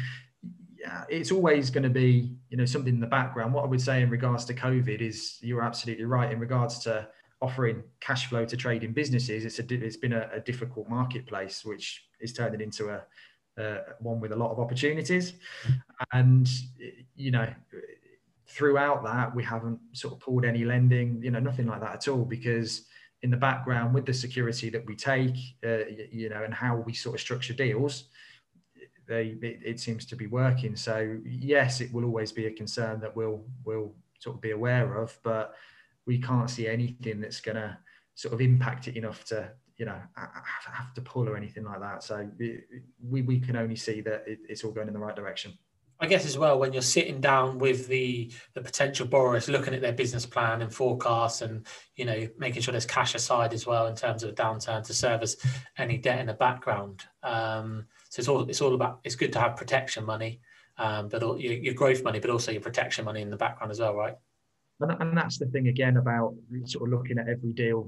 yeah, 0.78 1.04
it's 1.10 1.32
always 1.32 1.70
going 1.70 1.84
to 1.84 1.90
be 1.90 2.36
you 2.50 2.58
know 2.58 2.66
something 2.66 2.94
in 2.94 3.00
the 3.00 3.08
background. 3.08 3.54
What 3.54 3.64
I 3.64 3.68
would 3.68 3.82
say 3.82 4.02
in 4.02 4.10
regards 4.10 4.46
to 4.46 4.54
COVID 4.54 5.00
is 5.00 5.38
you're 5.42 5.62
absolutely 5.62 6.06
right 6.06 6.32
in 6.32 6.40
regards 6.40 6.80
to 6.80 7.08
offering 7.42 7.84
cash 8.00 8.28
flow 8.28 8.46
to 8.46 8.58
trading 8.58 8.92
businesses. 8.92 9.46
It's 9.46 9.60
a 9.60 9.74
it's 9.74 9.98
been 9.98 10.14
a, 10.14 10.30
a 10.34 10.40
difficult 10.40 10.90
marketplace, 10.90 11.64
which 11.64 12.04
is 12.20 12.34
turning 12.34 12.62
into 12.62 12.90
a, 12.90 13.04
a 13.58 13.80
one 14.00 14.20
with 14.20 14.32
a 14.32 14.36
lot 14.36 14.52
of 14.52 14.60
opportunities, 14.60 15.34
and 16.14 16.50
you 17.16 17.32
know 17.32 17.48
throughout 18.48 19.02
that 19.04 19.34
we 19.34 19.44
haven't 19.44 19.80
sort 19.94 20.14
of 20.14 20.20
pulled 20.20 20.44
any 20.44 20.66
lending, 20.66 21.22
you 21.24 21.32
know, 21.32 21.40
nothing 21.40 21.68
like 21.68 21.80
that 21.80 21.94
at 21.94 22.08
all 22.10 22.26
because 22.26 22.86
in 23.22 23.32
the 23.32 23.38
background 23.38 23.94
with 23.94 24.06
the 24.06 24.14
security 24.14 24.70
that 24.70 24.86
we 24.86 24.94
take, 24.94 25.38
uh, 25.66 25.86
you 26.12 26.28
know, 26.28 26.44
and 26.44 26.54
how 26.54 26.76
we 26.76 26.94
sort 26.94 27.16
of 27.16 27.22
structure 27.22 27.54
deals 27.54 28.10
they 29.12 29.38
it, 29.42 29.60
it, 29.64 29.80
seems 29.80 30.06
to 30.06 30.16
be 30.16 30.28
working. 30.28 30.76
So 30.76 31.18
yes, 31.26 31.82
it 31.82 31.92
will 31.94 32.06
always 32.06 32.32
be 32.32 32.48
a 32.48 32.52
concern 32.52 33.02
that 33.02 33.16
we'll 33.16 33.44
we'll 33.66 33.94
sort 34.20 34.38
of 34.38 34.42
be 34.42 34.52
aware 34.52 34.96
of, 34.96 35.18
but 35.22 35.54
we 36.06 36.18
can't 36.20 36.50
see 36.50 36.68
anything 36.68 37.20
that's 37.20 37.42
going 37.42 37.58
to 37.58 37.78
sort 38.16 38.34
of 38.34 38.42
impact 38.42 38.88
it 38.88 38.96
enough 38.96 39.26
to 39.26 39.52
you 39.78 39.86
know 39.86 40.00
have 40.16 40.94
to 40.94 41.02
pull 41.02 41.28
or 41.28 41.36
anything 41.38 41.64
like 41.64 41.80
that. 41.80 42.04
So 42.04 42.30
we 43.02 43.22
we 43.22 43.40
can 43.40 43.56
only 43.56 43.76
see 43.76 44.02
that 44.02 44.24
it's 44.28 44.64
all 44.64 44.72
going 44.72 44.88
in 44.88 44.94
the 44.94 45.00
right 45.00 45.16
direction. 45.16 45.58
I 46.02 46.08
guess 46.08 46.26
as 46.26 46.36
well 46.36 46.58
when 46.58 46.74
you're 46.74 46.82
sitting 46.82 47.22
down 47.22 47.60
with 47.60 47.88
the 47.88 48.32
the 48.56 48.62
potential 48.62 49.06
borrowers, 49.06 49.48
looking 49.48 49.76
at 49.76 49.82
their 49.82 49.94
business 49.94 50.26
plan 50.26 50.64
and 50.64 50.74
forecasts, 50.74 51.42
and 51.42 51.66
you 51.96 52.06
know 52.06 52.28
making 52.40 52.64
sure 52.64 52.72
there's 52.72 52.88
cash 52.88 53.14
aside 53.14 53.54
as 53.54 53.68
well 53.68 53.86
in 53.86 53.96
terms 53.96 54.24
of 54.24 54.32
a 54.32 54.34
downturn 54.34 54.84
to 54.88 54.94
service 54.96 55.38
any 55.78 55.98
debt 55.98 56.20
in 56.20 56.26
the 56.26 56.34
background. 56.34 57.04
Um, 57.22 57.86
so 58.10 58.20
it's 58.20 58.28
all 58.28 58.50
it's 58.50 58.62
all 58.62 58.74
about 58.74 59.00
it's 59.04 59.16
good 59.16 59.32
to 59.34 59.40
have 59.40 59.56
protection 59.56 60.04
money, 60.04 60.42
um, 60.78 61.08
but 61.08 61.22
all, 61.22 61.40
your, 61.40 61.54
your 61.54 61.76
growth 61.76 62.04
money, 62.04 62.20
but 62.20 62.32
also 62.32 62.52
your 62.52 62.62
protection 62.62 63.06
money 63.06 63.22
in 63.22 63.30
the 63.30 63.38
background 63.38 63.72
as 63.72 63.80
well, 63.80 63.94
right? 63.94 64.16
And, 64.80 65.00
and 65.00 65.16
that's 65.16 65.38
the 65.38 65.46
thing 65.46 65.68
again 65.68 65.98
about 65.98 66.34
sort 66.66 66.88
of 66.88 66.98
looking 66.98 67.20
at 67.20 67.30
every 67.30 67.54
deal 67.54 67.88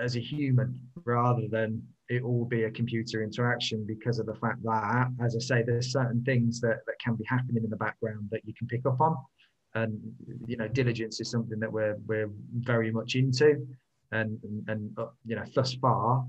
as 0.00 0.16
a 0.16 0.20
human 0.20 0.80
rather 1.04 1.46
than 1.48 1.82
it 2.08 2.22
all 2.22 2.44
be 2.44 2.64
a 2.64 2.70
computer 2.70 3.22
interaction 3.22 3.84
because 3.86 4.18
of 4.18 4.26
the 4.26 4.34
fact 4.34 4.62
that, 4.62 5.08
as 5.22 5.36
I 5.36 5.40
say, 5.40 5.62
there's 5.62 5.92
certain 5.92 6.22
things 6.24 6.60
that, 6.60 6.78
that 6.86 6.98
can 7.04 7.14
be 7.14 7.24
happening 7.28 7.62
in 7.64 7.70
the 7.70 7.76
background 7.76 8.28
that 8.30 8.40
you 8.44 8.54
can 8.54 8.66
pick 8.66 8.86
up 8.86 9.00
on. 9.00 9.16
And 9.74 10.00
you 10.46 10.56
know, 10.56 10.66
diligence 10.66 11.20
is 11.20 11.30
something 11.30 11.60
that 11.60 11.70
we're 11.70 11.96
we're 12.06 12.30
very 12.54 12.90
much 12.90 13.14
into, 13.14 13.66
and 14.12 14.38
and, 14.66 14.90
uh, 14.98 15.06
you 15.26 15.36
know, 15.36 15.44
thus 15.54 15.74
far, 15.74 16.26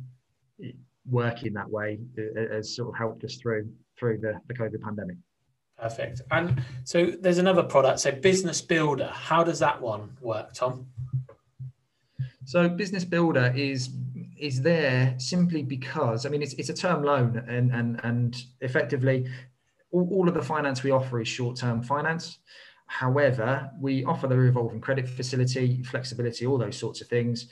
working 1.09 1.53
that 1.53 1.69
way 1.69 1.99
has 2.35 2.75
sort 2.75 2.89
of 2.89 2.95
helped 2.97 3.23
us 3.23 3.37
through 3.37 3.71
through 3.97 4.19
the, 4.19 4.33
the 4.47 4.53
COVID 4.53 4.81
pandemic. 4.81 5.17
Perfect. 5.77 6.21
And 6.31 6.61
so 6.83 7.05
there's 7.05 7.37
another 7.37 7.63
product, 7.63 8.01
so 8.01 8.11
Business 8.11 8.61
Builder. 8.61 9.09
How 9.13 9.45
does 9.45 9.59
that 9.59 9.81
one 9.81 10.17
work, 10.19 10.53
Tom? 10.53 10.87
So 12.49 12.67
Business 12.67 13.05
Builder 13.05 13.53
is 13.55 13.91
is 14.35 14.59
there 14.59 15.13
simply 15.19 15.61
because 15.61 16.25
I 16.25 16.29
mean 16.29 16.41
it's, 16.41 16.53
it's 16.53 16.69
a 16.69 16.73
term 16.73 17.03
loan 17.03 17.43
and 17.47 17.71
and 17.71 18.01
and 18.03 18.43
effectively 18.61 19.29
all, 19.91 20.09
all 20.11 20.27
of 20.27 20.33
the 20.33 20.41
finance 20.41 20.81
we 20.81 20.89
offer 20.89 21.21
is 21.21 21.27
short 21.27 21.57
term 21.57 21.83
finance. 21.83 22.39
However, 22.87 23.69
we 23.79 24.03
offer 24.03 24.25
the 24.25 24.35
revolving 24.35 24.81
credit 24.81 25.07
facility, 25.07 25.83
flexibility, 25.83 26.47
all 26.47 26.57
those 26.57 26.75
sorts 26.75 27.01
of 27.01 27.07
things. 27.07 27.49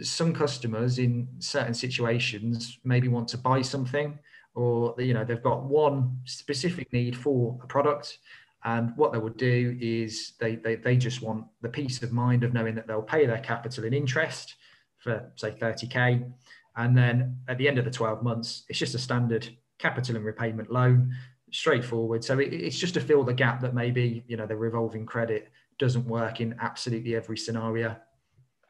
Some 0.00 0.32
customers 0.32 0.98
in 0.98 1.28
certain 1.38 1.74
situations 1.74 2.78
maybe 2.82 3.08
want 3.08 3.28
to 3.28 3.36
buy 3.36 3.60
something 3.60 4.18
or 4.54 4.94
you 4.96 5.12
know 5.12 5.22
they've 5.22 5.42
got 5.42 5.64
one 5.64 6.18
specific 6.24 6.90
need 6.94 7.14
for 7.14 7.58
a 7.62 7.66
product 7.66 8.16
and 8.64 8.92
what 8.96 9.12
they 9.12 9.18
would 9.18 9.36
do 9.36 9.76
is 9.80 10.34
they, 10.38 10.56
they, 10.56 10.76
they 10.76 10.96
just 10.96 11.22
want 11.22 11.46
the 11.62 11.68
peace 11.68 12.02
of 12.02 12.12
mind 12.12 12.44
of 12.44 12.52
knowing 12.52 12.74
that 12.74 12.86
they'll 12.86 13.02
pay 13.02 13.24
their 13.26 13.38
capital 13.38 13.84
in 13.84 13.94
interest 13.94 14.56
for 14.98 15.30
say 15.36 15.52
30k 15.52 16.30
and 16.76 16.96
then 16.96 17.36
at 17.48 17.56
the 17.56 17.66
end 17.66 17.78
of 17.78 17.84
the 17.84 17.90
12 17.90 18.22
months 18.22 18.64
it's 18.68 18.78
just 18.78 18.94
a 18.94 18.98
standard 18.98 19.48
capital 19.78 20.16
and 20.16 20.24
repayment 20.24 20.70
loan 20.70 21.10
straightforward. 21.52 22.24
So 22.24 22.38
it, 22.38 22.52
it's 22.52 22.78
just 22.78 22.94
to 22.94 23.00
fill 23.00 23.24
the 23.24 23.34
gap 23.34 23.60
that 23.60 23.74
maybe 23.74 24.24
you 24.26 24.36
know 24.36 24.46
the 24.46 24.56
revolving 24.56 25.06
credit 25.06 25.48
doesn't 25.78 26.06
work 26.06 26.40
in 26.40 26.54
absolutely 26.60 27.16
every 27.16 27.36
scenario. 27.36 27.96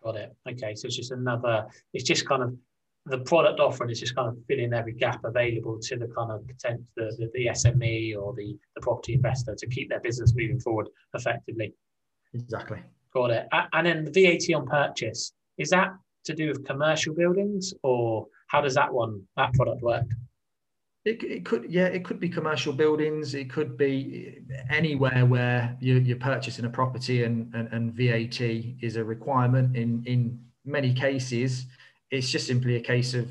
Got 0.02 0.16
it. 0.16 0.36
Okay 0.48 0.74
so 0.74 0.86
it's 0.86 0.96
just 0.96 1.12
another 1.12 1.66
it's 1.92 2.04
just 2.04 2.26
kind 2.26 2.42
of 2.42 2.54
the 3.06 3.18
product 3.18 3.60
offering 3.60 3.90
is 3.90 4.00
just 4.00 4.14
kind 4.14 4.28
of 4.28 4.36
filling 4.46 4.72
every 4.72 4.92
gap 4.92 5.24
available 5.24 5.78
to 5.80 5.96
the 5.96 6.06
kind 6.08 6.30
of 6.30 6.46
potential 6.46 6.84
the, 6.96 7.14
the, 7.18 7.30
the 7.34 7.46
SME 7.46 8.16
or 8.16 8.34
the, 8.34 8.56
the 8.74 8.80
property 8.80 9.14
investor 9.14 9.54
to 9.56 9.66
keep 9.66 9.88
their 9.88 10.00
business 10.00 10.34
moving 10.34 10.60
forward 10.60 10.88
effectively. 11.14 11.72
Exactly. 12.34 12.78
Got 13.12 13.30
it. 13.30 13.48
And 13.72 13.86
then 13.86 14.04
the 14.04 14.10
VAT 14.10 14.54
on 14.54 14.66
purchase 14.66 15.32
is 15.58 15.70
that 15.70 15.92
to 16.24 16.34
do 16.34 16.48
with 16.48 16.64
commercial 16.64 17.14
buildings, 17.14 17.72
or 17.82 18.26
how 18.48 18.60
does 18.60 18.74
that 18.74 18.92
one 18.92 19.22
that 19.36 19.52
product 19.54 19.82
work? 19.82 20.04
It, 21.06 21.24
it 21.24 21.44
could 21.46 21.64
yeah 21.70 21.86
it 21.86 22.04
could 22.04 22.20
be 22.20 22.28
commercial 22.28 22.74
buildings 22.74 23.34
it 23.34 23.48
could 23.48 23.78
be 23.78 24.42
anywhere 24.68 25.24
where 25.24 25.74
you, 25.80 25.94
you're 25.94 26.18
purchasing 26.18 26.66
a 26.66 26.68
property 26.68 27.24
and, 27.24 27.50
and, 27.54 27.72
and 27.72 27.94
VAT 27.94 28.42
is 28.82 28.96
a 28.96 29.02
requirement 29.02 29.74
in 29.74 30.02
in 30.04 30.38
many 30.66 30.92
cases 30.92 31.64
it's 32.10 32.30
just 32.30 32.46
simply 32.46 32.76
a 32.76 32.80
case 32.80 33.14
of 33.14 33.30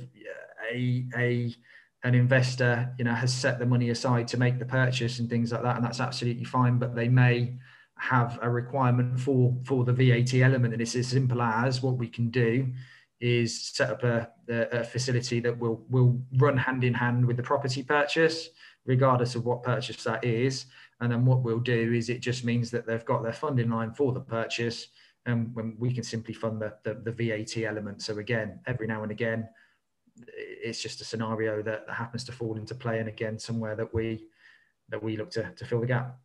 a, 0.71 1.05
a 1.17 1.55
an 2.03 2.15
investor 2.15 2.93
you 2.97 3.03
know 3.03 3.13
has 3.13 3.34
set 3.34 3.59
the 3.59 3.65
money 3.65 3.89
aside 3.89 4.27
to 4.27 4.38
make 4.38 4.57
the 4.59 4.65
purchase 4.65 5.19
and 5.19 5.30
things 5.30 5.51
like 5.51 5.63
that 5.63 5.75
and 5.75 5.84
that's 5.84 5.99
absolutely 5.99 6.45
fine 6.45 6.77
but 6.77 6.95
they 6.95 7.09
may 7.09 7.53
have 7.97 8.39
a 8.41 8.49
requirement 8.49 9.19
for 9.19 9.53
for 9.65 9.84
the 9.84 9.91
VAT 9.91 10.34
element 10.36 10.73
and 10.73 10.82
it's 10.82 10.95
as 10.95 11.07
simple 11.07 11.41
as 11.41 11.82
what 11.82 11.97
we 11.97 12.07
can 12.07 12.30
do 12.30 12.71
is 13.19 13.65
set 13.65 13.89
up 13.89 14.03
a, 14.03 14.30
a, 14.49 14.84
facility 14.84 15.39
that 15.41 15.57
will 15.57 15.84
will 15.89 16.21
run 16.38 16.57
hand 16.57 16.84
in 16.84 16.93
hand 16.93 17.25
with 17.25 17.38
the 17.38 17.43
property 17.43 17.84
purchase, 17.84 18.49
regardless 18.86 19.36
of 19.36 19.45
what 19.45 19.63
purchase 19.63 20.03
that 20.03 20.23
is. 20.23 20.65
And 21.01 21.11
then 21.11 21.25
what 21.25 21.43
we'll 21.43 21.59
do 21.59 21.93
is 21.93 22.09
it 22.09 22.19
just 22.19 22.45
means 22.45 22.71
that 22.71 22.86
they've 22.86 23.05
got 23.05 23.23
their 23.23 23.34
funding 23.34 23.69
line 23.69 23.93
for 23.93 24.13
the 24.13 24.19
purchase, 24.21 24.88
and 25.30 25.55
when 25.55 25.75
we 25.80 25.93
can 25.93 26.03
simply 26.03 26.34
fund 26.34 26.61
the, 26.61 26.73
the, 26.84 26.93
the 27.05 27.11
VAT 27.11 27.63
element. 27.63 28.01
So 28.01 28.17
again, 28.17 28.59
every 28.67 28.88
now 28.88 29.03
and 29.03 29.11
again, 29.11 29.47
it's 30.27 30.82
just 30.82 31.01
a 31.01 31.05
scenario 31.05 31.61
that 31.63 31.86
happens 31.89 32.23
to 32.25 32.32
fall 32.32 32.57
into 32.57 32.75
play, 32.75 32.99
and 32.99 33.07
again, 33.07 33.39
somewhere 33.39 33.75
that 33.75 33.93
we 33.93 34.25
that 34.89 35.01
we 35.01 35.17
look 35.17 35.32
to 35.32 35.51
to 35.55 35.65
fill 35.65 35.82
the 35.82 35.88
gap. 35.88 36.17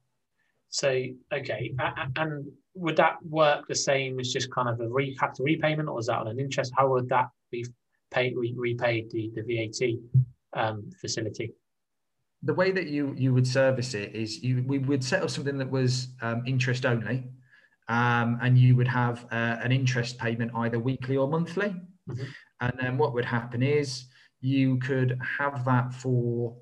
So 0.69 0.89
okay, 1.33 1.75
and 2.17 2.51
would 2.75 2.97
that 2.97 3.25
work 3.25 3.69
the 3.69 3.75
same 3.75 4.19
as 4.19 4.33
just 4.33 4.51
kind 4.51 4.69
of 4.69 4.81
a 4.81 4.89
re- 4.89 5.15
capital 5.15 5.45
repayment, 5.45 5.89
or 5.89 6.01
is 6.01 6.07
that 6.07 6.19
on 6.19 6.29
an 6.29 6.41
interest? 6.41 6.73
How 6.77 6.89
would 6.89 7.09
that 7.11 7.29
be 7.51 7.65
paid 8.11 8.35
re- 8.37 8.55
repaid 8.57 9.11
the 9.11 9.31
the 9.35 9.43
VAT 9.43 10.61
um, 10.61 10.91
facility? 11.01 11.53
The 12.43 12.55
way 12.55 12.73
that 12.73 12.89
you 12.89 13.15
you 13.17 13.33
would 13.33 13.47
service 13.47 13.95
it 13.95 14.15
is 14.15 14.43
you 14.43 14.65
we 14.67 14.79
would 14.79 15.05
set 15.05 15.23
up 15.23 15.31
something 15.31 15.59
that 15.59 15.71
was 15.71 16.09
um, 16.21 16.43
interest 16.47 16.85
only, 16.85 17.29
um, 17.89 18.39
and 18.43 18.59
you 18.59 18.77
would 18.77 18.89
have 18.89 19.27
uh, 19.31 19.57
an 19.63 19.73
interest 19.73 20.19
payment 20.19 20.51
either 20.55 20.79
weekly 20.79 21.17
or 21.17 21.29
monthly, 21.29 21.75
mm-hmm. 22.09 22.25
and 22.61 22.73
then 22.81 22.99
what 22.99 23.15
would 23.15 23.25
happen 23.25 23.63
is 23.63 24.07
you 24.41 24.79
could 24.79 25.19
have 25.39 25.65
that 25.65 25.93
for 25.93 26.55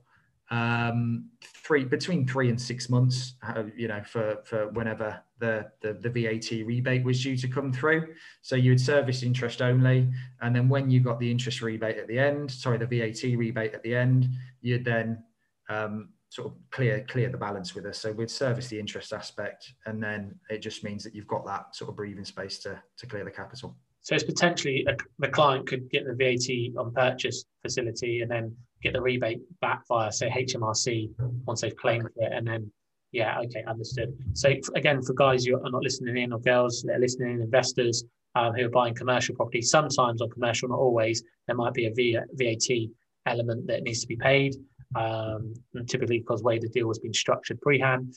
um, 0.53 1.31
three 1.43 1.85
between 1.85 2.27
three 2.27 2.51
and 2.51 2.61
six 2.61 2.91
months, 2.91 3.35
uh, 3.43 3.65
you 3.75 3.89
know, 3.89 4.03
for 4.05 4.39
for 4.45 4.69
whenever 4.69 5.21
the, 5.39 5.67
the 5.81 5.95
the 5.95 6.11
VAT 6.11 6.67
rebate 6.67 7.05
was 7.05 7.23
due 7.23 7.37
to 7.39 7.49
come 7.49 7.73
through. 7.73 8.15
So 8.43 8.55
you 8.55 8.73
would 8.73 8.81
service 8.81 9.23
interest 9.23 9.63
only, 9.63 10.13
and 10.43 10.55
then 10.55 10.69
when 10.69 10.91
you 10.91 11.01
got 11.01 11.19
the 11.19 11.31
interest 11.31 11.63
rebate 11.63 11.97
at 11.97 12.07
the 12.07 12.19
end, 12.19 12.51
sorry, 12.51 12.79
the 12.79 12.87
VAT 12.87 13.23
rebate 13.23 13.73
at 13.73 13.83
the 13.83 13.95
end, 13.95 14.29
you'd 14.61 14.85
then 14.85 15.25
um, 15.71 16.11
sort 16.33 16.49
of 16.49 16.55
clear 16.71 17.05
clear 17.11 17.29
the 17.29 17.37
balance 17.37 17.75
with 17.75 17.85
us. 17.85 17.99
So 17.99 18.11
we'd 18.11 18.31
service 18.31 18.69
the 18.69 18.81
interest 18.81 19.13
aspect, 19.13 19.75
and 19.85 20.03
then 20.03 20.35
it 20.49 20.63
just 20.63 20.83
means 20.83 21.05
that 21.05 21.15
you've 21.15 21.27
got 21.27 21.45
that 21.45 21.77
sort 21.77 21.91
of 21.91 21.97
breathing 21.97 22.25
space 22.25 22.59
to 22.61 22.83
to 22.99 23.07
clear 23.07 23.23
the 23.23 23.31
capital. 23.31 23.77
So 24.01 24.15
it's 24.15 24.25
potentially 24.25 24.87
a, 24.89 24.97
the 25.19 25.29
client 25.29 25.69
could 25.69 25.91
get 25.91 26.07
the 26.07 26.15
VAT 26.15 26.81
on 26.81 26.93
purchase 26.95 27.45
facility 27.61 28.23
and 28.23 28.31
then 28.31 28.57
get 28.83 28.95
the 28.95 29.03
rebate 29.03 29.43
back 29.61 29.83
via, 29.87 30.11
say, 30.11 30.29
HMRC 30.31 31.11
once 31.45 31.61
they've 31.61 31.77
claimed 31.77 32.09
it, 32.17 32.33
and 32.33 32.47
then 32.47 32.73
yeah, 33.13 33.39
okay, 33.41 33.63
understood. 33.69 34.17
So 34.33 34.55
again, 34.75 35.03
for 35.03 35.13
guys 35.13 35.45
who 35.45 35.57
are 35.57 35.71
not 35.71 35.83
listening 35.83 36.17
in 36.17 36.33
or 36.33 36.41
girls 36.41 36.83
that 36.87 36.97
are 36.97 36.99
listening 36.99 37.35
in, 37.35 37.43
investors 37.43 38.05
um, 38.35 38.55
who 38.55 38.65
are 38.65 38.71
buying 38.71 38.95
commercial 38.95 39.35
property, 39.35 39.61
sometimes 39.61 40.23
on 40.23 40.31
commercial, 40.31 40.71
not 40.71 40.79
always, 40.79 41.23
there 41.47 41.57
might 41.57 41.75
be 41.75 41.87
a 41.87 42.25
VAT 42.39 42.89
element 43.27 43.67
that 43.67 43.83
needs 43.83 44.01
to 44.01 44.07
be 44.07 44.17
paid. 44.17 44.57
Um, 44.95 45.55
typically 45.87 46.19
because 46.19 46.43
way 46.43 46.59
the 46.59 46.69
deal 46.69 46.89
has 46.89 46.99
been 46.99 47.15
structured 47.15 47.61
pre-hand 47.61 48.15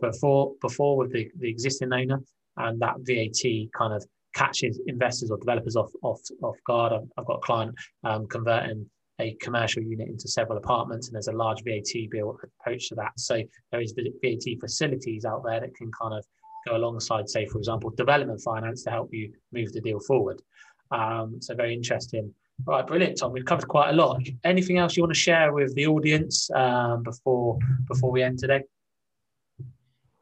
before 0.00 0.52
before 0.60 0.96
with 0.96 1.12
the, 1.12 1.30
the 1.38 1.48
existing 1.48 1.92
owner, 1.92 2.20
and 2.56 2.80
that 2.80 2.96
VAT 3.00 3.70
kind 3.76 3.92
of 3.92 4.04
catches 4.34 4.80
investors 4.86 5.30
or 5.30 5.38
developers 5.38 5.76
off 5.76 5.90
off 6.02 6.20
off 6.42 6.56
guard. 6.66 6.92
I've, 6.92 7.08
I've 7.16 7.26
got 7.26 7.36
a 7.36 7.40
client 7.40 7.74
um, 8.04 8.26
converting 8.26 8.88
a 9.20 9.34
commercial 9.40 9.82
unit 9.82 10.08
into 10.08 10.28
several 10.28 10.58
apartments, 10.58 11.08
and 11.08 11.14
there's 11.14 11.28
a 11.28 11.32
large 11.32 11.62
VAT 11.64 12.10
bill 12.10 12.38
approach 12.60 12.88
to 12.88 12.94
that. 12.96 13.12
So 13.18 13.42
there 13.72 13.80
is 13.80 13.94
VAT 13.96 14.60
facilities 14.60 15.24
out 15.24 15.42
there 15.44 15.60
that 15.60 15.74
can 15.74 15.90
kind 15.92 16.14
of 16.14 16.24
go 16.66 16.76
alongside, 16.76 17.28
say, 17.28 17.46
for 17.46 17.58
example, 17.58 17.90
development 17.90 18.40
finance 18.40 18.82
to 18.84 18.90
help 18.90 19.08
you 19.12 19.32
move 19.52 19.72
the 19.72 19.80
deal 19.80 20.00
forward. 20.00 20.42
Um, 20.90 21.40
so 21.40 21.54
very 21.54 21.74
interesting. 21.74 22.32
Right, 22.64 22.86
brilliant, 22.86 23.18
Tom. 23.18 23.32
We've 23.32 23.44
covered 23.44 23.68
quite 23.68 23.90
a 23.90 23.92
lot. 23.92 24.22
Anything 24.42 24.78
else 24.78 24.96
you 24.96 25.02
want 25.02 25.14
to 25.14 25.20
share 25.20 25.52
with 25.52 25.74
the 25.74 25.86
audience 25.86 26.50
um, 26.52 27.02
before 27.02 27.58
before 27.86 28.10
we 28.10 28.22
end 28.22 28.38
today? 28.38 28.62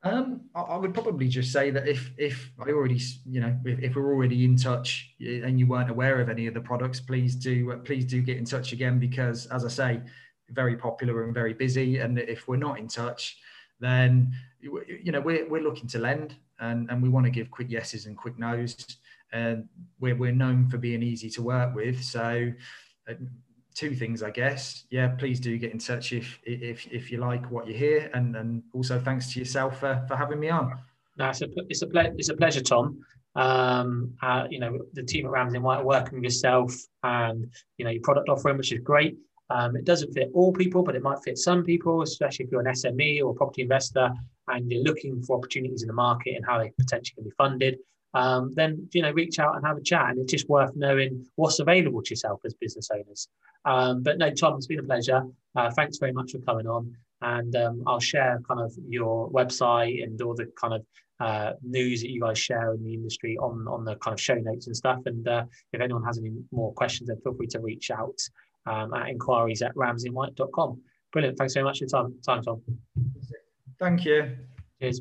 Um, 0.02 0.42
I, 0.54 0.76
would 0.76 0.92
probably 0.92 1.28
just 1.28 1.50
say 1.50 1.70
that 1.70 1.88
if 1.88 2.10
if 2.18 2.50
I 2.58 2.68
already, 2.70 3.00
you 3.24 3.40
know, 3.40 3.56
if, 3.64 3.78
if, 3.78 3.96
we're 3.96 4.12
already 4.12 4.44
in 4.44 4.54
touch 4.54 5.14
and 5.18 5.58
you 5.58 5.66
weren't 5.66 5.88
aware 5.88 6.20
of 6.20 6.28
any 6.28 6.46
of 6.46 6.52
the 6.52 6.60
products, 6.60 7.00
please 7.00 7.34
do 7.34 7.72
uh, 7.72 7.76
please 7.78 8.04
do 8.04 8.20
get 8.20 8.36
in 8.36 8.44
touch 8.44 8.72
again 8.72 8.98
because, 8.98 9.46
as 9.46 9.64
I 9.64 9.68
say, 9.68 10.02
very 10.50 10.76
popular 10.76 11.24
and 11.24 11.32
very 11.32 11.54
busy. 11.54 11.98
And 11.98 12.18
if 12.18 12.46
we're 12.46 12.56
not 12.56 12.78
in 12.78 12.86
touch, 12.86 13.38
then 13.80 14.34
you 14.60 15.10
know 15.10 15.22
we're 15.22 15.48
we're 15.48 15.62
looking 15.62 15.88
to 15.88 15.98
lend 15.98 16.36
and 16.60 16.90
and 16.90 17.02
we 17.02 17.08
want 17.08 17.24
to 17.24 17.30
give 17.30 17.50
quick 17.50 17.70
yeses 17.70 18.04
and 18.04 18.14
quick 18.14 18.38
nos. 18.38 18.76
And 19.34 19.68
we're 20.00 20.16
we're 20.16 20.32
known 20.32 20.68
for 20.70 20.78
being 20.78 21.02
easy 21.02 21.28
to 21.30 21.42
work 21.42 21.74
with, 21.74 22.02
so 22.02 22.52
uh, 23.08 23.14
two 23.74 23.94
things, 23.94 24.22
I 24.22 24.30
guess. 24.30 24.84
Yeah, 24.90 25.08
please 25.08 25.40
do 25.40 25.58
get 25.58 25.72
in 25.72 25.78
touch 25.78 26.12
if 26.12 26.38
if 26.44 26.86
if 26.90 27.10
you 27.10 27.18
like 27.18 27.50
what 27.50 27.66
you 27.66 27.74
hear, 27.74 28.10
and 28.14 28.36
and 28.36 28.62
also 28.72 28.98
thanks 28.98 29.32
to 29.32 29.38
yourself 29.40 29.80
for, 29.80 30.04
for 30.08 30.16
having 30.16 30.40
me 30.40 30.48
on. 30.48 30.78
No, 31.16 31.28
it's 31.28 31.42
a 31.42 31.48
it's 31.68 31.82
a 31.82 31.86
ple- 31.86 32.14
it's 32.16 32.28
a 32.28 32.36
pleasure, 32.36 32.62
Tom. 32.62 33.00
Um, 33.36 34.14
uh, 34.22 34.44
you 34.48 34.60
know, 34.60 34.78
the 34.92 35.02
team 35.02 35.26
at 35.26 35.32
Ramsey 35.32 35.58
White 35.58 35.84
working 35.84 36.14
with 36.14 36.24
yourself 36.24 36.72
and 37.02 37.50
you 37.76 37.84
know 37.84 37.90
your 37.90 38.02
product 38.02 38.28
offering, 38.28 38.56
which 38.56 38.72
is 38.72 38.80
great. 38.80 39.16
Um, 39.50 39.76
it 39.76 39.84
doesn't 39.84 40.12
fit 40.12 40.30
all 40.32 40.52
people, 40.52 40.82
but 40.82 40.96
it 40.96 41.02
might 41.02 41.18
fit 41.22 41.36
some 41.36 41.64
people, 41.64 42.02
especially 42.02 42.46
if 42.46 42.52
you're 42.52 42.60
an 42.60 42.72
SME 42.72 43.22
or 43.22 43.32
a 43.32 43.34
property 43.34 43.62
investor 43.62 44.10
and 44.48 44.70
you're 44.70 44.82
looking 44.82 45.22
for 45.22 45.36
opportunities 45.36 45.82
in 45.82 45.88
the 45.88 45.94
market 45.94 46.34
and 46.36 46.44
how 46.46 46.58
they 46.58 46.72
potentially 46.78 47.14
can 47.16 47.24
be 47.24 47.30
funded. 47.36 47.78
Um, 48.14 48.52
then 48.54 48.88
you 48.92 49.02
know 49.02 49.10
reach 49.12 49.38
out 49.38 49.56
and 49.56 49.66
have 49.66 49.76
a 49.76 49.82
chat 49.82 50.10
and 50.10 50.18
it's 50.20 50.30
just 50.30 50.48
worth 50.48 50.70
knowing 50.76 51.26
what's 51.34 51.58
available 51.58 52.00
to 52.00 52.10
yourself 52.10 52.40
as 52.44 52.54
business 52.54 52.88
owners 52.94 53.28
um, 53.64 54.02
but 54.02 54.18
no, 54.18 54.30
Tom, 54.30 54.56
it's 54.56 54.66
been 54.66 54.80
a 54.80 54.82
pleasure. 54.82 55.22
Uh, 55.56 55.70
thanks 55.70 55.98
very 55.98 56.12
much 56.12 56.32
for 56.32 56.38
coming 56.40 56.66
on. 56.66 56.92
And 57.22 57.54
um, 57.56 57.82
I'll 57.86 58.00
share 58.00 58.40
kind 58.46 58.60
of 58.60 58.72
your 58.88 59.30
website 59.30 60.02
and 60.02 60.20
all 60.20 60.34
the 60.34 60.50
kind 60.60 60.74
of 60.74 60.84
uh, 61.20 61.52
news 61.62 62.02
that 62.02 62.10
you 62.10 62.20
guys 62.20 62.38
share 62.38 62.74
in 62.74 62.82
the 62.82 62.92
industry 62.92 63.38
on, 63.38 63.66
on 63.68 63.84
the 63.84 63.94
kind 63.96 64.12
of 64.12 64.20
show 64.20 64.34
notes 64.34 64.66
and 64.66 64.76
stuff. 64.76 64.98
And 65.06 65.26
uh, 65.26 65.44
if 65.72 65.80
anyone 65.80 66.04
has 66.04 66.18
any 66.18 66.32
more 66.52 66.72
questions, 66.74 67.08
then 67.08 67.18
feel 67.22 67.34
free 67.34 67.46
to 67.48 67.60
reach 67.60 67.90
out 67.90 68.18
um, 68.66 68.92
at 68.92 69.08
inquiries 69.08 69.62
at 69.62 69.74
ramseyandwhite.com. 69.74 70.82
Brilliant. 71.12 71.38
Thanks 71.38 71.54
very 71.54 71.64
much 71.64 71.78
for 71.78 71.84
your 71.84 71.90
time, 71.90 72.14
time 72.26 72.42
Tom. 72.42 72.60
Thank 73.78 74.04
you. 74.04 74.36
Cheers. 74.80 75.00